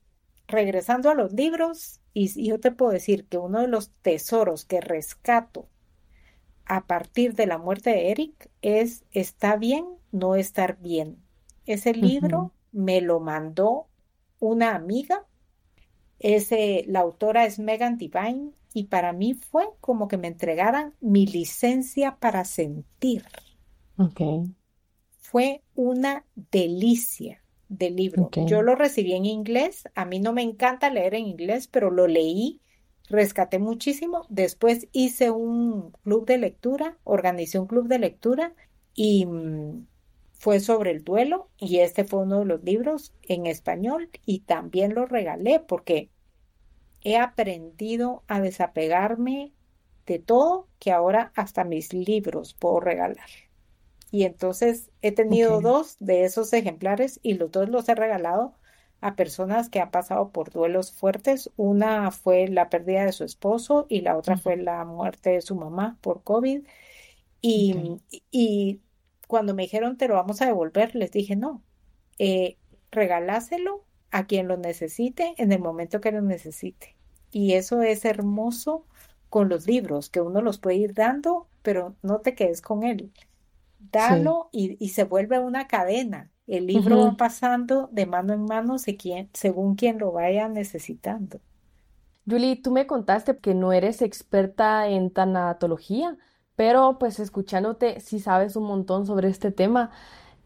regresando 0.47 1.11
a 1.11 1.14
los 1.14 1.32
libros, 1.32 2.01
y 2.14 2.47
yo 2.47 2.61
te 2.61 2.70
puedo 2.70 2.93
decir 2.93 3.26
que 3.26 3.39
uno 3.39 3.61
de 3.61 3.68
los 3.68 3.91
tesoros 4.03 4.64
que 4.64 4.80
rescato 4.80 5.68
a 6.64 6.86
partir 6.86 7.34
de 7.34 7.47
la 7.47 7.59
muerte 7.59 7.91
de 7.91 8.11
Eric 8.11 8.51
es 8.62 9.05
Está 9.11 9.57
bien 9.57 9.86
no 10.12 10.36
estar 10.36 10.78
bien 10.78 11.18
ese 11.68 11.93
libro 11.93 12.53
me 12.72 13.01
lo 13.01 13.20
mandó 13.20 13.89
una 14.41 14.74
amiga. 14.74 15.26
Ese, 16.19 16.85
la 16.89 17.01
autora 17.01 17.45
es 17.47 17.59
Megan 17.59 17.97
Divine 17.97 18.53
y 18.75 18.85
para 18.85 19.12
mí 19.12 19.35
fue 19.35 19.64
como 19.81 20.09
que 20.09 20.19
me 20.19 20.29
entregaran 20.29 20.95
mi 21.01 21.27
licencia 21.27 22.16
para 22.16 22.45
sentir. 22.45 23.25
Okay. 23.97 24.55
Fue 25.19 25.62
una 25.75 26.25
delicia 26.35 27.43
de 27.69 27.91
libro. 27.91 28.31
Yo 28.47 28.62
lo 28.62 28.75
recibí 28.75 29.12
en 29.12 29.27
inglés. 29.27 29.85
A 29.95 30.05
mí 30.05 30.21
no 30.21 30.33
me 30.33 30.43
encanta 30.43 30.91
leer 30.91 31.14
en 31.14 31.27
inglés, 31.27 31.69
pero 31.69 31.91
lo 31.91 32.07
leí, 32.07 32.61
rescaté 33.09 33.59
muchísimo. 33.59 34.27
Después 34.29 34.89
hice 34.93 35.31
un 35.31 35.93
club 36.03 36.27
de 36.27 36.39
lectura, 36.39 36.99
organicé 37.05 37.59
un 37.59 37.66
club 37.66 37.89
de 37.89 37.99
lectura 37.99 38.55
y 38.95 39.27
mm, 39.27 39.87
fue 40.39 40.61
sobre 40.61 40.93
el 40.93 41.05
duelo 41.05 41.51
y 41.59 41.80
este 41.80 42.05
fue 42.05 42.20
uno 42.20 42.39
de 42.41 42.45
los 42.47 42.62
libros 42.62 43.12
en 43.22 43.47
español 43.47 44.09
y 44.24 44.41
también 44.41 44.95
lo 44.95 45.05
regalé 45.05 45.61
porque 45.61 46.11
he 47.03 47.16
aprendido 47.16 48.22
a 48.28 48.41
desapegarme 48.41 49.53
de 50.07 50.18
todo 50.20 50.68
que 50.78 50.93
ahora 50.93 51.32
hasta 51.34 51.64
mis 51.64 51.93
libros 51.93 52.55
puedo 52.55 52.80
regalar. 52.80 53.28
Y 54.11 54.22
entonces 54.24 54.91
he 55.03 55.12
tenido 55.12 55.61
dos 55.61 55.97
de 56.01 56.24
esos 56.24 56.53
ejemplares 56.53 57.20
y 57.22 57.34
los 57.34 57.51
dos 57.51 57.68
los 57.68 57.89
he 57.89 57.95
regalado 57.95 58.55
a 59.01 59.16
personas 59.16 59.68
que 59.68 59.80
han 59.80 59.91
pasado 59.91 60.30
por 60.30 60.51
duelos 60.51 60.93
fuertes. 60.93 61.51
Una 61.57 62.11
fue 62.11 62.49
la 62.49 62.70
pérdida 62.70 63.05
de 63.05 63.12
su 63.12 63.24
esposo 63.24 63.86
y 63.89 64.01
la 64.01 64.16
otra 64.16 64.36
fue 64.39 64.57
la 64.57 64.84
muerte 64.84 65.30
de 65.30 65.43
su 65.43 65.57
mamá 65.57 65.99
por 66.01 66.22
COVID. 66.22 66.64
Y, 67.41 68.01
y 68.30 68.80
cuando 69.29 69.55
me 69.55 69.62
dijeron 69.62 69.97
te 69.97 70.09
lo 70.09 70.14
vamos 70.14 70.43
a 70.43 70.47
devolver, 70.47 70.97
les 70.97 71.12
dije 71.12 71.37
no, 71.37 71.62
eh, 72.18 72.57
regaláselo 72.91 73.85
a 74.11 74.26
quien 74.26 74.49
lo 74.49 74.57
necesite 74.57 75.35
en 75.37 75.53
el 75.53 75.61
momento 75.61 76.01
que 76.01 76.11
lo 76.11 76.22
necesite. 76.22 76.97
Y 77.31 77.53
eso 77.53 77.83
es 77.83 78.05
hermoso 78.05 78.87
con 79.29 79.49
los 79.49 79.66
libros, 79.66 80.09
que 80.09 80.20
uno 80.20 80.41
los 80.41 80.59
puede 80.59 80.76
ir 80.76 80.95
dando, 80.95 81.47
pero 81.62 81.95
no 82.03 82.20
te 82.20 82.35
quedes 82.35 82.62
con 82.62 82.83
él. 82.83 83.12
Dalo 83.79 84.49
y, 84.51 84.89
se 84.89 85.05
vuelve 85.05 85.39
una 85.39 85.68
cadena. 85.68 86.31
El 86.47 86.66
libro 86.66 87.05
va 87.05 87.16
pasando 87.16 87.89
de 87.93 88.07
mano 88.07 88.33
en 88.33 88.47
mano 88.47 88.76
según 88.79 89.76
quien 89.76 89.99
lo 89.99 90.12
vaya 90.12 90.49
necesitando. 90.49 91.41
Julie, 92.29 92.57
tú 92.57 92.70
me 92.70 92.87
contaste 92.87 93.37
que 93.37 93.55
no 93.55 93.72
eres 93.72 94.03
experta 94.03 94.89
en 94.89 95.11
tanatología, 95.11 96.16
pero 96.59 96.99
pues 96.99 97.21
escuchándote 97.21 98.01
sí 98.01 98.19
sabes 98.19 98.57
un 98.57 98.65
montón 98.65 99.07
sobre 99.07 99.29
este 99.29 99.53
tema. 99.53 99.93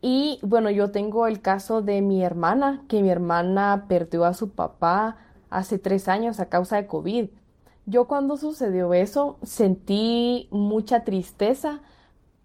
Y 0.02 0.38
bueno, 0.42 0.68
yo 0.68 0.90
tengo 0.90 1.26
el 1.26 1.40
caso 1.40 1.80
de 1.80 2.02
mi 2.02 2.22
hermana, 2.22 2.82
que 2.86 3.00
mi 3.00 3.08
hermana 3.08 3.86
perdió 3.88 4.26
a 4.26 4.34
su 4.34 4.50
papá 4.50 5.16
hace 5.48 5.78
tres 5.78 6.08
años 6.08 6.38
a 6.38 6.50
causa 6.50 6.76
de 6.76 6.86
COVID. 6.86 7.30
Yo 7.86 8.08
cuando 8.08 8.36
sucedió 8.36 8.92
eso 8.92 9.38
sentí 9.42 10.48
mucha 10.50 11.02
tristeza, 11.02 11.80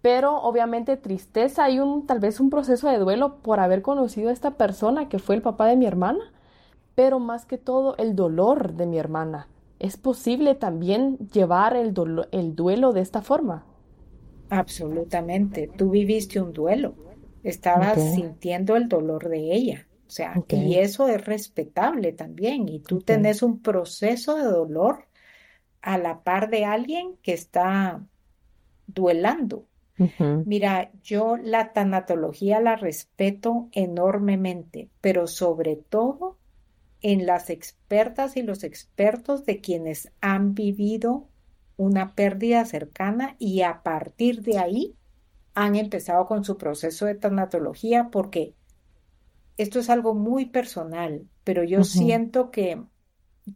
pero 0.00 0.38
obviamente 0.38 0.96
tristeza 0.96 1.68
y 1.68 1.78
un 1.78 2.06
tal 2.06 2.20
vez 2.20 2.40
un 2.40 2.48
proceso 2.48 2.88
de 2.88 2.96
duelo 2.96 3.34
por 3.42 3.60
haber 3.60 3.82
conocido 3.82 4.30
a 4.30 4.32
esta 4.32 4.52
persona 4.52 5.10
que 5.10 5.18
fue 5.18 5.34
el 5.34 5.42
papá 5.42 5.66
de 5.66 5.76
mi 5.76 5.84
hermana, 5.84 6.32
pero 6.94 7.18
más 7.18 7.44
que 7.44 7.58
todo 7.58 7.96
el 7.98 8.16
dolor 8.16 8.72
de 8.72 8.86
mi 8.86 8.98
hermana. 8.98 9.46
¿Es 9.78 9.96
posible 9.96 10.54
también 10.54 11.18
llevar 11.32 11.76
el, 11.76 11.94
el 12.32 12.56
duelo 12.56 12.92
de 12.92 13.00
esta 13.00 13.22
forma? 13.22 13.64
Absolutamente. 14.50 15.70
Tú 15.76 15.90
viviste 15.90 16.40
un 16.40 16.52
duelo. 16.52 16.94
Estabas 17.44 18.14
sintiendo 18.14 18.76
el 18.76 18.88
dolor 18.88 19.28
de 19.28 19.54
ella. 19.54 19.86
O 20.06 20.10
sea, 20.10 20.34
y 20.48 20.76
eso 20.76 21.06
es 21.08 21.24
respetable 21.24 22.12
también. 22.12 22.68
Y 22.68 22.80
tú 22.80 23.00
tenés 23.00 23.42
un 23.42 23.60
proceso 23.60 24.36
de 24.36 24.44
dolor 24.44 25.04
a 25.82 25.98
la 25.98 26.22
par 26.22 26.48
de 26.50 26.64
alguien 26.64 27.16
que 27.22 27.34
está 27.34 28.02
duelando. 28.86 29.66
Mira, 30.44 30.92
yo 31.02 31.36
la 31.36 31.72
tanatología 31.72 32.60
la 32.60 32.76
respeto 32.76 33.68
enormemente, 33.72 34.88
pero 35.00 35.26
sobre 35.26 35.76
todo 35.76 36.36
en 37.00 37.26
las 37.26 37.50
expertas 37.50 38.36
y 38.36 38.42
los 38.42 38.64
expertos 38.64 39.44
de 39.44 39.60
quienes 39.60 40.10
han 40.20 40.54
vivido 40.54 41.28
una 41.76 42.14
pérdida 42.14 42.64
cercana 42.64 43.36
y 43.38 43.62
a 43.62 43.82
partir 43.82 44.42
de 44.42 44.58
ahí 44.58 44.96
han 45.54 45.76
empezado 45.76 46.26
con 46.26 46.44
su 46.44 46.56
proceso 46.58 47.06
de 47.06 47.14
tanatología 47.14 48.10
porque 48.10 48.54
esto 49.56 49.78
es 49.80 49.90
algo 49.90 50.14
muy 50.14 50.46
personal, 50.46 51.28
pero 51.44 51.64
yo 51.64 51.84
siento 51.84 52.50
que 52.50 52.82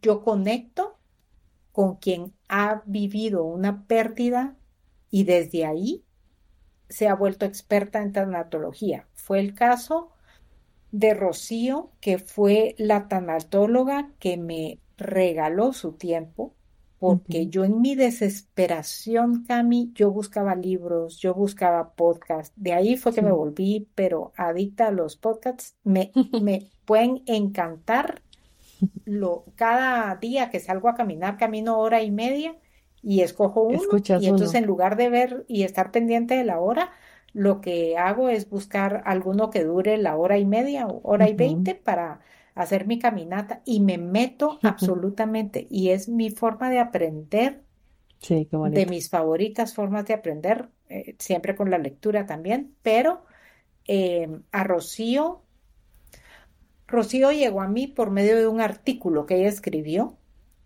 yo 0.01 0.23
conecto 0.23 0.99
con 1.73 1.97
quien 1.97 2.33
ha 2.49 2.83
vivido 2.87 3.45
una 3.45 3.87
pérdida 3.87 4.57
y 5.11 5.25
desde 5.25 5.65
ahí 5.65 6.05
se 6.89 7.09
ha 7.09 7.15
vuelto 7.15 7.47
experta 7.47 8.03
en 8.03 8.13
tanatología. 8.13 9.09
Fue 9.15 9.41
el 9.41 9.55
caso 9.55 10.12
de 10.93 11.15
Rocío, 11.15 11.91
que 12.01 12.19
fue 12.19 12.75
la 12.79 13.09
tanatóloga 13.09 14.13
que 14.21 14.37
me 14.37 14.81
regaló 14.97 15.73
su 15.73 15.95
tiempo, 15.95 16.55
porque 16.99 17.49
yo 17.49 17.65
en 17.65 17.81
mi 17.81 17.97
desesperación, 17.97 19.45
Cami, 19.45 19.91
yo 19.95 20.13
buscaba 20.13 20.55
libros, 20.55 21.19
yo 21.19 21.35
buscaba 21.35 21.95
podcasts. 21.95 22.55
De 22.57 22.75
ahí 22.75 22.97
fue 22.97 23.13
que 23.13 23.23
me 23.23 23.33
volví, 23.33 23.89
pero 23.97 24.33
adicta 24.37 24.87
a 24.89 24.93
los 24.93 25.17
podcasts. 25.17 25.75
Me, 25.83 26.13
me 26.41 26.71
pueden 26.85 27.23
encantar. 27.27 28.23
Lo, 29.05 29.45
cada 29.57 30.15
día 30.17 30.51
que 30.51 30.61
salgo 30.61 30.89
a 30.89 30.95
caminar, 30.95 31.37
camino 31.39 31.79
hora 31.79 32.03
y 32.03 32.11
media 32.13 32.57
y 33.03 33.23
escojo 33.23 33.63
uno. 33.63 33.81
y 34.21 34.27
entonces 34.27 34.55
en 34.55 34.67
lugar 34.67 34.97
de 34.97 35.09
ver 35.11 35.45
y 35.49 35.65
estar 35.65 35.91
pendiente 35.91 36.35
de 36.37 36.45
la 36.45 36.61
hora, 36.61 36.93
lo 37.33 37.61
que 37.61 37.97
hago 37.97 38.29
es 38.29 38.49
buscar 38.49 39.03
alguno 39.07 39.51
que 39.51 39.65
dure 39.65 39.97
la 39.99 40.17
hora 40.17 40.39
y 40.39 40.45
media 40.45 40.87
o 40.87 41.01
hora 41.03 41.29
y 41.29 41.35
veinte 41.35 41.75
para 41.75 42.21
hacer 42.55 42.87
mi 42.87 42.99
caminata 42.99 43.63
y 43.65 43.81
me 43.81 43.99
meto 43.99 44.59
absolutamente. 44.63 45.67
Y 45.71 45.91
es 45.91 46.09
mi 46.09 46.31
forma 46.31 46.71
de 46.71 46.79
aprender, 46.79 47.63
sí, 48.21 48.47
qué 48.51 48.57
de 48.57 48.87
mis 48.87 49.09
favoritas 49.09 49.75
formas 49.75 50.07
de 50.07 50.15
aprender, 50.15 50.69
eh, 50.89 51.17
siempre 51.19 51.57
con 51.57 51.71
la 51.71 51.79
lectura 51.79 52.27
también, 52.27 52.75
pero 52.83 53.25
eh, 53.87 54.29
a 54.53 54.65
Rocío, 54.65 55.43
Rocío 56.87 57.33
llegó 57.33 57.63
a 57.63 57.69
mí 57.69 57.87
por 57.87 58.11
medio 58.11 58.37
de 58.37 58.47
un 58.47 58.61
artículo 58.61 59.25
que 59.27 59.37
ella 59.37 59.49
escribió 59.49 60.19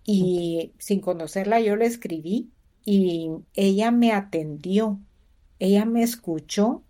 y 0.04 0.74
sin 0.78 1.00
conocerla 1.00 1.60
yo 1.60 1.76
le 1.76 1.86
escribí 1.86 2.52
y 2.84 3.30
ella 3.54 3.90
me 3.90 4.12
atendió 4.12 5.00
ella 5.58 5.84
me 5.84 6.02
escuchó, 6.02 6.84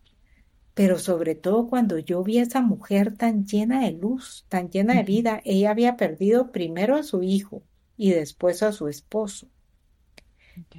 pero 0.75 0.99
sobre 0.99 1.35
todo 1.35 1.69
cuando 1.69 1.99
yo 1.99 2.23
vi 2.23 2.39
a 2.39 2.43
esa 2.43 2.61
mujer 2.61 3.17
tan 3.17 3.47
llena 3.47 3.85
de 3.85 3.93
luz, 3.93 4.45
tan 4.49 4.71
llena 4.71 4.95
de 4.95 5.05
vida, 5.05 5.41
ella 5.45 5.71
había 5.71 5.97
perdido 5.97 6.53
primero 6.53 6.97
a 6.97 7.03
su 7.03 7.23
hijo 7.23 7.63
y 7.97 8.11
después 8.11 8.63
a 8.63 8.73
su 8.73 8.89
esposo. 8.89 9.49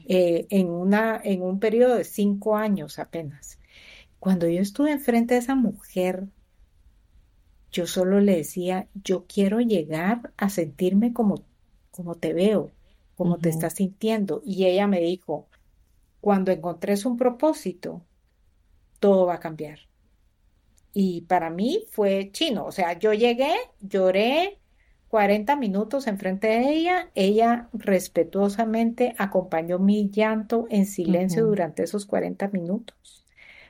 Eh, 0.05 0.47
en, 0.49 0.69
una, 0.69 1.19
en 1.23 1.41
un 1.41 1.59
periodo 1.59 1.95
de 1.95 2.03
cinco 2.03 2.55
años 2.55 2.99
apenas. 2.99 3.59
Cuando 4.19 4.47
yo 4.47 4.61
estuve 4.61 4.91
enfrente 4.91 5.35
de 5.35 5.39
esa 5.41 5.55
mujer, 5.55 6.27
yo 7.71 7.85
solo 7.87 8.19
le 8.19 8.37
decía, 8.37 8.87
yo 8.93 9.25
quiero 9.27 9.59
llegar 9.59 10.33
a 10.37 10.49
sentirme 10.49 11.13
como, 11.13 11.45
como 11.91 12.15
te 12.15 12.33
veo, 12.33 12.71
como 13.15 13.37
te 13.39 13.49
estás 13.49 13.73
sintiendo. 13.75 14.41
Y 14.45 14.65
ella 14.65 14.87
me 14.87 14.99
dijo, 15.01 15.47
cuando 16.21 16.51
encontres 16.51 17.05
un 17.05 17.17
propósito, 17.17 18.05
todo 18.99 19.25
va 19.25 19.35
a 19.35 19.39
cambiar. 19.39 19.79
Y 20.93 21.21
para 21.21 21.49
mí 21.49 21.85
fue 21.91 22.31
chino, 22.31 22.65
o 22.65 22.71
sea, 22.71 22.97
yo 22.97 23.13
llegué, 23.13 23.53
lloré 23.81 24.59
40 25.09 25.55
minutos 25.55 26.07
enfrente 26.07 26.47
de 26.47 26.69
ella, 26.71 27.11
ella 27.15 27.69
respetuosamente 27.73 29.15
acompañó 29.17 29.79
mi 29.79 30.09
llanto 30.09 30.65
en 30.69 30.85
silencio 30.85 31.45
durante 31.45 31.83
esos 31.83 32.05
40 32.05 32.49
minutos. 32.49 33.25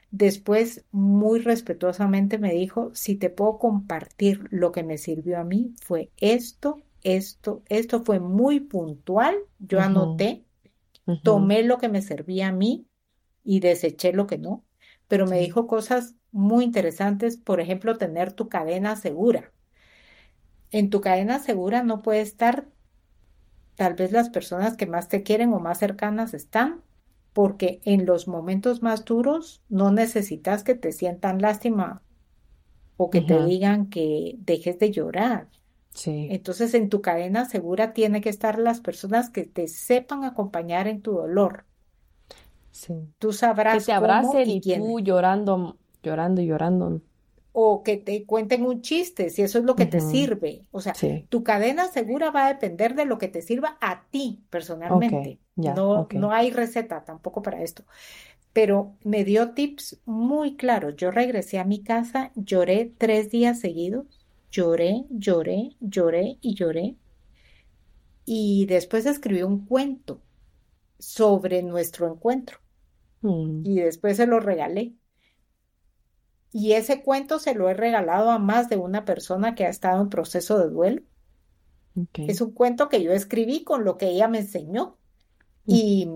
Después, 0.09 0.85
muy 0.91 1.39
respetuosamente 1.41 2.37
me 2.37 2.53
dijo, 2.53 2.91
si 2.93 3.15
te 3.15 3.29
puedo 3.29 3.59
compartir 3.59 4.47
lo 4.49 4.71
que 4.71 4.83
me 4.83 4.97
sirvió 4.97 5.37
a 5.39 5.43
mí, 5.43 5.73
fue 5.81 6.11
esto, 6.17 6.81
esto, 7.03 7.61
esto 7.67 8.03
fue 8.03 8.19
muy 8.19 8.61
puntual, 8.61 9.35
yo 9.59 9.81
anoté 9.81 10.46
Tomé 11.21 11.63
lo 11.63 11.77
que 11.77 11.89
me 11.89 12.01
servía 12.01 12.49
a 12.49 12.51
mí 12.51 12.87
y 13.43 13.59
deseché 13.61 14.13
lo 14.13 14.27
que 14.27 14.37
no, 14.37 14.65
pero 15.07 15.27
me 15.27 15.39
dijo 15.39 15.67
cosas 15.67 16.15
muy 16.31 16.65
interesantes, 16.65 17.37
por 17.37 17.59
ejemplo, 17.61 17.97
tener 17.97 18.33
tu 18.33 18.49
cadena 18.49 18.95
segura. 18.95 19.53
En 20.71 20.89
tu 20.89 21.01
cadena 21.01 21.39
segura 21.39 21.83
no 21.83 22.01
puede 22.01 22.21
estar 22.21 22.69
tal 23.75 23.93
vez 23.95 24.11
las 24.11 24.29
personas 24.29 24.75
que 24.77 24.87
más 24.87 25.07
te 25.07 25.23
quieren 25.23 25.53
o 25.53 25.59
más 25.59 25.79
cercanas 25.79 26.33
están, 26.33 26.83
porque 27.33 27.79
en 27.85 28.05
los 28.05 28.27
momentos 28.27 28.81
más 28.81 29.05
duros 29.05 29.63
no 29.69 29.91
necesitas 29.91 30.63
que 30.63 30.75
te 30.75 30.91
sientan 30.91 31.41
lástima 31.41 32.03
o 32.97 33.09
que 33.11 33.21
te 33.21 33.41
digan 33.41 33.89
que 33.89 34.35
dejes 34.39 34.79
de 34.79 34.91
llorar. 34.91 35.49
Entonces, 36.05 36.73
en 36.73 36.89
tu 36.89 37.01
cadena 37.01 37.45
segura 37.45 37.93
tiene 37.93 38.21
que 38.21 38.29
estar 38.29 38.59
las 38.59 38.81
personas 38.81 39.29
que 39.29 39.45
te 39.45 39.67
sepan 39.67 40.23
acompañar 40.23 40.87
en 40.87 41.01
tu 41.01 41.13
dolor. 41.13 41.65
Sí. 42.71 42.93
Tú 43.17 43.33
sabrás. 43.33 43.79
Que 43.79 43.85
te 43.85 43.93
abracen 43.93 44.49
y, 44.49 44.61
tú 44.61 44.99
llorando, 44.99 45.77
llorando 46.03 46.41
y 46.41 46.47
llorando. 46.47 47.01
O 47.51 47.81
que 47.81 47.97
te 47.97 48.25
cuenten 48.25 48.63
un 48.63 48.81
chiste, 48.81 49.31
si 49.31 49.41
eso 49.41 49.57
es 49.57 49.65
lo 49.65 49.75
que 49.75 49.87
te 49.87 49.99
sirve. 49.99 50.67
O 50.69 50.79
sea, 50.79 50.93
tu 51.29 51.43
cadena 51.43 51.87
segura 51.87 52.29
va 52.29 52.45
a 52.45 52.49
depender 52.49 52.93
de 52.93 53.05
lo 53.05 53.17
que 53.17 53.29
te 53.29 53.41
sirva 53.41 53.77
a 53.81 54.03
ti 54.11 54.43
personalmente. 54.51 55.39
no, 55.55 56.07
no 56.11 56.31
hay 56.31 56.51
receta 56.51 57.03
tampoco 57.03 57.41
para 57.41 57.63
esto. 57.63 57.83
Pero 58.53 58.95
me 59.03 59.23
dio 59.23 59.51
tips 59.51 60.01
muy 60.05 60.55
claros. 60.55 60.95
Yo 60.97 61.09
regresé 61.09 61.57
a 61.57 61.63
mi 61.63 61.81
casa, 61.81 62.31
lloré 62.35 62.93
tres 62.97 63.31
días 63.31 63.59
seguidos 63.59 64.16
Lloré, 64.51 65.05
lloré, 65.09 65.75
lloré 65.79 66.37
y 66.41 66.55
lloré. 66.55 66.97
Y 68.25 68.65
después 68.65 69.05
escribí 69.05 69.43
un 69.43 69.65
cuento 69.65 70.21
sobre 70.99 71.63
nuestro 71.63 72.11
encuentro. 72.11 72.59
Mm. 73.21 73.65
Y 73.65 73.75
después 73.79 74.17
se 74.17 74.27
lo 74.27 74.39
regalé. 74.39 74.95
Y 76.51 76.73
ese 76.73 77.03
cuento 77.03 77.39
se 77.39 77.53
lo 77.53 77.69
he 77.69 77.73
regalado 77.73 78.31
a 78.31 78.39
más 78.39 78.69
de 78.69 78.77
una 78.77 79.05
persona 79.05 79.55
que 79.55 79.65
ha 79.65 79.69
estado 79.69 80.01
en 80.01 80.09
proceso 80.09 80.59
de 80.59 80.69
duelo. 80.69 81.01
Es 82.13 82.41
un 82.41 82.51
cuento 82.51 82.89
que 82.89 83.01
yo 83.01 83.11
escribí 83.11 83.63
con 83.63 83.83
lo 83.83 83.97
que 83.97 84.07
ella 84.09 84.27
me 84.27 84.39
enseñó. 84.39 84.97
Mm. 85.65 85.73
Y, 85.73 86.09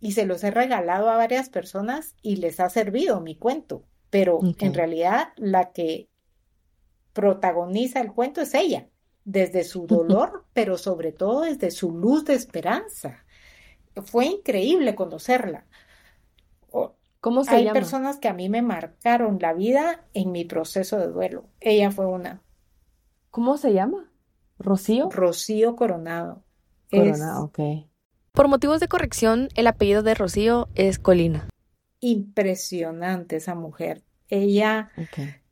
y, 0.00 0.12
se 0.12 0.24
los 0.24 0.44
he 0.44 0.50
regalado 0.50 1.10
a 1.10 1.16
varias 1.16 1.50
personas 1.50 2.14
y 2.22 2.36
les 2.36 2.60
ha 2.60 2.68
servido 2.68 3.20
mi 3.20 3.36
cuento. 3.36 3.84
Pero 4.08 4.40
en 4.58 4.74
realidad 4.74 5.28
la 5.36 5.72
que 5.72 6.09
protagoniza 7.20 8.00
el 8.00 8.12
cuento 8.12 8.40
es 8.40 8.54
ella, 8.54 8.88
desde 9.26 9.62
su 9.62 9.86
dolor, 9.86 10.46
pero 10.54 10.78
sobre 10.78 11.12
todo 11.12 11.42
desde 11.42 11.70
su 11.70 11.94
luz 11.94 12.24
de 12.24 12.32
esperanza. 12.32 13.26
Fue 14.06 14.24
increíble 14.24 14.94
conocerla. 14.94 15.66
¿Cómo 17.20 17.44
se 17.44 17.54
Hay 17.54 17.70
personas 17.72 18.18
que 18.18 18.28
a 18.28 18.32
mí 18.32 18.48
me 18.48 18.62
marcaron 18.62 19.36
la 19.38 19.52
vida 19.52 20.06
en 20.14 20.32
mi 20.32 20.46
proceso 20.46 20.96
de 20.96 21.08
duelo. 21.08 21.44
Ella 21.60 21.90
fue 21.90 22.06
una. 22.06 22.40
¿Cómo 23.30 23.58
se 23.58 23.74
llama? 23.74 24.10
¿Rocío? 24.58 25.10
Rocío 25.10 25.76
Coronado. 25.76 26.42
Coronado, 26.90 27.44
ok. 27.44 27.58
Por 28.32 28.48
motivos 28.48 28.80
de 28.80 28.88
corrección, 28.88 29.50
el 29.56 29.66
apellido 29.66 30.02
de 30.02 30.14
Rocío 30.14 30.70
es 30.74 30.98
Colina. 30.98 31.50
Impresionante 32.00 33.36
esa 33.36 33.54
mujer. 33.54 34.02
Ella 34.28 34.90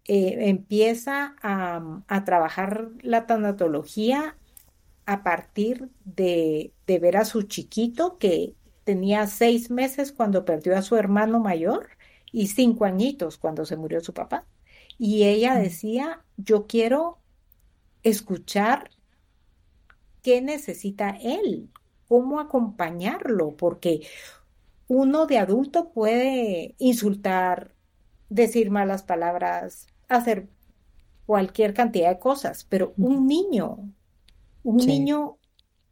eh, 0.09 0.49
empieza 0.51 1.37
a, 1.43 2.25
trabajar 2.27 2.91
la 3.03 3.27
tanatología 3.27 4.39
a 5.07 5.23
partir 5.25 5.91
de, 6.05 6.75
de 6.87 6.99
ver 7.01 7.17
a 7.19 7.25
su 7.27 7.43
chiquito 7.45 8.19
que 8.19 8.57
tenía 8.85 9.27
seis 9.29 9.71
meses 9.71 10.13
cuando 10.13 10.45
perdió 10.47 10.77
a 10.79 10.83
su 10.83 10.97
hermano 10.97 11.41
mayor 11.41 11.91
y 12.33 12.49
cinco 12.49 12.87
añitos 12.87 13.39
cuando 13.39 13.67
se 13.67 13.77
murió 13.79 14.01
su 14.03 14.15
papá. 14.15 14.47
Y 14.99 15.25
ella 15.25 15.57
Mm. 15.57 15.63
decía, 15.63 16.27
yo 16.37 16.67
quiero 16.69 17.23
escuchar 18.03 18.91
qué 20.23 20.41
necesita 20.43 21.11
él, 21.11 21.73
cómo 22.07 22.41
acompañarlo, 22.41 23.57
porque 23.57 24.07
uno 24.89 25.27
de 25.27 25.39
adulto 25.39 25.93
puede 25.93 26.77
insultar, 26.79 27.77
decir 28.29 28.71
malas 28.71 29.03
palabras, 29.05 29.87
hacer 30.09 30.49
cualquier 31.27 31.75
cantidad 31.75 32.11
de 32.11 32.19
cosas, 32.21 32.65
pero 32.67 32.97
un 32.99 33.27
niño, 33.27 33.93
un 34.63 34.85
Sí. 34.85 34.85
niño, 34.87 35.39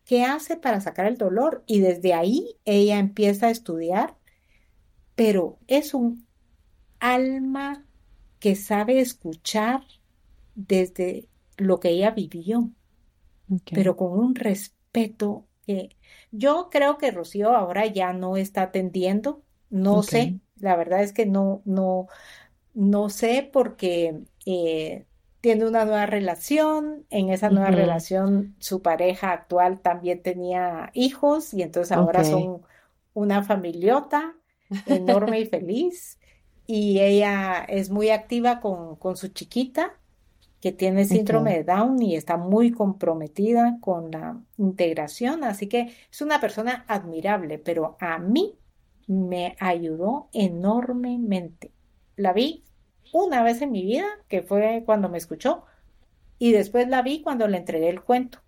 ¿qué 0.04 0.24
hace 0.24 0.56
para 0.58 0.80
sacar 0.82 1.06
el 1.06 1.18
dolor? 1.18 1.64
Y 1.66 1.80
desde 1.80 2.14
ahí 2.14 2.58
ella 2.66 2.98
empieza 2.98 3.48
a 3.48 3.50
estudiar, 3.50 4.16
pero 5.14 5.58
es 5.66 5.94
un 5.94 6.28
alma 7.00 7.86
que 8.40 8.56
sabe 8.56 9.00
escuchar 9.00 9.82
desde 10.54 11.30
lo 11.58 11.80
que 11.80 11.90
ella 11.90 12.12
vivió, 12.12 12.72
pero 13.72 13.96
con 13.96 14.12
un 14.12 14.34
respeto 14.34 15.48
que 15.66 15.96
yo 16.30 16.68
creo 16.70 16.98
que 16.98 17.10
Rocío 17.10 17.50
ahora 17.56 17.86
ya 17.86 18.12
no 18.12 18.36
está 18.36 18.62
atendiendo, 18.62 19.44
no 19.70 20.02
sé, 20.02 20.38
la 20.56 20.76
verdad 20.76 21.02
es 21.02 21.12
que 21.12 21.26
no, 21.26 21.62
no, 21.64 22.08
no 22.76 23.08
sé 23.08 23.48
porque 23.50 24.20
eh, 24.44 25.06
tiene 25.40 25.66
una 25.66 25.86
nueva 25.86 26.04
relación, 26.04 27.06
en 27.08 27.30
esa 27.30 27.48
nueva 27.48 27.70
relación 27.70 28.54
su 28.58 28.82
pareja 28.82 29.32
actual 29.32 29.80
también 29.80 30.22
tenía 30.22 30.90
hijos 30.92 31.54
y 31.54 31.62
entonces 31.62 31.96
ahora 31.96 32.22
son 32.22 32.60
una 33.14 33.42
familiota 33.42 34.36
enorme 34.86 35.40
y 35.40 35.46
feliz 35.46 36.18
y 36.66 37.00
ella 37.00 37.64
es 37.66 37.88
muy 37.88 38.10
activa 38.10 38.60
con, 38.60 38.96
con 38.96 39.16
su 39.16 39.28
chiquita 39.28 39.98
que 40.60 40.72
tiene 40.72 41.06
síndrome 41.06 41.54
de 41.54 41.64
Down 41.64 42.02
y 42.02 42.14
está 42.14 42.36
muy 42.36 42.72
comprometida 42.72 43.78
con 43.80 44.10
la 44.10 44.38
integración, 44.58 45.44
así 45.44 45.66
que 45.66 45.94
es 46.10 46.20
una 46.20 46.40
persona 46.40 46.84
admirable, 46.88 47.58
pero 47.58 47.96
a 48.00 48.18
mí 48.18 48.58
me 49.06 49.56
ayudó 49.60 50.28
enormemente. 50.34 51.72
La 52.16 52.32
vi 52.32 52.65
una 53.24 53.42
vez 53.42 53.62
en 53.62 53.72
mi 53.72 53.82
vida, 53.84 54.06
que 54.28 54.42
fue 54.42 54.82
cuando 54.86 55.08
me 55.08 55.18
escuchó, 55.18 55.64
y 56.38 56.52
después 56.52 56.88
la 56.88 57.02
vi 57.02 57.22
cuando 57.22 57.48
le 57.48 57.58
entregué 57.58 57.88
el 57.90 58.02
cuento 58.04 58.40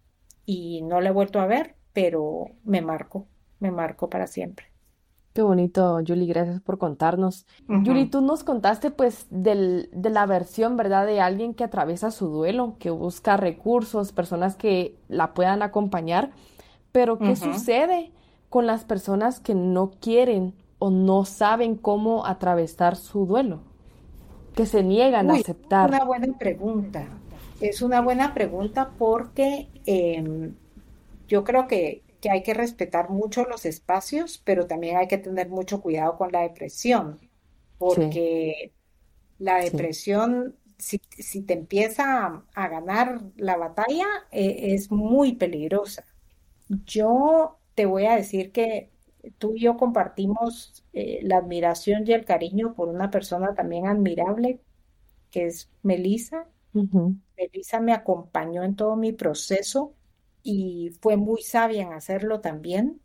y 0.46 0.82
no 0.82 1.00
la 1.00 1.10
he 1.10 1.12
vuelto 1.12 1.40
a 1.40 1.46
ver, 1.46 1.76
pero 1.92 2.46
me 2.64 2.82
marcó, 2.82 3.28
me 3.60 3.70
marcó 3.72 4.10
para 4.10 4.26
siempre. 4.26 4.66
Qué 5.32 5.42
bonito, 5.42 6.00
Julie, 6.06 6.26
gracias 6.26 6.60
por 6.60 6.78
contarnos. 6.78 7.46
Julie, 7.84 8.06
Ujú, 8.06 8.10
tú 8.10 8.20
nos 8.20 8.42
contaste 8.42 8.90
pues 8.90 9.26
del, 9.30 9.88
de 9.92 10.10
la 10.10 10.26
versión, 10.26 10.76
¿verdad? 10.76 11.06
De 11.06 11.20
alguien 11.20 11.54
que 11.54 11.62
atraviesa 11.64 12.10
su 12.10 12.28
duelo, 12.28 12.76
que 12.80 12.90
busca 12.90 13.36
recursos, 13.36 14.12
personas 14.12 14.56
que 14.56 14.98
la 15.08 15.34
puedan 15.34 15.62
acompañar, 15.62 16.32
pero 16.92 17.22
¿qué 17.22 17.36
sucede 17.36 18.12
con 18.50 18.66
las 18.66 18.84
personas 18.84 19.40
que 19.40 19.54
no 19.54 19.92
quieren 20.00 20.54
o 20.78 20.90
no 20.90 21.24
saben 21.24 21.76
cómo 21.76 22.26
atravesar 22.26 22.96
su 22.96 23.26
duelo? 23.26 23.62
Que 24.58 24.66
se 24.72 24.82
niegan 24.90 25.30
a 25.30 25.36
aceptar. 25.40 25.90
una 25.90 26.04
buena 26.04 26.36
pregunta. 26.38 27.24
Es 27.58 27.82
una 27.82 28.00
buena 28.00 28.34
pregunta 28.34 28.94
porque 28.98 29.70
em, 29.84 30.58
yo 31.28 31.44
creo 31.44 31.66
que, 31.68 32.04
que 32.20 32.30
hay 32.30 32.42
que 32.42 32.54
respetar 32.54 33.10
mucho 33.10 33.44
los 33.46 33.66
espacios, 33.66 34.38
pero 34.44 34.66
también 34.66 34.96
hay 34.96 35.08
que 35.08 35.18
tener 35.18 35.48
mucho 35.50 35.80
cuidado 35.82 36.16
con 36.18 36.32
la 36.32 36.42
depresión, 36.42 37.20
Sí, 37.86 38.02
porque 38.08 38.74
la 39.38 39.58
sí. 39.60 39.78
depresión, 39.78 40.58
si, 40.78 41.00
si 41.18 41.42
te 41.44 41.54
empieza 41.54 42.26
a, 42.26 42.46
a 42.54 42.68
ganar 42.68 43.22
la 43.36 43.56
batalla, 43.58 44.06
eh, 44.32 44.74
es 44.74 44.90
muy 44.92 45.36
peligrosa. 45.36 46.04
Yo 46.68 47.60
te 47.74 47.86
voy 47.86 48.06
a 48.06 48.16
decir 48.16 48.52
que 48.52 48.92
tú 49.38 49.54
y 49.56 49.60
yo 49.60 49.76
compartimos 49.76 50.84
eh, 50.92 51.20
la 51.22 51.38
admiración 51.38 52.04
y 52.06 52.12
el 52.12 52.24
cariño 52.24 52.74
por 52.74 52.88
una 52.88 53.10
persona 53.10 53.54
también 53.54 53.86
admirable, 53.86 54.62
que 55.30 55.46
es 55.46 55.70
Melissa. 55.82 56.48
Ujú, 56.74 57.16
Melissa 57.36 57.80
me 57.80 57.92
acompañó 57.92 58.64
en 58.64 58.76
todo 58.76 58.96
mi 58.96 59.12
proceso 59.12 59.96
y 60.42 60.90
fue 61.00 61.16
muy 61.16 61.42
sabia 61.42 61.82
en 61.82 61.92
hacerlo 61.92 62.40
también. 62.40 63.02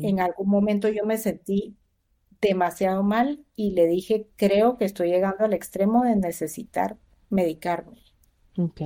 En 0.00 0.20
algún 0.20 0.48
momento 0.50 0.88
yo 0.88 1.04
me 1.06 1.18
sentí 1.18 1.78
demasiado 2.40 3.02
mal 3.04 3.44
y 3.56 3.72
le 3.72 3.86
dije, 3.86 4.28
creo 4.36 4.76
que 4.78 4.84
estoy 4.86 5.10
llegando 5.10 5.44
al 5.44 5.54
extremo 5.54 6.04
de 6.04 6.16
necesitar 6.16 6.98
medicarme. 7.30 8.02
ok, 8.56 8.80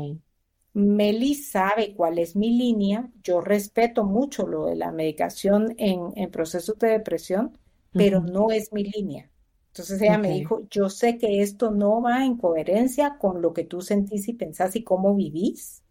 Meli 0.77 1.35
sabe 1.35 1.95
cuál 1.95 2.18
es 2.18 2.37
mi 2.37 2.51
línea. 2.51 3.11
Yo 3.22 3.41
respeto 3.41 4.05
mucho 4.05 4.47
lo 4.47 4.66
de 4.66 4.77
la 4.77 4.93
medicación 4.93 5.74
en, 5.79 6.12
en 6.16 6.31
procesos 6.31 6.79
de 6.79 6.89
depresión, 6.89 7.57
pero 7.93 8.20
no 8.20 8.51
es 8.51 8.74
mi 8.74 8.85
línea. 8.85 9.31
Entonces 9.68 10.03
ella 10.03 10.18
me 10.18 10.33
dijo, 10.33 10.66
yo 10.68 10.91
sé 10.91 11.16
que 11.16 11.41
esto 11.41 11.70
no 11.70 12.03
va 12.03 12.27
en 12.27 12.37
coherencia 12.37 13.16
con 13.18 13.41
lo 13.41 13.55
que 13.55 13.64
tú 13.64 13.81
sentís 13.81 14.29
y 14.29 14.35
pensás 14.35 14.77
y 14.77 14.85
cómo 14.85 15.14
vivís. 15.14 15.83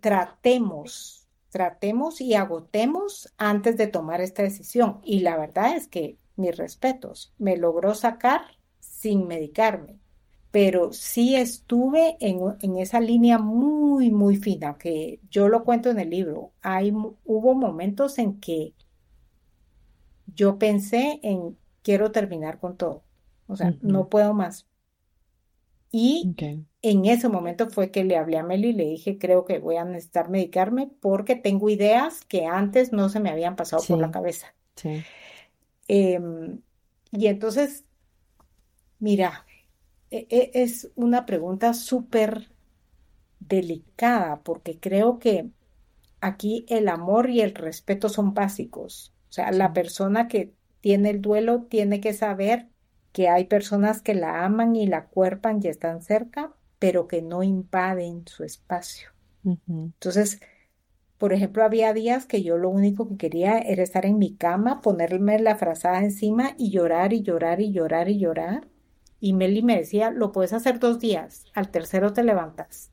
Tratemos, 0.00 1.28
tratemos 1.50 2.20
y 2.20 2.34
agotemos 2.34 3.32
antes 3.38 3.76
de 3.76 3.86
tomar 3.86 4.20
esta 4.20 4.42
decisión. 4.42 4.98
Y 5.04 5.20
la 5.20 5.36
verdad 5.36 5.76
es 5.76 5.86
que, 5.86 6.18
mis 6.34 6.56
respetos, 6.56 7.32
me 7.38 7.56
logró 7.56 7.94
sacar 7.94 8.40
sin 8.80 9.28
medicarme 9.28 10.00
pero 10.58 10.92
sí 10.92 11.36
estuve 11.36 12.16
en, 12.20 12.40
en 12.62 12.78
esa 12.78 12.98
línea 13.00 13.38
muy, 13.38 14.10
muy 14.10 14.36
fina, 14.36 14.76
que 14.76 15.20
yo 15.30 15.48
lo 15.48 15.62
cuento 15.64 15.88
en 15.90 16.00
el 16.00 16.10
libro. 16.10 16.52
Hay, 16.62 16.92
hubo 17.24 17.54
momentos 17.54 18.18
en 18.18 18.40
que 18.40 18.74
yo 20.26 20.58
pensé 20.58 21.20
en 21.22 21.58
quiero 21.82 22.12
terminar 22.12 22.58
con 22.60 22.76
todo, 22.76 23.04
o 23.46 23.56
sea, 23.56 23.76
no 23.80 24.08
puedo 24.08 24.34
más. 24.34 24.68
Y 25.90 26.34
en 26.82 27.04
ese 27.06 27.28
momento 27.28 27.68
fue 27.70 27.90
que 27.90 28.02
le 28.04 28.16
hablé 28.16 28.38
a 28.38 28.42
Meli 28.42 28.68
y 28.70 28.72
le 28.72 28.84
dije, 28.86 29.18
creo 29.18 29.44
que 29.44 29.58
voy 29.58 29.76
a 29.76 29.84
necesitar 29.84 30.28
medicarme 30.30 30.86
porque 31.00 31.36
tengo 31.36 31.68
ideas 31.70 32.24
que 32.24 32.46
antes 32.46 32.92
no 32.92 33.08
se 33.10 33.20
me 33.20 33.28
habían 33.30 33.54
pasado 33.56 33.86
por 33.86 34.00
la 34.00 34.10
cabeza. 34.10 34.54
sí, 34.76 35.06
Em, 35.88 36.62
y 37.12 37.26
entonces, 37.28 37.84
mira, 38.98 39.47
es 40.10 40.90
una 40.94 41.26
pregunta 41.26 41.74
súper 41.74 42.50
delicada 43.40 44.42
porque 44.42 44.78
creo 44.80 45.18
que 45.18 45.50
aquí 46.20 46.64
el 46.68 46.88
amor 46.88 47.30
y 47.30 47.40
el 47.40 47.54
respeto 47.54 48.08
son 48.08 48.34
básicos. 48.34 49.14
O 49.30 49.32
sea, 49.32 49.52
la 49.52 49.72
persona 49.72 50.28
que 50.28 50.54
tiene 50.80 51.10
el 51.10 51.22
duelo 51.22 51.64
tiene 51.64 52.00
que 52.00 52.14
saber 52.14 52.68
que 53.12 53.28
hay 53.28 53.46
personas 53.46 54.02
que 54.02 54.14
la 54.14 54.44
aman 54.44 54.76
y 54.76 54.86
la 54.86 55.06
cuerpan 55.08 55.60
y 55.62 55.68
están 55.68 56.02
cerca, 56.02 56.54
pero 56.78 57.08
que 57.08 57.22
no 57.22 57.42
invaden 57.42 58.26
su 58.26 58.44
espacio. 58.44 59.10
Entonces, 60.00 60.40
por 61.18 61.32
ejemplo, 61.32 61.64
había 61.64 61.92
días 61.94 62.26
que 62.26 62.42
yo 62.42 62.58
lo 62.58 62.70
único 62.70 63.08
que 63.08 63.16
quería 63.16 63.58
era 63.58 63.82
estar 63.82 64.06
en 64.06 64.18
mi 64.18 64.36
cama, 64.36 64.80
ponerme 64.82 65.38
la 65.40 65.56
frazada 65.56 66.00
encima 66.00 66.54
y 66.58 66.70
llorar 66.70 67.12
y 67.12 67.22
llorar 67.22 67.60
y 67.60 67.72
llorar 67.72 68.08
y 68.08 68.18
llorar. 68.18 68.68
Y 69.20 69.32
Meli 69.32 69.62
me 69.62 69.76
decía, 69.76 70.10
lo 70.10 70.32
puedes 70.32 70.52
hacer 70.52 70.78
dos 70.78 71.00
días, 71.00 71.44
al 71.54 71.70
tercero 71.70 72.12
te 72.12 72.22
levantas. 72.22 72.92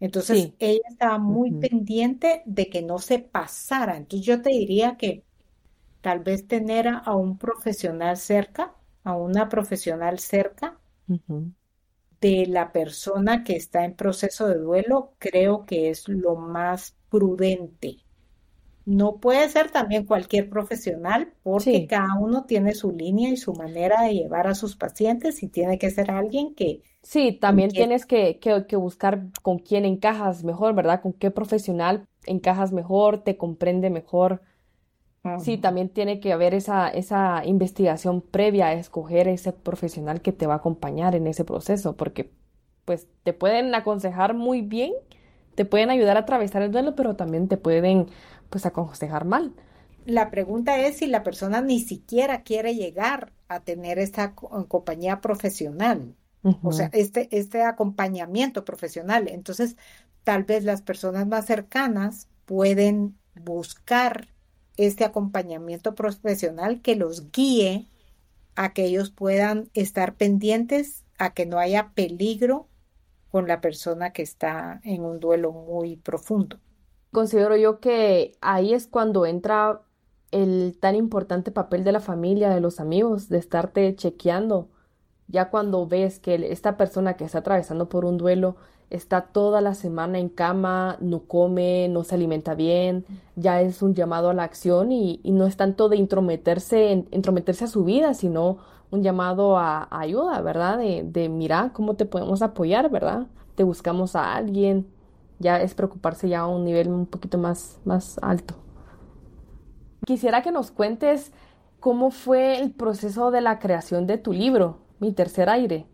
Entonces 0.00 0.42
sí, 0.42 0.56
ella 0.58 0.80
estaba 0.88 1.18
muy 1.18 1.52
pendiente 1.52 2.42
de 2.46 2.68
que 2.70 2.82
no 2.82 2.98
se 2.98 3.18
pasara. 3.18 3.96
Entonces 3.96 4.26
yo 4.26 4.40
te 4.40 4.50
diría 4.50 4.96
que 4.96 5.24
tal 6.00 6.20
vez 6.20 6.48
tener 6.48 6.88
a, 6.88 7.14
un 7.14 7.36
profesional 7.38 8.16
cerca, 8.16 8.74
a 9.04 9.14
una 9.14 9.48
profesional 9.48 10.18
cerca 10.18 10.78
de 12.20 12.46
la 12.46 12.72
persona 12.72 13.44
que 13.44 13.56
está 13.56 13.84
en 13.84 13.94
proceso 13.94 14.48
de 14.48 14.56
duelo, 14.56 15.14
creo 15.18 15.66
que 15.66 15.90
es 15.90 16.08
lo 16.08 16.36
más 16.36 16.96
prudente. 17.10 17.98
No 18.90 19.20
puede 19.20 19.48
ser 19.48 19.70
también 19.70 20.04
cualquier 20.04 20.50
profesional 20.50 21.32
porque 21.42 21.64
sí. 21.64 21.86
cada 21.86 22.18
uno 22.18 22.44
tiene 22.44 22.74
su 22.74 22.90
línea 22.92 23.30
y 23.30 23.36
su 23.36 23.54
manera 23.54 24.02
de 24.02 24.14
llevar 24.14 24.46
a 24.48 24.54
sus 24.54 24.76
pacientes 24.76 25.42
y 25.42 25.48
tiene 25.48 25.78
que 25.78 25.90
ser 25.90 26.10
alguien 26.10 26.54
que, 26.54 26.82
Sí, 27.02 27.32
también 27.32 27.70
tienes 27.70 28.04
que, 28.04 28.38
que, 28.40 28.66
que 28.66 28.76
buscar 28.76 29.28
con 29.42 29.58
quién 29.58 29.84
encajas 29.86 30.44
mejor, 30.44 30.74
¿verdad? 30.74 31.00
Con 31.00 31.12
qué 31.14 31.30
profesional 31.30 32.06
encajas 32.26 32.72
mejor, 32.72 33.24
te 33.24 33.36
comprende 33.38 33.88
mejor. 33.90 34.42
Sí, 35.36 35.58
también 35.58 35.88
tiene 35.90 36.20
que 36.20 36.32
haber 36.32 36.54
esa, 36.54 36.88
esa 36.88 37.42
investigación 37.46 38.20
previa 38.22 38.68
a 38.68 38.72
escoger 38.74 39.28
ese 39.28 39.52
profesional 39.52 40.22
que 40.22 40.32
te 40.32 40.46
va 40.46 40.54
a 40.54 40.56
acompañar 40.58 41.14
en 41.14 41.26
ese 41.26 41.44
proceso, 41.44 41.96
porque 41.96 42.30
pues 42.84 43.08
te 43.22 43.32
pueden 43.32 43.74
aconsejar 43.74 44.34
muy 44.34 44.62
bien, 44.62 44.92
te 45.54 45.64
pueden 45.64 45.90
ayudar 45.90 46.16
a 46.16 46.20
atravesar 46.20 46.62
el 46.62 46.72
duelo, 46.72 46.94
pero 46.96 47.16
también 47.16 47.48
te 47.48 47.56
pueden 47.56 48.06
pues 48.50 48.66
aconsejar 48.66 49.24
mal. 49.24 49.54
La 50.04 50.30
pregunta 50.30 50.78
es 50.78 50.98
si 50.98 51.06
la 51.06 51.22
persona 51.22 51.60
ni 51.60 51.80
siquiera 51.80 52.42
quiere 52.42 52.74
llegar 52.74 53.32
a 53.48 53.60
tener 53.60 53.98
esta 53.98 54.34
compañía 54.34 55.20
profesional, 55.20 56.16
o 56.62 56.72
sea, 56.72 56.88
este, 56.92 57.28
este 57.36 57.62
acompañamiento 57.62 58.64
profesional. 58.64 59.28
Entonces, 59.28 59.76
tal 60.24 60.44
vez 60.44 60.64
las 60.64 60.82
personas 60.82 61.26
más 61.26 61.46
cercanas 61.46 62.28
pueden 62.46 63.18
buscar 63.34 64.28
este 64.76 65.04
acompañamiento 65.04 65.94
profesional 65.94 66.80
que 66.80 66.96
los 66.96 67.30
guíe 67.30 67.88
a 68.56 68.72
que 68.72 68.84
ellos 68.84 69.10
puedan 69.10 69.70
estar 69.74 70.14
pendientes 70.14 71.04
a 71.18 71.34
que 71.34 71.46
no 71.46 71.58
haya 71.58 71.92
peligro 71.94 72.68
con 73.30 73.46
la 73.46 73.60
persona 73.60 74.12
que 74.12 74.22
está 74.22 74.80
en 74.82 75.04
un 75.04 75.20
duelo 75.20 75.52
muy 75.52 75.96
profundo. 75.96 76.58
Considero 77.12 77.56
yo 77.56 77.80
que 77.80 78.36
ahí 78.40 78.72
es 78.72 78.86
cuando 78.86 79.26
entra 79.26 79.82
el 80.30 80.78
tan 80.78 80.94
importante 80.94 81.50
papel 81.50 81.82
de 81.82 81.92
la 81.92 82.00
familia, 82.00 82.50
de 82.50 82.60
los 82.60 82.78
amigos, 82.78 83.28
de 83.28 83.38
estarte 83.38 83.94
chequeando. 83.96 84.68
Ya 85.26 85.50
cuando 85.50 85.86
ves 85.86 86.20
que 86.20 86.52
esta 86.52 86.76
persona 86.76 87.14
que 87.14 87.24
está 87.24 87.38
atravesando 87.38 87.88
por 87.88 88.04
un 88.04 88.16
duelo 88.16 88.56
está 88.90 89.22
toda 89.22 89.60
la 89.60 89.74
semana 89.74 90.18
en 90.18 90.28
cama, 90.28 90.98
no 91.00 91.20
come, 91.24 91.88
no 91.88 92.04
se 92.04 92.16
alimenta 92.16 92.54
bien, 92.54 93.04
ya 93.36 93.60
es 93.62 93.82
un 93.82 93.94
llamado 93.94 94.30
a 94.30 94.34
la 94.34 94.42
acción 94.44 94.92
y, 94.92 95.20
no 95.24 95.46
es 95.46 95.56
tanto 95.56 95.88
de 95.88 95.96
intrometerse, 95.96 97.06
intrometerse 97.12 97.64
a 97.64 97.68
su 97.68 97.84
vida, 97.84 98.14
sino 98.14 98.58
un 98.90 99.02
llamado 99.02 99.56
a, 99.58 99.88
ayuda, 99.90 100.40
¿verdad? 100.42 100.78
De, 100.78 101.04
de 101.04 101.28
mira 101.28 101.70
cómo 101.72 101.94
te 101.94 102.06
podemos 102.06 102.42
apoyar, 102.42 102.90
¿verdad? 102.90 103.26
Te 103.54 103.62
buscamos 103.62 104.16
a 104.16 104.34
alguien, 104.34 104.88
ya 105.40 105.60
es 105.60 105.74
preocuparse 105.74 106.28
ya 106.28 106.40
a 106.40 106.46
un 106.46 106.64
nivel 106.64 106.88
un 106.88 107.06
poquito 107.06 107.36
más, 107.36 107.80
más 107.84 108.18
alto. 108.22 108.54
Quisiera 110.06 110.42
que 110.42 110.52
nos 110.52 110.70
cuentes 110.70 111.32
cómo 111.80 112.12
fue 112.12 112.60
el 112.60 112.70
proceso 112.70 113.32
de 113.32 113.40
la 113.40 113.58
creación 113.58 114.06
de 114.06 114.18
tu 114.18 114.32
libro, 114.32 114.78
Mi 115.00 115.12
tercer 115.12 115.48
aire 115.48 115.86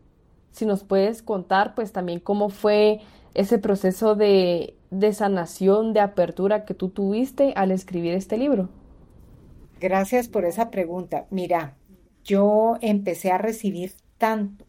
si 0.56 0.64
nos 0.64 0.84
puedes 0.84 1.22
contar 1.22 1.74
pues 1.74 1.92
también 1.92 2.18
cómo 2.18 2.48
fue 2.48 3.00
ese 3.34 3.58
proceso 3.58 4.14
de, 4.14 4.74
sanación, 5.12 5.92
de 5.92 6.00
apertura 6.00 6.64
que 6.64 6.72
tú 6.72 6.88
tuviste 6.88 7.52
al 7.56 7.70
escribir 7.70 8.14
este 8.14 8.38
libro. 8.38 8.70
Gracias 9.78 10.28
por 10.28 10.46
esa 10.46 10.70
pregunta. 10.70 11.26
Mira, 11.28 11.76
yo 12.24 12.78
empecé 12.80 13.32
a 13.32 13.36
recibir 13.36 13.92
tanto 14.16 14.64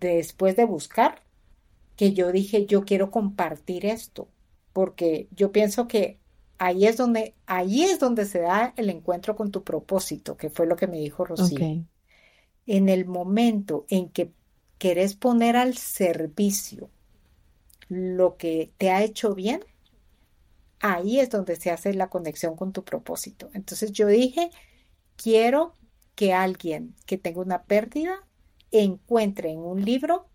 después 0.00 0.56
de 0.56 0.64
buscar 0.64 1.20
que 2.00 2.14
yo 2.14 2.32
dije, 2.32 2.64
yo 2.64 2.86
quiero 2.86 3.10
compartir 3.10 3.84
esto, 3.84 4.30
porque 4.72 5.28
yo 5.32 5.52
pienso 5.52 5.86
que 5.86 6.18
ahí 6.56 6.86
es 6.86 6.96
donde, 6.96 7.34
ahí 7.44 7.82
es 7.82 7.98
donde 7.98 8.24
se 8.24 8.40
da 8.40 8.72
el 8.78 8.88
encuentro 8.88 9.36
con 9.36 9.50
tu 9.50 9.64
propósito, 9.64 10.38
que 10.38 10.48
fue 10.48 10.66
lo 10.66 10.76
que 10.76 10.86
me 10.86 10.96
dijo 10.96 11.26
Rocío. 11.26 11.84
En 12.64 12.88
el 12.88 13.04
momento 13.04 13.84
en 13.90 14.08
que 14.08 14.32
querés 14.78 15.14
poner 15.14 15.56
al 15.56 15.76
servicio 15.76 16.88
lo 17.90 18.38
que 18.38 18.72
te 18.78 18.90
ha 18.90 19.04
hecho 19.04 19.34
bien, 19.34 19.60
ahí 20.78 21.20
es 21.20 21.28
donde 21.28 21.56
se 21.56 21.70
hace 21.70 21.92
la 21.92 22.08
conexión 22.08 22.56
con 22.56 22.72
tu 22.72 22.82
propósito. 22.82 23.50
Entonces 23.52 23.92
yo 23.92 24.06
dije, 24.06 24.48
quiero 25.16 25.76
que 26.14 26.32
alguien 26.32 26.94
que 27.04 27.18
tenga 27.18 27.42
una 27.42 27.64
pérdida 27.64 28.26
encuentre 28.70 29.50
en 29.50 29.58
un 29.58 29.84
libro 29.84 30.29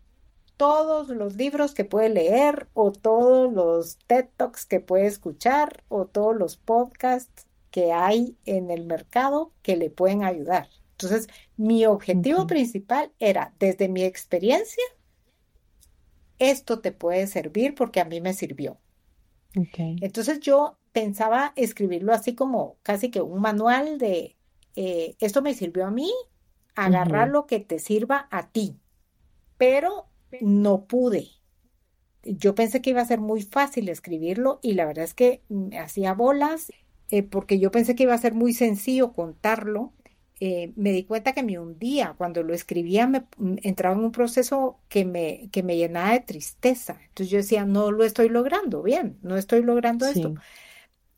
todos 0.58 1.10
los 1.10 1.36
libros 1.36 1.74
que 1.74 1.86
puede 1.86 2.10
leer 2.10 2.70
o 2.74 2.92
todos 2.92 3.52
los 3.54 3.98
TED 4.08 4.28
Talks 4.38 4.66
que 4.66 4.80
puede 4.80 5.08
escuchar 5.08 5.84
o 5.90 6.06
todos 6.06 6.36
los 6.36 6.58
podcasts 6.58 7.48
que 7.72 7.92
hay 7.92 8.38
en 8.46 8.72
el 8.72 8.86
mercado 8.86 9.54
que 9.62 9.76
le 9.76 9.90
pueden 9.90 10.24
ayudar. 10.24 10.70
Entonces, 10.92 11.28
mi 11.58 11.86
objetivo 11.86 12.48
principal 12.48 13.12
era, 13.20 13.54
desde 13.60 13.90
mi 13.90 14.04
experiencia, 14.04 14.84
esto 16.40 16.80
te 16.80 16.92
puede 16.92 17.28
servir 17.28 17.76
porque 17.76 18.00
a 18.00 18.06
mí 18.06 18.22
me 18.22 18.34
sirvió. 18.34 18.80
Entonces 20.02 20.40
yo 20.42 20.80
pensaba 20.92 21.54
escribirlo 21.56 22.14
así 22.14 22.36
como 22.36 22.78
casi 22.84 23.10
que 23.12 23.22
un 23.22 23.42
manual 23.42 23.98
de, 23.98 24.38
eh, 24.76 25.16
esto 25.20 25.42
me 25.42 25.54
sirvió 25.54 25.86
a 25.86 25.92
mí, 25.92 26.12
agarrar 26.76 27.30
lo 27.30 27.46
que 27.48 27.60
te 27.60 27.80
sirva 27.80 28.28
a 28.32 28.52
ti, 28.52 28.80
pero 29.58 30.10
no 30.42 30.86
pude. 30.86 31.28
Yo 32.24 32.56
pensé 32.56 32.82
que 32.82 32.90
iba 32.90 33.02
a 33.02 33.06
ser 33.06 33.20
muy 33.20 33.44
fácil 33.44 33.90
escribirlo 33.90 34.60
y 34.62 34.74
la 34.74 34.86
verdad 34.86 35.06
es 35.06 35.14
que 35.14 35.44
me 35.48 35.78
hacía 35.78 36.14
bolas 36.14 36.72
eh, 37.10 37.24
porque 37.24 37.60
yo 37.60 37.72
pensé 37.72 37.96
que 37.96 38.04
iba 38.04 38.14
a 38.14 38.18
ser 38.18 38.34
muy 38.34 38.54
sencillo 38.54 39.14
contarlo 39.14 39.94
eh, 40.42 40.74
me 40.76 40.92
di 40.92 41.06
cuenta 41.06 41.34
que 41.34 41.44
me 41.44 41.58
hundía. 41.60 42.14
Cuando 42.18 42.44
lo 42.44 42.54
escribía 42.54 43.08
me 43.08 43.26
mm, 43.38 43.56
entraba 43.64 43.96
en 43.96 44.04
un 44.04 44.12
proceso 44.12 44.80
que 44.90 45.06
me, 45.06 45.50
que 45.52 45.64
me 45.64 45.78
llenaba 45.78 46.12
de 46.12 46.20
tristeza. 46.20 46.98
Entonces 47.08 47.30
yo 47.30 47.38
decía, 47.38 47.66
no 47.66 47.92
lo 47.92 48.04
estoy 48.04 48.30
logrando 48.30 48.84
bien, 48.84 49.18
no 49.22 49.38
estoy 49.38 49.64
logrando 49.64 50.06
esto. 50.06 50.36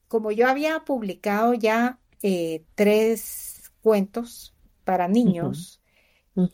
Como 0.08 0.32
yo 0.32 0.47
había 0.47 0.86
publicado 0.86 1.53
ya 1.53 1.99
eh, 2.22 2.64
tres 2.76 3.72
cuentos 3.82 4.55
para 4.84 5.08
niños, 5.08 5.82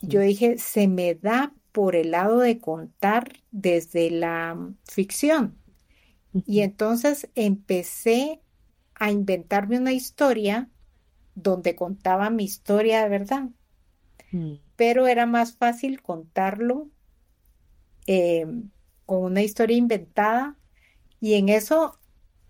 yo 0.00 0.20
dije, 0.20 0.56
se 0.56 0.88
me 0.88 1.14
da 1.14 1.52
por 1.74 1.96
el 1.96 2.12
lado 2.12 2.38
de 2.38 2.60
contar 2.60 3.32
desde 3.50 4.08
la 4.08 4.56
ficción. 4.84 5.58
Y 6.46 6.60
entonces 6.60 7.28
empecé 7.34 8.40
a 8.94 9.10
inventarme 9.10 9.78
una 9.78 9.90
historia 9.90 10.70
donde 11.34 11.74
contaba 11.74 12.30
mi 12.30 12.44
historia 12.44 13.02
de 13.02 13.08
verdad. 13.08 13.48
Mm. 14.30 14.52
Pero 14.76 15.08
era 15.08 15.26
más 15.26 15.56
fácil 15.56 16.00
contarlo 16.00 16.90
em, 18.06 18.70
con 19.04 19.24
una 19.24 19.42
historia 19.42 19.76
inventada 19.76 20.56
y 21.20 21.34
en 21.34 21.48
eso 21.48 21.98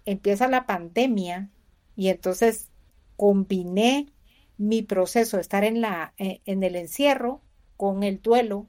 empieza 0.04 0.48
la 0.48 0.66
pandemia 0.66 1.50
y 1.96 2.08
entonces 2.08 2.70
combiné 3.16 4.12
mi 4.58 4.82
proceso 4.82 5.38
de 5.38 5.40
estar 5.40 5.64
en, 5.64 5.80
la, 5.80 6.12
eh, 6.18 6.42
en 6.44 6.62
el 6.62 6.76
encierro 6.76 7.40
con 7.78 8.02
el 8.02 8.20
duelo, 8.20 8.68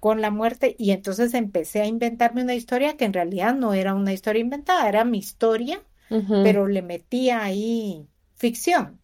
con 0.00 0.20
la 0.20 0.30
muerte 0.30 0.76
y 0.78 0.92
entonces 0.92 1.34
empecé 1.34 1.80
a 1.80 1.86
inventarme 1.86 2.42
una 2.42 2.54
historia 2.54 2.96
que 2.96 3.04
en 3.04 3.12
realidad 3.12 3.54
no 3.54 3.74
era 3.74 3.94
una 3.94 4.12
historia 4.12 4.40
inventada, 4.40 4.88
era 4.88 5.04
mi 5.04 5.18
historia, 5.18 5.82
pero 6.08 6.66
le 6.66 6.82
metía 6.82 7.42
ahí 7.42 8.06
ficción. 8.36 9.00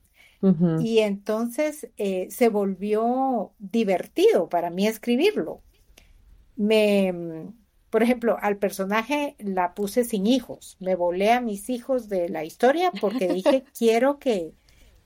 Y 0.80 0.98
entonces 0.98 1.88
eh, 1.96 2.28
se 2.30 2.50
volvió 2.50 3.52
divertido 3.58 4.48
para 4.50 4.68
mí 4.68 4.86
escribirlo. 4.86 5.62
Me, 6.54 7.50
por 7.88 8.02
ejemplo, 8.02 8.36
al 8.40 8.58
personaje 8.58 9.36
la 9.38 9.72
puse 9.72 10.04
sin 10.04 10.26
hijos. 10.26 10.76
Me 10.80 10.96
volé 10.96 11.32
a 11.32 11.40
mis 11.40 11.70
hijos 11.70 12.08
de 12.08 12.28
la 12.28 12.44
historia 12.44 12.92
porque 13.00 13.28
dije, 13.28 13.64
quiero 13.78 14.18
que, 14.18 14.52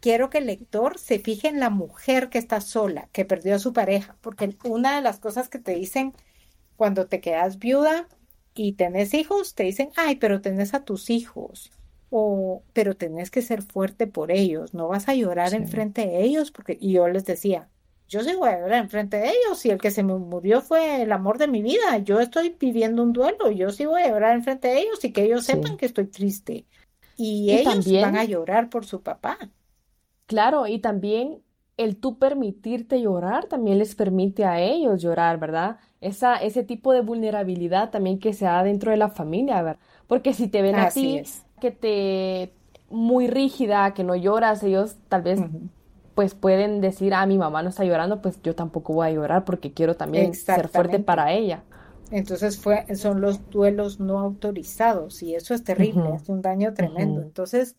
quiero 0.00 0.30
que 0.30 0.38
el 0.38 0.46
lector 0.46 0.98
se 0.98 1.18
fije 1.18 1.48
en 1.48 1.60
la 1.60 1.70
mujer 1.70 2.28
que 2.28 2.38
está 2.38 2.60
sola, 2.60 3.08
que 3.12 3.24
perdió 3.24 3.56
a 3.56 3.58
su 3.58 3.72
pareja, 3.72 4.16
porque 4.20 4.56
una 4.64 4.96
de 4.96 5.02
las 5.02 5.18
cosas 5.18 5.48
que 5.48 5.58
te 5.58 5.74
dicen 5.74 6.14
cuando 6.76 7.06
te 7.06 7.20
quedas 7.20 7.58
viuda 7.58 8.08
y 8.54 8.72
tenés 8.72 9.14
hijos, 9.14 9.54
te 9.54 9.64
dicen, 9.64 9.90
ay, 9.96 10.16
pero 10.16 10.40
tenés 10.40 10.74
a 10.74 10.84
tus 10.84 11.10
hijos 11.10 11.70
o 12.10 12.62
pero 12.72 12.96
tenés 12.96 13.30
que 13.30 13.42
ser 13.42 13.62
fuerte 13.62 14.06
por 14.06 14.30
ellos, 14.30 14.74
no 14.74 14.88
vas 14.88 15.08
a 15.08 15.14
llorar 15.14 15.54
en 15.54 15.62
enfrente 15.62 16.06
de 16.06 16.22
ellos, 16.22 16.50
porque 16.50 16.78
y 16.80 16.92
yo 16.92 17.08
les 17.08 17.24
decía, 17.24 17.68
yo 18.08 18.22
sí 18.22 18.34
voy 18.34 18.48
a 18.48 18.60
llorar 18.60 18.82
enfrente 18.82 19.18
de 19.18 19.28
ellos, 19.28 19.64
y 19.66 19.70
el 19.70 19.78
que 19.78 19.90
se 19.90 20.02
me 20.02 20.14
murió 20.14 20.62
fue 20.62 21.02
el 21.02 21.12
amor 21.12 21.36
de 21.36 21.48
mi 21.48 21.60
vida, 21.60 21.98
yo 21.98 22.20
estoy 22.20 22.56
viviendo 22.58 23.02
un 23.02 23.12
duelo, 23.12 23.50
yo 23.50 23.70
sí 23.70 23.84
voy 23.84 24.02
a 24.02 24.08
llorar 24.08 24.34
enfrente 24.34 24.68
de 24.68 24.80
ellos 24.80 25.04
y 25.04 25.12
que 25.12 25.24
ellos 25.24 25.44
sepan 25.44 25.76
que 25.76 25.86
estoy 25.86 26.06
triste. 26.06 26.64
Y, 27.16 27.50
ellos 27.50 27.90
van 28.00 28.16
a 28.16 28.24
llorar 28.24 28.70
por 28.70 28.86
su 28.86 29.02
papá. 29.02 29.50
Claro, 30.28 30.66
y 30.68 30.78
también 30.80 31.42
el 31.78 31.96
tú 31.98 32.18
permitirte 32.20 33.00
llorar 33.02 33.46
también 33.46 33.78
les 33.78 33.96
permite 33.96 34.44
a 34.46 34.60
ellos 34.60 35.02
llorar, 35.02 35.40
¿verdad? 35.40 35.78
Esa, 36.02 36.36
ese 36.36 36.64
tipo 36.64 36.92
de 36.92 37.00
vulnerabilidad 37.02 37.90
también 37.90 38.20
que 38.20 38.34
se 38.34 38.44
da 38.46 38.62
dentro 38.62 38.92
de 38.92 38.98
la 38.98 39.08
familia, 39.10 39.62
¿verdad? 39.62 39.80
Porque 40.06 40.34
si 40.34 40.48
te 40.48 40.62
ven 40.62 40.78
así, 40.78 41.24
que 41.60 41.72
te 41.72 42.54
muy 42.90 43.28
rígida, 43.28 43.94
que 43.94 44.04
no 44.04 44.16
lloras, 44.16 44.62
ellos 44.62 44.98
tal 45.08 45.22
vez 45.22 45.46
pues 46.14 46.34
pueden 46.34 46.80
decir, 46.80 47.14
ah, 47.14 47.26
mi 47.26 47.38
mamá 47.38 47.62
no 47.62 47.70
está 47.70 47.84
llorando, 47.84 48.22
pues 48.22 48.42
yo 48.42 48.54
tampoco 48.56 48.94
voy 48.94 49.08
a 49.08 49.12
llorar 49.12 49.44
porque 49.44 49.72
quiero 49.74 49.96
también 49.96 50.40
ser 50.46 50.68
fuerte 50.68 51.00
para 51.00 51.32
ella. 51.32 51.64
Entonces 52.10 52.58
fue, 52.58 52.84
son 52.96 53.20
los 53.20 53.50
duelos 53.50 54.00
no 54.00 54.18
autorizados 54.18 55.22
y 55.22 55.34
eso 55.34 55.54
es 55.54 55.64
terrible, 55.64 56.14
es 56.14 56.28
un 56.28 56.42
daño 56.42 56.72
tremendo. 56.74 57.22
Entonces 57.22 57.76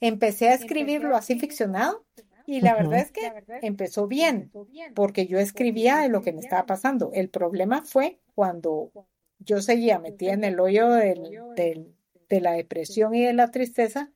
empecé 0.00 0.48
a 0.48 0.54
escribirlo 0.54 1.16
así 1.16 1.38
ficcionado 1.38 2.04
y 2.46 2.60
la 2.60 2.74
verdad 2.74 3.00
es 3.00 3.10
que 3.10 3.32
empezó 3.62 4.06
bien 4.06 4.50
porque 4.94 5.26
yo 5.26 5.38
escribía 5.38 5.98
de 5.98 6.08
lo 6.08 6.22
que 6.22 6.32
me 6.32 6.40
estaba 6.40 6.64
pasando. 6.64 7.10
El 7.12 7.28
problema 7.28 7.82
fue 7.82 8.18
cuando 8.34 8.90
yo 9.38 9.60
seguía 9.60 9.98
metida 9.98 10.32
en 10.32 10.44
el 10.44 10.58
hoyo 10.60 10.88
de 10.88 11.86
la 12.28 12.52
depresión 12.52 13.14
y 13.14 13.24
de 13.24 13.32
la 13.32 13.50
tristeza 13.50 14.12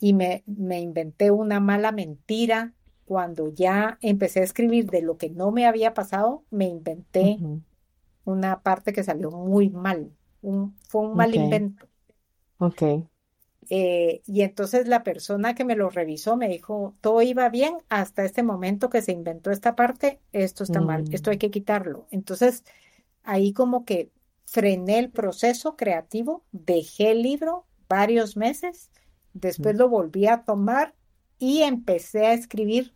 y 0.00 0.14
me, 0.14 0.42
me 0.46 0.80
inventé 0.80 1.30
una 1.30 1.60
mala 1.60 1.92
mentira. 1.92 2.74
Cuando 3.04 3.52
ya 3.52 3.98
empecé 4.00 4.40
a 4.40 4.44
escribir 4.44 4.88
de 4.90 5.02
lo 5.02 5.18
que 5.18 5.28
no 5.28 5.50
me 5.50 5.66
había 5.66 5.92
pasado, 5.92 6.44
me 6.50 6.66
inventé 6.66 7.38
una 8.24 8.62
parte 8.62 8.92
que 8.92 9.04
salió 9.04 9.30
muy 9.30 9.70
mal. 9.70 10.12
fue 10.40 11.02
un 11.02 11.16
mal 11.16 11.34
invento. 11.34 11.86
Ok. 12.58 12.82
Eh, 13.70 14.22
y 14.26 14.42
entonces 14.42 14.88
la 14.88 15.02
persona 15.04 15.54
que 15.54 15.64
me 15.64 15.76
lo 15.76 15.88
revisó 15.88 16.36
me 16.36 16.48
dijo, 16.48 16.94
todo 17.00 17.22
iba 17.22 17.48
bien 17.48 17.78
hasta 17.88 18.24
este 18.24 18.42
momento 18.42 18.90
que 18.90 19.02
se 19.02 19.12
inventó 19.12 19.50
esta 19.50 19.76
parte, 19.76 20.20
esto 20.32 20.64
está 20.64 20.80
mal, 20.80 21.04
esto 21.12 21.30
hay 21.30 21.36
mm. 21.36 21.40
que 21.40 21.50
quitarlo. 21.50 22.06
Entonces, 22.10 22.64
ahí 23.22 23.52
como 23.52 23.84
que 23.84 24.10
frené 24.46 24.98
el 24.98 25.10
proceso 25.10 25.76
creativo, 25.76 26.44
dejé 26.50 27.12
el 27.12 27.22
libro 27.22 27.64
varios 27.88 28.36
meses, 28.36 28.90
después 29.32 29.76
mm. 29.76 29.78
lo 29.78 29.88
volví 29.88 30.26
a 30.26 30.42
tomar 30.42 30.94
y 31.38 31.62
empecé 31.62 32.26
a 32.26 32.34
escribir. 32.34 32.94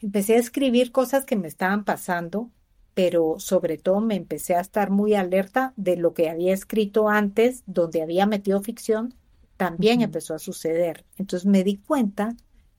Empecé 0.00 0.34
a 0.34 0.38
escribir 0.38 0.92
cosas 0.92 1.24
que 1.24 1.34
me 1.34 1.48
estaban 1.48 1.84
pasando, 1.84 2.50
pero 2.98 3.36
sobre 3.38 3.78
todo 3.78 4.00
me 4.00 4.16
empecé 4.16 4.56
a 4.56 4.60
estar 4.60 4.90
muy 4.90 5.14
alerta 5.14 5.72
de 5.76 5.96
lo 5.96 6.14
que 6.14 6.28
había 6.28 6.52
escrito 6.52 7.08
antes, 7.08 7.62
donde 7.64 8.02
había 8.02 8.26
metido 8.26 8.60
ficción, 8.60 9.14
también 9.56 10.00
empezó 10.00 10.34
a 10.34 10.40
suceder. 10.40 11.06
Entonces 11.16 11.46
me 11.46 11.62
di 11.62 11.76
cuenta 11.76 12.34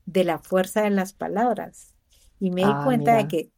de 0.05 0.25
la 0.25 0.37
fuerza 0.39 0.81
de 0.81 0.89
las 0.89 1.13
palabras 1.13 1.95
y 2.37 2.51
me 2.51 2.65
di 2.65 2.69
ah, 2.69 2.81
cuenta 2.83 3.15
de 3.15 3.29
que 3.29 3.51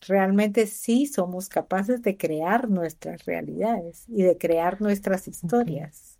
realmente 0.00 0.66
sí 0.66 1.06
somos 1.06 1.48
capaces 1.48 2.02
de 2.02 2.16
crear 2.16 2.68
nuestras 2.68 3.24
realidades 3.24 4.04
y 4.08 4.24
de 4.24 4.36
crear 4.36 4.80
nuestras 4.80 5.28
historias. 5.28 6.18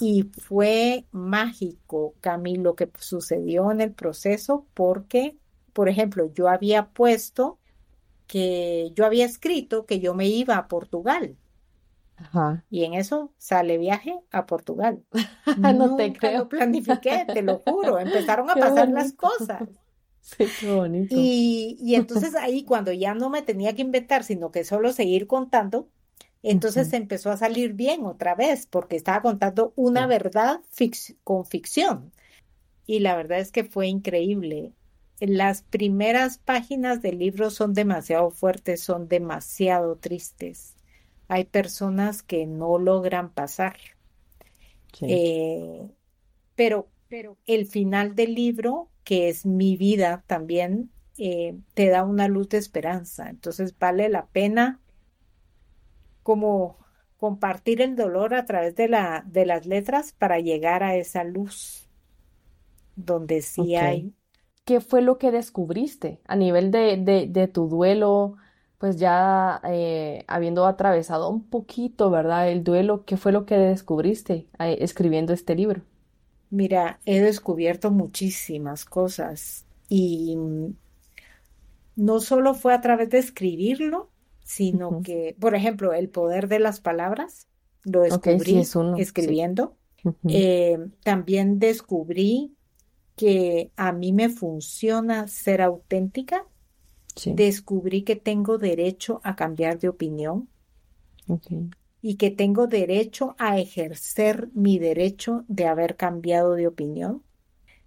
Y 0.00 0.24
fue 0.24 1.06
mágico, 1.12 2.16
Camilo, 2.20 2.70
lo 2.70 2.74
que 2.74 2.90
sucedió 2.98 3.70
en 3.70 3.80
el 3.80 3.92
proceso 3.92 4.66
porque, 4.74 5.38
por 5.72 5.88
ejemplo, 5.88 6.32
yo 6.34 6.48
había 6.48 6.88
puesto 6.88 7.60
que 8.32 8.92
yo 8.94 9.04
había 9.04 9.26
escrito 9.26 9.84
que 9.84 10.00
yo 10.00 10.14
me 10.14 10.26
iba 10.26 10.56
a 10.56 10.66
Portugal 10.66 11.36
y 12.70 12.84
en 12.84 12.94
eso 12.94 13.32
sale 13.36 13.76
viaje 13.76 14.18
a 14.30 14.46
Portugal. 14.46 15.02
no 15.58 15.96
te 15.96 16.14
creo. 16.14 16.40
lo 16.40 16.48
planifiqué, 16.48 17.26
te 17.26 17.42
lo 17.42 17.58
juro. 17.58 17.98
Empezaron 17.98 18.48
a 18.48 18.54
pasar 18.54 18.88
las 18.88 19.12
cosas. 19.12 19.68
Sí, 20.20 20.46
qué 20.60 20.72
bonito. 20.72 21.14
Y, 21.18 21.76
y, 21.78 21.94
entonces 21.94 22.34
ahí 22.40 22.64
cuando 22.64 22.92
ya 22.92 23.14
no 23.14 23.28
me 23.28 23.42
tenía 23.42 23.74
que 23.74 23.82
inventar, 23.82 24.24
sino 24.24 24.50
que 24.50 24.64
solo 24.64 24.92
seguir 24.92 25.26
contando, 25.26 25.88
entonces 26.42 26.92
empezó 26.92 27.30
a 27.30 27.36
salir 27.36 27.74
bien 27.74 28.06
otra 28.06 28.34
vez, 28.34 28.66
porque 28.66 28.96
estaba 28.96 29.20
contando 29.20 29.72
una 29.76 30.06
verdad 30.06 30.60
con 31.24 31.44
ficción. 31.44 32.12
Y 32.86 33.00
la 33.00 33.14
verdad 33.14 33.40
es 33.40 33.52
que 33.52 33.64
fue 33.64 33.88
increíble. 33.88 34.72
Las 35.26 35.62
primeras 35.62 36.38
páginas 36.38 37.00
del 37.00 37.18
libro 37.18 37.50
son 37.50 37.74
demasiado 37.74 38.30
fuertes, 38.30 38.82
son 38.82 39.08
demasiado 39.08 39.96
tristes 39.96 40.76
hay 41.32 41.46
personas 41.46 42.22
que 42.22 42.44
no 42.44 42.78
logran 42.78 43.30
pasar. 43.30 43.76
Eh, 45.00 45.88
pero, 46.54 46.90
pero 47.08 47.38
el 47.46 47.66
final 47.66 48.14
del 48.14 48.34
libro, 48.34 48.90
que 49.02 49.30
es 49.30 49.46
mi 49.46 49.78
vida 49.78 50.24
también, 50.26 50.90
eh, 51.16 51.56
te 51.72 51.88
da 51.88 52.04
una 52.04 52.28
luz 52.28 52.50
de 52.50 52.58
esperanza. 52.58 53.30
Entonces 53.30 53.78
vale 53.78 54.10
la 54.10 54.26
pena 54.26 54.78
como 56.22 56.76
compartir 57.16 57.80
el 57.80 57.96
dolor 57.96 58.34
a 58.34 58.44
través 58.44 58.76
de, 58.76 58.88
la, 58.88 59.24
de 59.26 59.46
las 59.46 59.64
letras 59.64 60.12
para 60.12 60.38
llegar 60.38 60.82
a 60.82 60.96
esa 60.96 61.24
luz 61.24 61.88
donde 62.94 63.40
sí 63.40 63.74
hay. 63.74 64.12
¿Qué 64.64 64.80
fue 64.80 65.02
lo 65.02 65.18
que 65.18 65.30
descubriste 65.30 66.20
a 66.26 66.36
nivel 66.36 66.70
de, 66.70 66.96
de, 66.96 67.26
de 67.28 67.48
tu 67.48 67.68
duelo? 67.68 68.36
pues 68.82 68.96
ya 68.96 69.60
eh, 69.62 70.24
habiendo 70.26 70.66
atravesado 70.66 71.30
un 71.30 71.44
poquito, 71.48 72.10
¿verdad? 72.10 72.50
El 72.50 72.64
duelo, 72.64 73.04
¿qué 73.04 73.16
fue 73.16 73.30
lo 73.30 73.46
que 73.46 73.54
descubriste 73.56 74.48
eh, 74.58 74.78
escribiendo 74.80 75.32
este 75.32 75.54
libro? 75.54 75.82
Mira, 76.50 76.98
he 77.04 77.20
descubierto 77.20 77.92
muchísimas 77.92 78.84
cosas 78.84 79.66
y 79.88 80.36
no 81.94 82.18
solo 82.18 82.54
fue 82.54 82.74
a 82.74 82.80
través 82.80 83.08
de 83.10 83.18
escribirlo, 83.18 84.10
sino 84.42 85.00
que, 85.02 85.36
por 85.38 85.54
ejemplo, 85.54 85.92
el 85.92 86.08
poder 86.08 86.48
de 86.48 86.58
las 86.58 86.80
palabras, 86.80 87.46
lo 87.84 88.00
descubrí 88.00 88.68
escribiendo. 88.96 89.76
Eh, 90.26 90.76
también 91.04 91.60
descubrí 91.60 92.56
que 93.16 93.70
a 93.76 93.92
mí 93.92 94.12
me 94.12 94.28
funciona 94.28 95.28
ser 95.28 95.60
auténtica 95.62 96.46
descubrí 97.26 98.02
que 98.02 98.16
tengo 98.16 98.58
derecho 98.58 99.20
a 99.24 99.36
cambiar 99.36 99.78
de 99.78 99.88
opinión 99.88 100.48
y 102.00 102.16
que 102.16 102.30
tengo 102.30 102.66
derecho 102.66 103.34
a 103.38 103.58
ejercer 103.58 104.48
mi 104.54 104.78
derecho 104.78 105.44
de 105.48 105.66
haber 105.66 105.96
cambiado 105.96 106.54
de 106.54 106.66
opinión. 106.66 107.22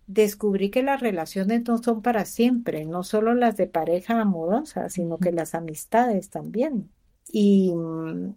Descubrí 0.07 0.69
que 0.69 0.84
las 0.84 1.01
relaciones 1.01 1.63
no 1.67 1.80
son 1.80 2.01
para 2.01 2.26
siempre, 2.26 2.86
no 2.86 3.03
solo 3.03 3.34
las 3.34 3.57
de 3.57 3.67
pareja 3.67 4.21
amorosa, 4.21 4.89
sino 4.89 5.17
que 5.17 5.32
las 5.32 5.55
amistades 5.55 6.30
también. 6.30 6.91
Y 7.28 7.73
mm, 7.73 8.36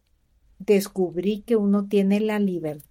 descubrí 0.59 1.43
que 1.43 1.57
uno 1.57 1.86
tiene 1.86 2.20
la 2.20 2.39
libertad 2.39 2.88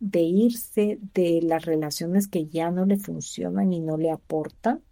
de 0.00 0.20
irse 0.20 0.98
de 1.14 1.40
las 1.42 1.64
relaciones 1.64 2.28
que 2.28 2.46
ya 2.46 2.70
no 2.70 2.86
le 2.86 2.96
funcionan 2.96 3.72
y 3.72 3.80
no 3.80 3.96
le 3.96 4.10
aportan 4.10 4.82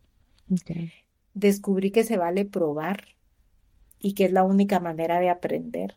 descubrí 1.37 1.91
que 1.91 2.03
se 2.03 2.17
vale 2.17 2.47
probar 2.47 3.09
y 4.01 4.15
que 4.15 4.25
es 4.25 4.33
la 4.33 4.43
única 4.43 4.81
manera 4.81 5.21
de 5.21 5.29
aprender. 5.29 5.97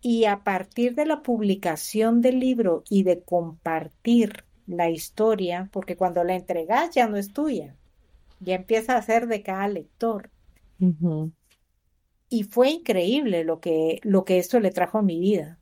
Y 0.00 0.24
a 0.24 0.42
partir 0.42 0.94
de 0.96 1.06
la 1.06 1.22
publicación 1.22 2.20
del 2.20 2.40
libro 2.40 2.82
y 2.90 3.04
de 3.04 3.22
compartir 3.22 4.44
la 4.66 4.90
historia, 4.90 5.68
porque 5.72 5.96
cuando 5.96 6.24
la 6.24 6.34
entregas 6.34 6.90
ya 6.90 7.08
no 7.08 7.16
es 7.16 7.32
tuya, 7.32 7.76
ya 8.40 8.56
empieza 8.56 8.96
a 8.96 9.02
ser 9.02 9.28
de 9.28 9.42
cada 9.42 9.68
lector. 9.68 10.30
Y 12.28 12.42
fue 12.44 12.70
increíble 12.70 13.44
lo 13.44 13.60
que, 13.60 14.00
lo 14.02 14.24
que 14.24 14.38
esto 14.38 14.58
le 14.58 14.72
trajo 14.72 14.98
a 14.98 15.02
mi 15.02 15.20
vida. 15.20 15.58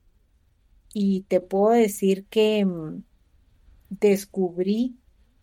Y 0.99 1.25
te 1.25 1.43
puedo 1.43 1.75
decir 1.75 2.25
que 2.25 2.65
mm, 2.65 3.03
descubrí 3.91 4.97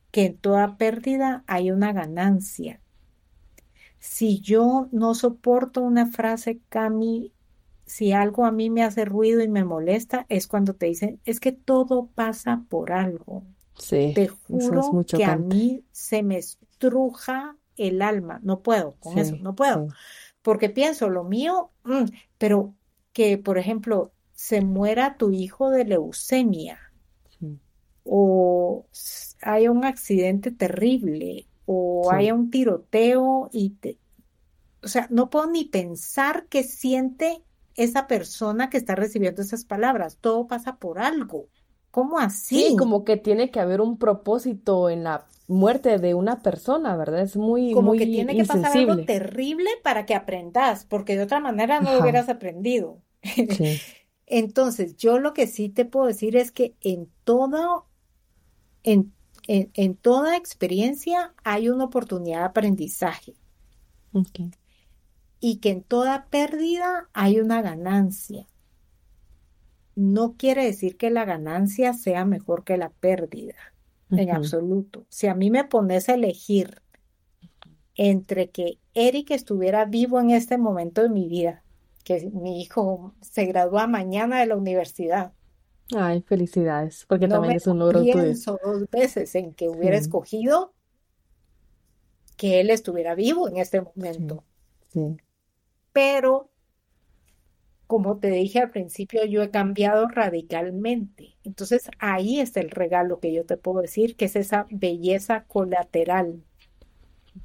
que 0.10 0.26
en 0.26 0.38
toda 0.40 0.78
pérdida 0.78 1.44
hay 1.46 1.70
una 1.70 1.94
ganancia. 1.94 2.82
Si 4.00 4.42
yo 4.42 4.90
no 4.92 5.14
soporto 5.14 5.82
una 5.82 6.08
frase, 6.08 6.60
Cami, 6.70 7.34
si 7.86 8.14
algo 8.14 8.46
a 8.48 8.52
mí 8.52 8.72
me 8.72 8.82
hace 8.82 9.06
ruido 9.06 9.44
y 9.44 9.48
me 9.48 9.64
molesta, 9.64 10.26
es 10.28 10.48
cuando 10.48 10.74
te 10.74 10.88
dicen, 10.88 11.22
es 11.24 11.40
que 11.40 11.52
todo 11.52 12.08
pasa 12.16 12.64
por 12.68 12.92
algo. 12.92 13.44
Sí, 13.78 14.14
te 14.14 14.28
juro 14.30 15.04
que 15.12 15.24
a 15.24 15.36
mí 15.38 15.86
se 15.92 16.24
me 16.24 16.38
estruja 16.38 17.58
el 17.78 18.02
alma. 18.02 18.40
No 18.42 18.64
puedo 18.64 18.96
con 18.96 19.20
eso, 19.20 19.38
no 19.38 19.54
puedo. 19.54 19.88
Porque 20.42 20.72
pienso, 20.72 21.10
lo 21.10 21.24
mío, 21.24 21.72
mm, 21.84 22.06
pero 22.40 22.74
que, 23.14 23.38
por 23.38 23.60
ejemplo, 23.60 24.12
se 24.34 24.62
muera 24.62 25.18
tu 25.18 25.32
hijo 25.32 25.70
de 25.70 25.86
leucemia 25.86 26.80
o 28.04 28.86
haya 29.42 29.72
un 29.72 29.86
accidente 29.86 30.52
terrible 30.52 31.48
o 31.66 32.12
haya 32.12 32.34
un 32.34 32.50
tiroteo 32.50 33.50
y 33.52 33.72
te, 33.72 33.98
o 34.84 34.88
sea, 34.88 35.08
no 35.10 35.30
puedo 35.30 35.50
ni 35.50 35.66
pensar 35.66 36.48
qué 36.50 36.64
siente 36.64 37.42
esa 37.76 38.08
persona 38.08 38.70
que 38.70 38.78
está 38.78 38.96
recibiendo 38.96 39.42
esas 39.42 39.66
palabras. 39.66 40.18
Todo 40.20 40.48
pasa 40.48 40.76
por 40.76 41.00
algo. 41.00 41.48
¿Cómo 41.90 42.20
así? 42.20 42.70
Sí, 42.70 42.76
como 42.76 43.04
que 43.06 43.18
tiene 43.18 43.52
que 43.52 43.60
haber 43.60 43.80
un 43.80 43.98
propósito 43.98 44.90
en 44.90 45.04
la 45.04 45.26
muerte 45.48 46.00
de 46.00 46.14
una 46.14 46.40
persona, 46.40 46.98
¿verdad? 46.98 47.22
Es 47.22 47.38
muy 47.38 47.72
como 47.72 47.94
que 47.94 48.06
tiene 48.06 48.36
que 48.36 48.46
pasar 48.46 48.76
algo 48.76 49.06
terrible 49.06 49.70
para 49.84 50.06
que 50.06 50.16
aprendas, 50.16 50.86
porque 50.86 51.16
de 51.16 51.24
otra 51.24 51.40
manera 51.40 51.80
no 51.80 51.94
lo 51.94 52.02
hubieras 52.02 52.30
aprendido. 52.30 52.98
Entonces, 54.26 54.96
yo 54.96 55.20
lo 55.20 55.34
que 55.34 55.48
sí 55.48 55.70
te 55.70 55.86
puedo 55.86 56.08
decir 56.08 56.36
es 56.38 56.52
que 56.52 56.76
en 56.82 57.10
todo 57.24 57.88
en, 58.84 59.96
toda 60.02 60.38
experiencia 60.38 61.34
hay 61.44 61.70
una 61.70 61.86
oportunidad 61.86 62.40
de 62.40 62.46
aprendizaje. 62.46 63.36
Y 65.40 65.58
que 65.58 65.70
en 65.70 65.84
toda 65.84 66.28
pérdida 66.28 67.10
hay 67.14 67.40
una 67.40 67.62
ganancia. 67.62 68.48
No 69.96 70.36
quiere 70.38 70.66
decir 70.66 70.98
que 70.98 71.10
la 71.10 71.26
ganancia 71.26 71.94
sea 71.94 72.26
mejor 72.26 72.64
que 72.64 72.78
la 72.78 72.90
pérdida, 72.90 73.56
en 74.10 74.32
absoluto. 74.32 75.06
Si 75.10 75.28
a 75.28 75.36
mí 75.36 75.50
me 75.50 75.66
pones 75.66 76.10
a 76.10 76.14
elegir 76.14 76.82
entre 77.96 78.50
que 78.50 78.80
Eric 78.94 79.32
estuviera 79.32 79.86
vivo 79.86 80.20
en 80.20 80.32
este 80.32 80.58
momento 80.58 81.02
de 81.04 81.10
mi 81.10 81.28
vida 81.28 81.64
que 82.04 82.30
mi 82.34 82.62
hijo 82.62 83.14
se 83.22 83.46
gradúa 83.46 83.88
mañana 83.88 84.40
de 84.40 84.48
la 84.48 84.56
universidad. 84.56 85.34
Ay, 85.96 86.22
felicidades, 86.22 87.06
porque 87.08 87.28
también 87.28 87.56
es 87.56 87.68
un 87.68 87.80
logro 87.80 88.00
tuyo. 88.00 88.14
Pienso 88.14 88.60
dos 88.64 88.90
veces 88.90 89.36
en 89.36 89.54
que 89.54 89.70
hubiera 89.70 89.98
escogido 89.98 90.74
que 92.38 92.60
él 92.62 92.70
estuviera 92.70 93.16
vivo 93.16 93.48
en 93.48 93.58
este 93.58 93.82
momento. 93.82 94.44
sí. 94.90 95.18
Pero 95.92 96.50
como 97.86 98.18
te 98.18 98.32
dije 98.32 98.58
al 98.58 98.72
principio, 98.72 99.24
yo 99.26 99.44
he 99.44 99.52
cambiado 99.52 100.08
radicalmente. 100.08 101.38
Entonces 101.44 101.92
ahí 102.00 102.40
está 102.40 102.60
el 102.60 102.72
regalo 102.72 103.20
que 103.20 103.32
yo 103.32 103.46
te 103.46 103.56
puedo 103.56 103.82
decir, 103.82 104.16
que 104.16 104.26
es 104.26 104.36
esa 104.36 104.66
belleza 104.72 105.44
colateral. 105.44 106.44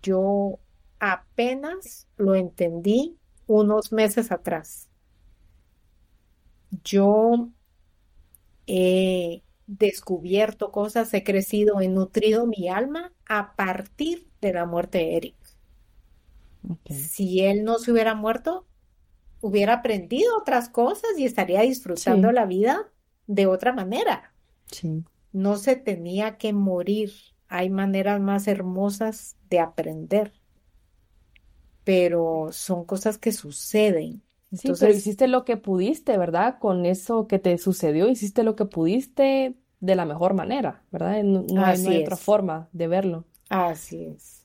Yo 0.03 0.59
apenas 1.01 2.09
lo 2.17 2.35
entendí 2.35 3.18
unos 3.49 3.91
meses 3.91 4.31
atrás. 4.31 4.89
Yo 6.85 7.49
he 8.67 9.43
descubierto 9.67 10.71
cosas, 10.71 11.13
he 11.15 11.25
crecido, 11.25 11.81
he 11.81 11.89
nutrido 11.89 12.47
mi 12.47 12.69
alma 12.69 13.13
a 13.27 13.57
partir 13.57 14.29
de 14.41 14.53
la 14.53 14.67
muerte 14.67 14.99
de 14.99 15.17
Eric. 15.17 15.35
Si 16.91 17.41
él 17.41 17.65
no 17.65 17.79
se 17.79 17.91
hubiera 17.91 18.15
muerto, 18.15 18.67
hubiera 19.41 19.75
aprendido 19.75 20.37
otras 20.37 20.69
cosas 20.69 21.11
y 21.17 21.25
estaría 21.25 21.63
disfrutando 21.63 22.31
la 22.31 22.47
vida 22.47 22.91
de 23.27 23.47
otra 23.47 23.73
manera. 23.73 24.35
Sí. 24.71 25.05
No 25.33 25.57
se 25.57 25.77
tenía 25.77 26.37
que 26.37 26.53
morir. 26.53 27.13
Hay 27.49 27.71
maneras 27.71 28.21
más 28.21 28.47
hermosas 28.49 29.37
de 29.49 29.61
aprender. 29.61 30.33
Pero 31.89 32.49
son 32.53 32.85
cosas 32.85 33.17
que 33.17 33.33
suceden. 33.33 34.21
sí, 34.53 34.73
pero 34.79 34.93
hiciste 34.93 35.27
lo 35.27 35.47
que 35.47 35.57
pudiste, 35.57 36.19
¿verdad? 36.19 36.59
Con 36.59 36.85
eso 36.85 37.27
que 37.27 37.39
te 37.39 37.57
sucedió, 37.57 38.11
hiciste 38.11 38.43
lo 38.43 38.57
que 38.57 38.67
pudiste 38.67 39.55
de 39.81 39.97
la 39.97 40.05
mejor 40.05 40.35
manera, 40.35 40.85
¿verdad? 40.93 41.23
No, 41.23 41.65
hay, 41.65 42.03
otra 42.03 42.19
forma 42.19 42.69
de 42.73 42.89
verlo. 42.89 43.25
Así 43.49 44.05
es. 44.05 44.45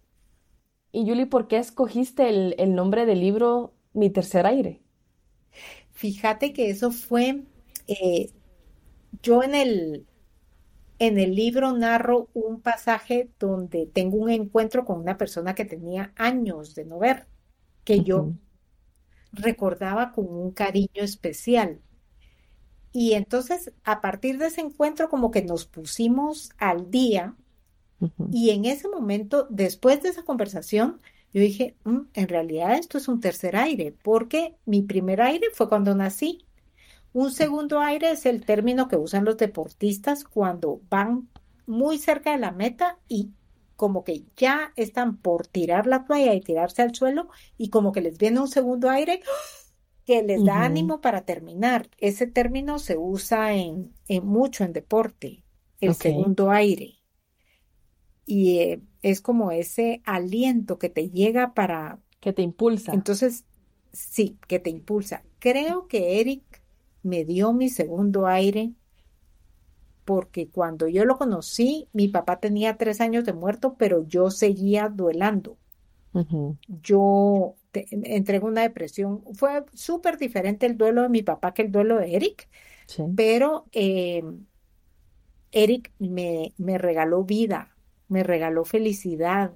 Y 0.93 1.05
Julie, 1.05 1.25
¿por 1.25 1.49
qué 1.49 1.57
escogiste 1.57 2.29
el, 2.29 2.55
el 2.57 2.75
nombre 2.75 3.05
del 3.05 3.19
libro 3.19 3.73
Mi 3.91 4.09
tercer 4.09 4.45
aire? 4.45 4.81
Fíjate 5.91 6.53
que 6.53 6.69
eso 6.69 6.91
fue, 6.91 7.43
eh, 7.87 8.29
yo 9.21 9.43
en 9.43 9.53
el, 9.53 10.05
en 10.97 11.19
el 11.19 11.35
libro 11.35 11.73
narro 11.73 12.29
un 12.33 12.61
pasaje 12.61 13.29
donde 13.37 13.85
tengo 13.85 14.15
un 14.15 14.29
encuentro 14.29 14.85
con 14.85 15.01
una 15.01 15.17
persona 15.17 15.55
que 15.55 15.65
tenía 15.65 16.13
años 16.15 16.73
de 16.73 16.85
no 16.85 16.99
ver, 16.99 17.27
que 17.83 18.03
yo 18.03 18.33
recordaba 19.31 20.11
con 20.11 20.27
un 20.27 20.51
cariño 20.51 21.01
especial. 21.01 21.81
Y 22.91 23.13
entonces, 23.13 23.73
a 23.83 24.01
partir 24.01 24.37
de 24.37 24.47
ese 24.47 24.61
encuentro, 24.61 25.09
como 25.09 25.31
que 25.31 25.41
nos 25.41 25.65
pusimos 25.65 26.51
al 26.57 26.91
día. 26.91 27.35
Y 28.31 28.49
en 28.49 28.65
ese 28.65 28.89
momento, 28.89 29.47
después 29.49 30.03
de 30.03 30.09
esa 30.09 30.23
conversación, 30.23 30.99
yo 31.33 31.41
dije, 31.41 31.75
mm, 31.85 31.99
en 32.13 32.27
realidad 32.27 32.75
esto 32.75 32.97
es 32.97 33.07
un 33.07 33.19
tercer 33.19 33.55
aire, 33.55 33.95
porque 34.03 34.55
mi 34.65 34.83
primer 34.83 35.21
aire 35.21 35.47
fue 35.53 35.69
cuando 35.69 35.95
nací. 35.95 36.45
Un 37.13 37.31
segundo 37.31 37.79
aire 37.79 38.11
es 38.11 38.25
el 38.25 38.45
término 38.45 38.87
que 38.87 38.97
usan 38.97 39.25
los 39.25 39.37
deportistas 39.37 40.23
cuando 40.23 40.81
van 40.89 41.29
muy 41.65 41.97
cerca 41.97 42.31
de 42.31 42.39
la 42.39 42.51
meta 42.51 42.99
y 43.07 43.31
como 43.75 44.03
que 44.03 44.23
ya 44.35 44.71
están 44.75 45.17
por 45.17 45.47
tirar 45.47 45.87
la 45.87 46.05
toalla 46.05 46.33
y 46.33 46.41
tirarse 46.41 46.81
al 46.81 46.93
suelo 46.95 47.29
y 47.57 47.69
como 47.69 47.91
que 47.91 48.01
les 48.01 48.17
viene 48.17 48.39
un 48.39 48.47
segundo 48.47 48.89
aire 48.89 49.21
que 50.05 50.21
les 50.21 50.43
da 50.43 50.63
ánimo 50.63 51.01
para 51.01 51.21
terminar. 51.21 51.89
Ese 51.97 52.27
término 52.27 52.77
se 52.79 52.97
usa 52.97 53.53
en, 53.53 53.93
mucho 54.23 54.63
en 54.63 54.73
deporte, 54.73 55.43
el 55.79 55.95
segundo 55.95 56.51
aire. 56.51 56.95
Y 58.25 58.59
eh, 58.59 58.81
es 59.01 59.21
como 59.21 59.51
ese 59.51 60.01
aliento 60.05 60.77
que 60.77 60.89
te 60.89 61.09
llega 61.09 61.53
para... 61.53 61.99
Que 62.19 62.33
te 62.33 62.41
impulsa. 62.41 62.93
Entonces, 62.93 63.45
sí, 63.91 64.37
que 64.47 64.59
te 64.59 64.69
impulsa. 64.69 65.23
Creo 65.39 65.87
que 65.87 66.19
Eric 66.19 66.63
me 67.01 67.25
dio 67.25 67.53
mi 67.53 67.69
segundo 67.69 68.27
aire 68.27 68.73
porque 70.05 70.49
cuando 70.49 70.87
yo 70.87 71.05
lo 71.05 71.17
conocí, 71.17 71.87
mi 71.93 72.07
papá 72.07 72.39
tenía 72.39 72.77
tres 72.77 73.01
años 73.01 73.25
de 73.25 73.33
muerto, 73.33 73.75
pero 73.77 74.05
yo 74.07 74.31
seguía 74.31 74.89
duelando. 74.89 75.57
Yo 76.67 77.55
entré 77.73 78.37
en 78.37 78.43
una 78.43 78.61
depresión. 78.61 79.23
Fue 79.33 79.65
súper 79.73 80.17
diferente 80.17 80.65
el 80.65 80.77
duelo 80.77 81.01
de 81.01 81.09
mi 81.09 81.23
papá 81.23 81.53
que 81.53 81.63
el 81.63 81.71
duelo 81.71 81.97
de 81.97 82.15
Eric, 82.15 82.47
pero 83.15 83.65
eh, 83.71 84.23
Eric 85.51 85.91
me, 85.97 86.53
me 86.57 86.77
regaló 86.77 87.23
vida, 87.23 87.75
me 88.09 88.23
regaló 88.23 88.63
felicidad 88.63 89.53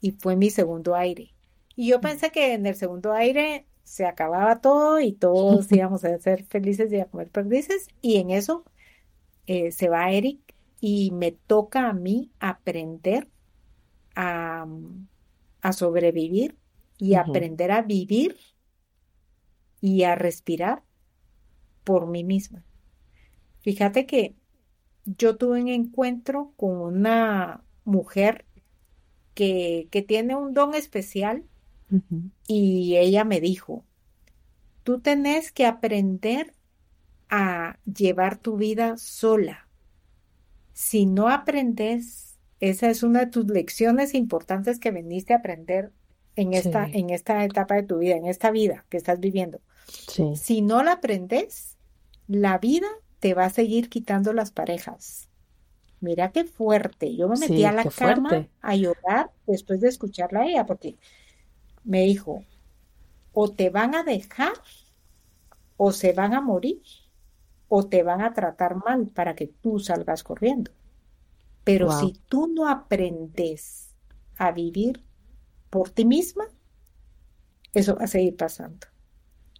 y 0.00 0.12
fue 0.12 0.36
mi 0.36 0.50
segundo 0.50 0.94
aire. 0.94 1.34
Y 1.76 1.88
yo 1.88 1.98
mm. 1.98 2.00
pensé 2.00 2.30
que 2.30 2.54
en 2.54 2.66
el 2.66 2.74
segundo 2.74 3.12
aire 3.12 3.66
se 3.82 4.06
acababa 4.06 4.60
todo 4.60 5.00
y 5.00 5.12
todos 5.12 5.70
íbamos 5.72 6.04
a 6.04 6.18
ser 6.18 6.44
felices 6.44 6.92
y 6.92 7.00
a 7.00 7.06
comer 7.06 7.30
perdices. 7.30 7.88
Y 8.00 8.16
en 8.16 8.30
eso 8.30 8.64
eh, 9.48 9.72
se 9.72 9.88
va 9.88 10.12
Eric 10.12 10.38
y 10.80 11.10
me 11.10 11.32
toca 11.32 11.88
a 11.88 11.92
mí 11.92 12.30
aprender 12.38 13.28
a, 14.14 14.66
a 15.62 15.72
sobrevivir 15.72 16.56
y 16.98 17.14
aprender 17.14 17.72
a 17.72 17.82
vivir 17.82 18.36
y 19.80 20.02
a 20.02 20.14
respirar 20.14 20.82
por 21.82 22.06
mí 22.06 22.24
misma. 22.24 22.62
Fíjate 23.60 24.04
que 24.04 24.34
yo 25.04 25.36
tuve 25.36 25.62
un 25.62 25.68
encuentro 25.68 26.52
con 26.56 26.80
una 26.80 27.64
mujer 27.84 28.44
que, 29.32 29.88
tiene 30.06 30.36
un 30.36 30.52
don 30.52 30.74
especial 30.74 31.44
y 32.46 32.96
ella 32.96 33.24
me 33.24 33.40
dijo, 33.40 33.84
tú 34.82 35.00
tenés 35.00 35.52
que 35.52 35.64
aprender 35.64 36.52
a 37.28 37.78
llevar 37.84 38.38
tu 38.38 38.56
vida 38.56 38.96
sola. 38.96 39.68
Si 40.72 41.06
no 41.06 41.28
aprendes, 41.28 42.38
esa 42.60 42.88
es 42.90 43.02
una 43.02 43.20
de 43.20 43.26
tus 43.26 43.46
lecciones 43.46 44.14
importantes 44.14 44.78
que 44.78 44.90
veniste 44.90 45.32
a 45.32 45.38
aprender 45.38 45.92
en 46.36 46.54
esta, 46.54 46.86
en 46.86 47.10
esta 47.10 47.44
etapa 47.44 47.74
de 47.74 47.82
tu 47.82 47.98
vida, 47.98 48.16
en 48.16 48.26
esta 48.26 48.50
vida 48.50 48.84
que 48.88 48.96
estás 48.96 49.18
viviendo. 49.20 49.60
Si 50.34 50.60
no 50.62 50.82
la 50.82 50.92
aprendes, 50.92 51.76
la 52.26 52.58
vida 52.58 52.86
te 53.18 53.34
va 53.34 53.46
a 53.46 53.50
seguir 53.50 53.88
quitando 53.88 54.32
las 54.32 54.50
parejas. 54.52 55.28
Mira 56.00 56.30
qué 56.30 56.44
fuerte. 56.44 57.16
Yo 57.16 57.28
me 57.28 57.36
metí 57.38 57.64
a 57.64 57.72
la 57.72 57.86
cama 57.86 58.48
a 58.60 58.76
llorar 58.76 59.32
después 59.46 59.80
de 59.80 59.88
escucharla 59.88 60.40
a 60.40 60.46
ella, 60.46 60.66
porque 60.66 60.98
me 61.82 62.02
dijo, 62.02 62.44
o 63.32 63.52
te 63.52 63.70
van 63.70 63.94
a 63.94 64.04
dejar, 64.04 64.52
o 65.76 65.92
se 65.92 66.12
van 66.12 66.34
a 66.34 66.40
morir, 66.40 66.82
o 67.68 67.86
te 67.86 68.02
van 68.02 68.22
a 68.22 68.32
tratar 68.32 68.76
mal 68.76 69.08
para 69.14 69.34
que 69.34 69.46
tú 69.46 69.78
salgas 69.78 70.22
corriendo. 70.24 70.72
Pero 71.64 71.92
si 71.92 72.14
tú 72.28 72.48
no 72.48 72.68
aprendes 72.68 73.94
a 74.38 74.52
vivir 74.52 75.04
por 75.68 75.90
ti 75.90 76.06
misma, 76.06 76.44
eso 77.74 77.96
va 77.96 78.04
a 78.04 78.08
seguir 78.08 78.36
pasando. 78.36 78.86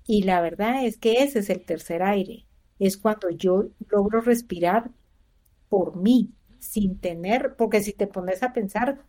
Y 0.06 0.22
la 0.22 0.40
verdad 0.40 0.86
es 0.86 0.96
que 0.96 1.22
ese 1.22 1.40
es 1.40 1.50
el 1.50 1.66
tercer 1.66 2.02
aire. 2.02 2.46
Es 2.78 2.96
cuando 2.96 3.28
yo 3.28 3.68
logro 3.90 4.22
respirar 4.22 4.90
por 5.68 5.96
mí, 5.96 6.32
sin 6.58 6.98
tener, 6.98 7.56
porque 7.56 7.82
si 7.82 7.92
te 7.92 8.06
pones 8.06 8.42
a 8.42 8.54
pensar, 8.54 9.04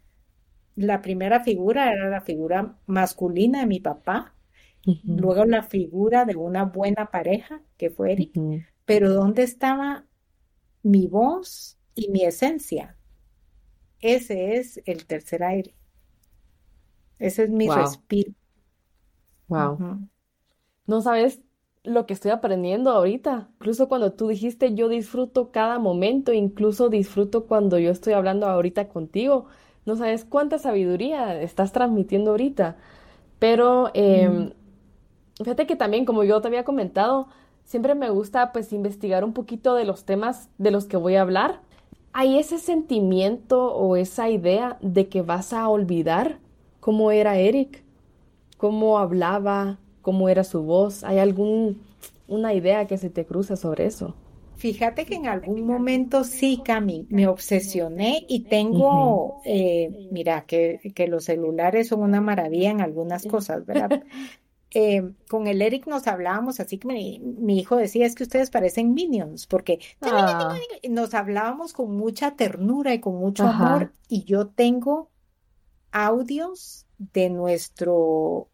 la 0.76 1.02
primera 1.02 1.42
figura 1.42 1.94
era 1.94 2.10
la 2.10 2.22
figura 2.22 2.78
masculina 2.86 3.62
de 3.62 3.68
mi 3.68 3.80
papá, 3.80 4.36
luego 5.06 5.46
la 5.46 5.64
figura 5.64 6.26
de 6.26 6.36
una 6.36 6.66
buena 6.66 7.12
pareja, 7.12 7.62
que 7.78 7.90
fue 7.90 8.14
Eric, 8.14 8.42
pero 8.90 9.14
¿dónde 9.14 9.44
estaba 9.44 10.08
mi 10.82 11.06
voz 11.06 11.78
y 11.94 12.10
mi 12.10 12.24
esencia? 12.24 12.98
Ese 14.02 14.56
es 14.56 14.82
el 14.86 15.06
tercer 15.06 15.44
aire. 15.44 15.76
Ese 17.20 17.44
es 17.44 17.50
mi 17.52 17.68
respiro. 17.70 18.34
Wow. 19.48 20.00
No 20.88 21.02
sabes 21.02 21.40
lo 21.84 22.08
que 22.08 22.14
estoy 22.14 22.32
aprendiendo 22.32 22.90
ahorita. 22.90 23.52
Incluso 23.60 23.88
cuando 23.88 24.14
tú 24.14 24.28
dijiste 24.28 24.74
yo 24.74 24.90
disfruto 24.90 25.52
cada 25.52 25.78
momento, 25.78 26.34
incluso 26.34 26.90
disfruto 26.90 27.46
cuando 27.46 27.78
yo 27.78 27.92
estoy 27.92 28.14
hablando 28.14 28.48
ahorita 28.48 28.90
contigo. 28.90 29.46
No 29.86 29.96
sabes 29.96 30.26
cuánta 30.26 30.58
sabiduría 30.58 31.40
estás 31.42 31.72
transmitiendo 31.74 32.32
ahorita. 32.32 32.78
Pero 33.40 33.92
em, 33.94 34.54
fíjate 35.38 35.68
que 35.68 35.76
también, 35.76 36.06
como 36.06 36.24
yo 36.24 36.42
te 36.42 36.48
había 36.48 36.64
comentado, 36.66 37.28
siempre 37.70 37.94
me 37.94 38.10
gusta 38.10 38.52
pues 38.52 38.74
investigar 38.74 39.24
un 39.24 39.32
poquito 39.32 39.76
de 39.76 39.86
los 39.86 40.04
temas 40.04 40.50
de 40.58 40.72
los 40.72 40.88
que 40.88 40.98
voy 40.98 41.16
a 41.16 41.22
hablar. 41.22 41.62
Hay 42.14 42.40
ese 42.40 42.58
sentimiento 42.58 43.76
o 43.76 43.96
esa 43.96 44.28
idea 44.28 44.80
de 44.82 45.08
que 45.08 45.22
vas 45.22 45.54
a 45.54 45.70
olvidar 45.70 46.40
cómo 46.80 47.12
era 47.12 47.38
Eric, 47.38 47.84
cómo 48.58 48.98
hablaba, 48.98 49.78
cómo 50.02 50.30
era 50.30 50.44
su 50.44 50.64
voz. 50.64 51.04
¿Hay 51.04 51.20
alguna 51.20 52.54
idea 52.56 52.88
que 52.88 52.98
se 52.98 53.12
te 53.12 53.28
cruza 53.28 53.56
sobre 53.56 53.86
eso? 53.86 54.16
Fíjate 54.56 55.06
que 55.06 55.16
en 55.16 55.28
algún 55.28 55.68
momento 55.68 56.24
sí, 56.24 56.62
Cami, 56.66 57.06
me 57.10 57.28
obsesioné 57.28 58.26
y 58.28 58.46
tengo, 58.46 59.42
eh, 59.46 60.10
mira, 60.12 60.42
que, 60.42 60.80
que, 60.96 61.08
los 61.08 61.26
celulares 61.26 61.88
son 61.90 62.02
una 62.02 62.20
maravilla 62.20 62.72
en 62.72 62.82
algunas 62.82 63.26
cosas, 63.26 63.66
¿verdad? 63.68 64.04
Eh, 64.72 65.14
con 65.28 65.48
el 65.48 65.62
Eric 65.62 65.88
nos 65.88 66.06
hablábamos, 66.06 66.60
así 66.60 66.78
que 66.78 66.88
mi, 66.88 67.60
hijo 67.60 67.76
decía, 67.76 68.06
es 68.06 68.14
que 68.14 68.24
ustedes 68.24 68.52
parecen 68.52 68.94
minions, 68.94 69.48
porque 69.48 69.80
ah. 70.02 70.56
nos 70.88 71.14
hablábamos 71.16 71.74
con 71.74 71.96
mucha 71.98 72.36
ternura 72.36 72.94
y 72.94 73.00
con 73.00 73.16
mucho 73.16 73.48
amor, 73.48 73.94
y 74.08 74.26
yo 74.26 74.48
tengo 74.48 75.10
audios 75.92 76.86
de 77.00 77.32
nuestro, 77.32 78.50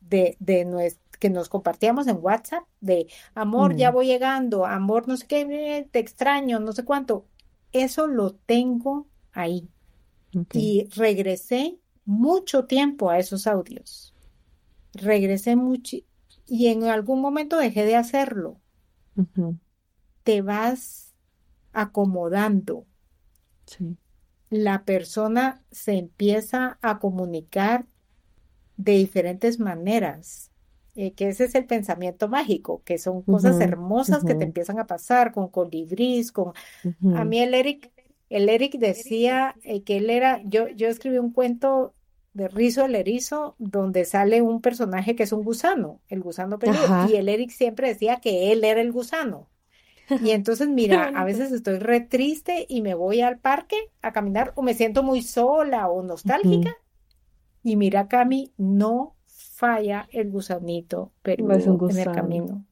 de, 0.00 0.36
de 0.38 0.66
nuestro, 0.66 1.02
que 1.18 1.30
nos 1.30 1.48
compartíamos 1.48 2.08
en 2.08 2.18
WhatsApp, 2.20 2.64
de 2.80 3.06
amor, 3.34 3.74
ya 3.76 3.90
mm. 3.90 3.94
voy 3.94 4.06
llegando, 4.06 4.66
amor, 4.66 5.08
no 5.08 5.16
sé 5.16 5.26
qué, 5.26 5.88
te 5.90 5.98
extraño, 5.98 6.60
no 6.60 6.72
sé 6.72 6.84
cuánto. 6.84 7.26
Eso 7.72 8.06
lo 8.06 8.34
tengo 8.34 9.06
ahí. 9.32 9.68
Y 10.52 10.88
regresé 10.96 11.78
mucho 12.04 12.66
tiempo 12.66 13.08
a 13.08 13.18
esos 13.18 13.46
audios 13.46 14.13
regresé 14.94 15.56
mucho 15.56 15.98
y 16.46 16.68
en 16.68 16.84
algún 16.84 17.20
momento 17.20 17.56
dejé 17.58 17.84
de 17.84 17.96
hacerlo. 17.96 18.60
Te 20.22 20.42
vas 20.42 21.14
acomodando. 21.72 22.86
La 24.50 24.84
persona 24.84 25.62
se 25.70 25.94
empieza 25.94 26.78
a 26.82 26.98
comunicar 26.98 27.86
de 28.76 28.92
diferentes 28.92 29.58
maneras. 29.58 30.50
Eh, 30.96 31.12
que 31.12 31.28
ese 31.28 31.46
es 31.46 31.56
el 31.56 31.66
pensamiento 31.66 32.28
mágico, 32.28 32.82
que 32.84 32.98
son 32.98 33.22
cosas 33.22 33.60
hermosas 33.60 34.22
que 34.22 34.36
te 34.36 34.44
empiezan 34.44 34.78
a 34.78 34.86
pasar 34.86 35.32
con 35.32 35.48
colibrís, 35.48 36.30
con... 36.30 36.52
A 37.16 37.24
mí 37.24 37.40
el 37.40 37.52
Eric, 37.54 37.90
el 38.28 38.48
Eric 38.48 38.78
decía 38.78 39.56
eh, 39.62 39.82
que 39.82 39.96
él 39.96 40.08
era, 40.08 40.40
yo, 40.44 40.68
yo 40.68 40.86
escribí 40.86 41.18
un 41.18 41.32
cuento 41.32 41.94
de 42.34 42.48
Rizo 42.48 42.84
el 42.84 42.96
Erizo, 42.96 43.54
donde 43.58 44.04
sale 44.04 44.42
un 44.42 44.60
personaje 44.60 45.14
que 45.14 45.22
es 45.22 45.32
un 45.32 45.44
gusano, 45.44 46.00
el 46.08 46.20
gusano 46.20 46.58
peludo. 46.58 47.08
Y 47.08 47.14
el 47.14 47.28
Eric 47.28 47.50
siempre 47.50 47.88
decía 47.88 48.20
que 48.20 48.52
él 48.52 48.64
era 48.64 48.80
el 48.80 48.92
gusano. 48.92 49.48
Y 50.20 50.30
entonces, 50.32 50.68
mira, 50.68 51.12
a 51.14 51.24
veces 51.24 51.52
estoy 51.52 51.78
re 51.78 52.00
triste 52.00 52.66
y 52.68 52.82
me 52.82 52.94
voy 52.94 53.20
al 53.20 53.38
parque 53.38 53.76
a 54.02 54.12
caminar 54.12 54.52
o 54.56 54.62
me 54.62 54.74
siento 54.74 55.02
muy 55.02 55.22
sola 55.22 55.88
o 55.88 56.02
nostálgica. 56.02 56.76
Y 57.62 57.76
mira, 57.76 58.08
Cami, 58.08 58.52
no 58.58 59.16
falla 59.26 60.08
el 60.10 60.30
gusanito 60.30 61.12
peludo 61.22 61.88
en 61.88 61.98
el 61.98 62.10
camino. 62.10 62.66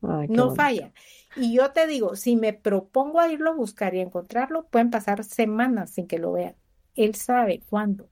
no 0.00 0.50
falla. 0.54 0.92
Y 1.36 1.54
yo 1.54 1.72
te 1.72 1.86
digo, 1.86 2.16
si 2.16 2.36
me 2.36 2.54
propongo 2.54 3.20
a 3.20 3.30
irlo 3.30 3.50
a 3.50 3.54
buscar 3.54 3.94
y 3.94 4.00
encontrarlo, 4.00 4.66
pueden 4.68 4.90
pasar 4.90 5.24
semanas 5.24 5.90
sin 5.90 6.06
que 6.06 6.18
lo 6.18 6.32
vean. 6.32 6.56
Él 6.94 7.14
sabe 7.14 7.60
cuándo. 7.68 8.08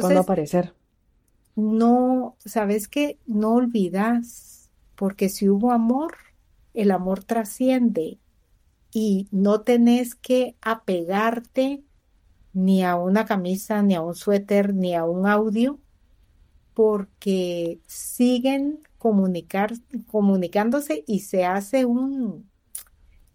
¿Cuándo 0.00 0.20
aparecer? 0.20 0.74
No, 1.56 2.36
¿sabes 2.44 2.88
qué? 2.88 3.18
No 3.26 3.54
olvidas, 3.54 4.70
porque 4.96 5.28
si 5.28 5.48
hubo 5.48 5.72
amor, 5.72 6.16
el 6.72 6.90
amor 6.90 7.22
trasciende 7.24 8.18
y 8.92 9.28
no 9.30 9.62
tenés 9.62 10.14
que 10.14 10.56
apegarte 10.60 11.84
ni 12.52 12.84
a 12.84 12.96
una 12.96 13.24
camisa, 13.24 13.82
ni 13.82 13.94
a 13.94 14.00
un 14.00 14.14
suéter, 14.14 14.74
ni 14.74 14.94
a 14.94 15.04
un 15.04 15.26
audio, 15.26 15.80
porque 16.74 17.80
siguen 17.86 18.80
comunicar, 18.98 19.72
comunicándose 20.10 21.04
y 21.06 21.20
se 21.20 21.44
hace 21.44 21.84
un, 21.84 22.50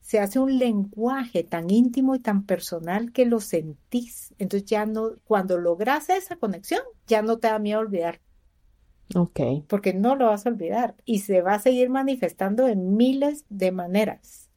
se 0.10 0.20
hace 0.20 0.40
un 0.40 0.58
lenguaje 0.58 1.44
tan 1.44 1.70
íntimo 1.70 2.16
y 2.16 2.20
tan 2.20 2.44
personal 2.48 3.12
que 3.12 3.28
lo 3.28 3.40
sentís. 3.40 4.34
Entonces 4.40 4.68
ya 4.68 4.88
no, 4.88 5.12
cuando 5.24 5.60
logras 5.60 6.10
esa 6.10 6.36
conexión, 6.36 6.82
ya 7.06 7.22
no 7.22 7.38
te 7.38 7.48
da 7.48 7.60
miedo 7.60 7.80
olvidar. 7.80 8.20
Ok. 9.16 9.40
Porque 9.68 9.94
no 9.94 10.16
lo 10.16 10.26
vas 10.26 10.48
a 10.48 10.50
olvidar 10.50 10.96
y 11.06 11.20
se 11.20 11.44
va 11.44 11.54
a 11.54 11.60
seguir 11.60 11.92
manifestando 11.92 12.68
en 12.68 12.98
miles 12.98 13.46
de 13.50 13.72
maneras. 13.72 14.50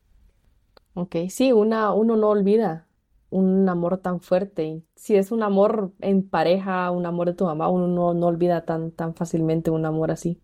Ok, 0.94 1.16
sí, 1.28 1.52
una, 1.52 1.92
uno 1.92 2.16
no 2.16 2.30
olvida 2.30 2.88
un 3.28 3.68
amor 3.68 3.98
tan 3.98 4.20
fuerte. 4.20 4.82
Si 4.94 5.16
es 5.16 5.32
un 5.32 5.42
amor 5.42 5.92
en 6.00 6.26
pareja, 6.26 6.90
un 6.90 7.04
amor 7.04 7.26
de 7.28 7.34
tu 7.34 7.44
mamá, 7.44 7.68
uno 7.68 7.88
no, 7.88 8.14
no 8.14 8.26
olvida 8.26 8.64
tan, 8.64 8.90
tan 8.90 9.14
fácilmente 9.14 9.70
un 9.70 9.84
amor 9.84 10.12
así. 10.12 10.40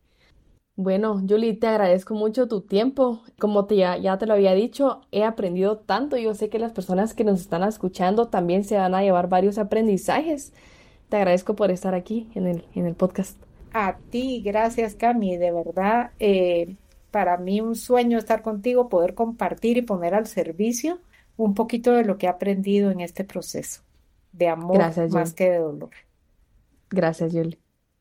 Bueno, 0.78 1.20
Julie, 1.28 1.54
te 1.54 1.66
agradezco 1.66 2.14
mucho 2.14 2.46
tu 2.46 2.60
tiempo. 2.60 3.20
Como 3.40 3.64
te, 3.64 3.74
ya, 3.74 3.96
ya, 3.96 4.16
te 4.16 4.26
lo 4.26 4.34
había 4.34 4.54
dicho, 4.54 5.00
he 5.10 5.24
aprendido 5.24 5.78
tanto. 5.78 6.16
Yo 6.16 6.34
sé 6.34 6.50
que 6.50 6.60
las 6.60 6.70
personas 6.70 7.14
que 7.14 7.24
nos 7.24 7.40
están 7.40 7.64
escuchando 7.64 8.28
también 8.28 8.62
se 8.62 8.76
van 8.76 8.94
a 8.94 9.02
llevar 9.02 9.28
varios 9.28 9.58
aprendizajes. 9.58 10.52
Te 11.08 11.16
agradezco 11.16 11.56
por 11.56 11.72
estar 11.72 11.96
aquí 11.96 12.30
en 12.36 12.46
el, 12.46 12.64
en 12.76 12.86
el 12.86 12.94
podcast. 12.94 13.36
A 13.72 13.96
ti, 14.10 14.40
gracias 14.40 14.94
Cami. 14.94 15.36
De 15.36 15.50
verdad, 15.50 16.12
eh, 16.20 16.76
para 17.10 17.38
mí 17.38 17.60
un 17.60 17.74
sueño 17.74 18.16
estar 18.16 18.42
contigo, 18.42 18.88
poder 18.88 19.14
compartir 19.14 19.78
y 19.78 19.82
poner 19.82 20.14
al 20.14 20.28
servicio 20.28 21.00
un 21.36 21.54
poquito 21.54 21.90
de 21.90 22.04
lo 22.04 22.18
que 22.18 22.26
he 22.26 22.28
aprendido 22.28 22.92
en 22.92 23.00
este 23.00 23.24
proceso 23.24 23.82
de 24.30 24.46
amor 24.46 24.78
más 25.10 25.34
que 25.34 25.50
de 25.50 25.58
dolor. 25.58 25.90
Gracias, 26.88 27.32
Julie. 27.32 27.58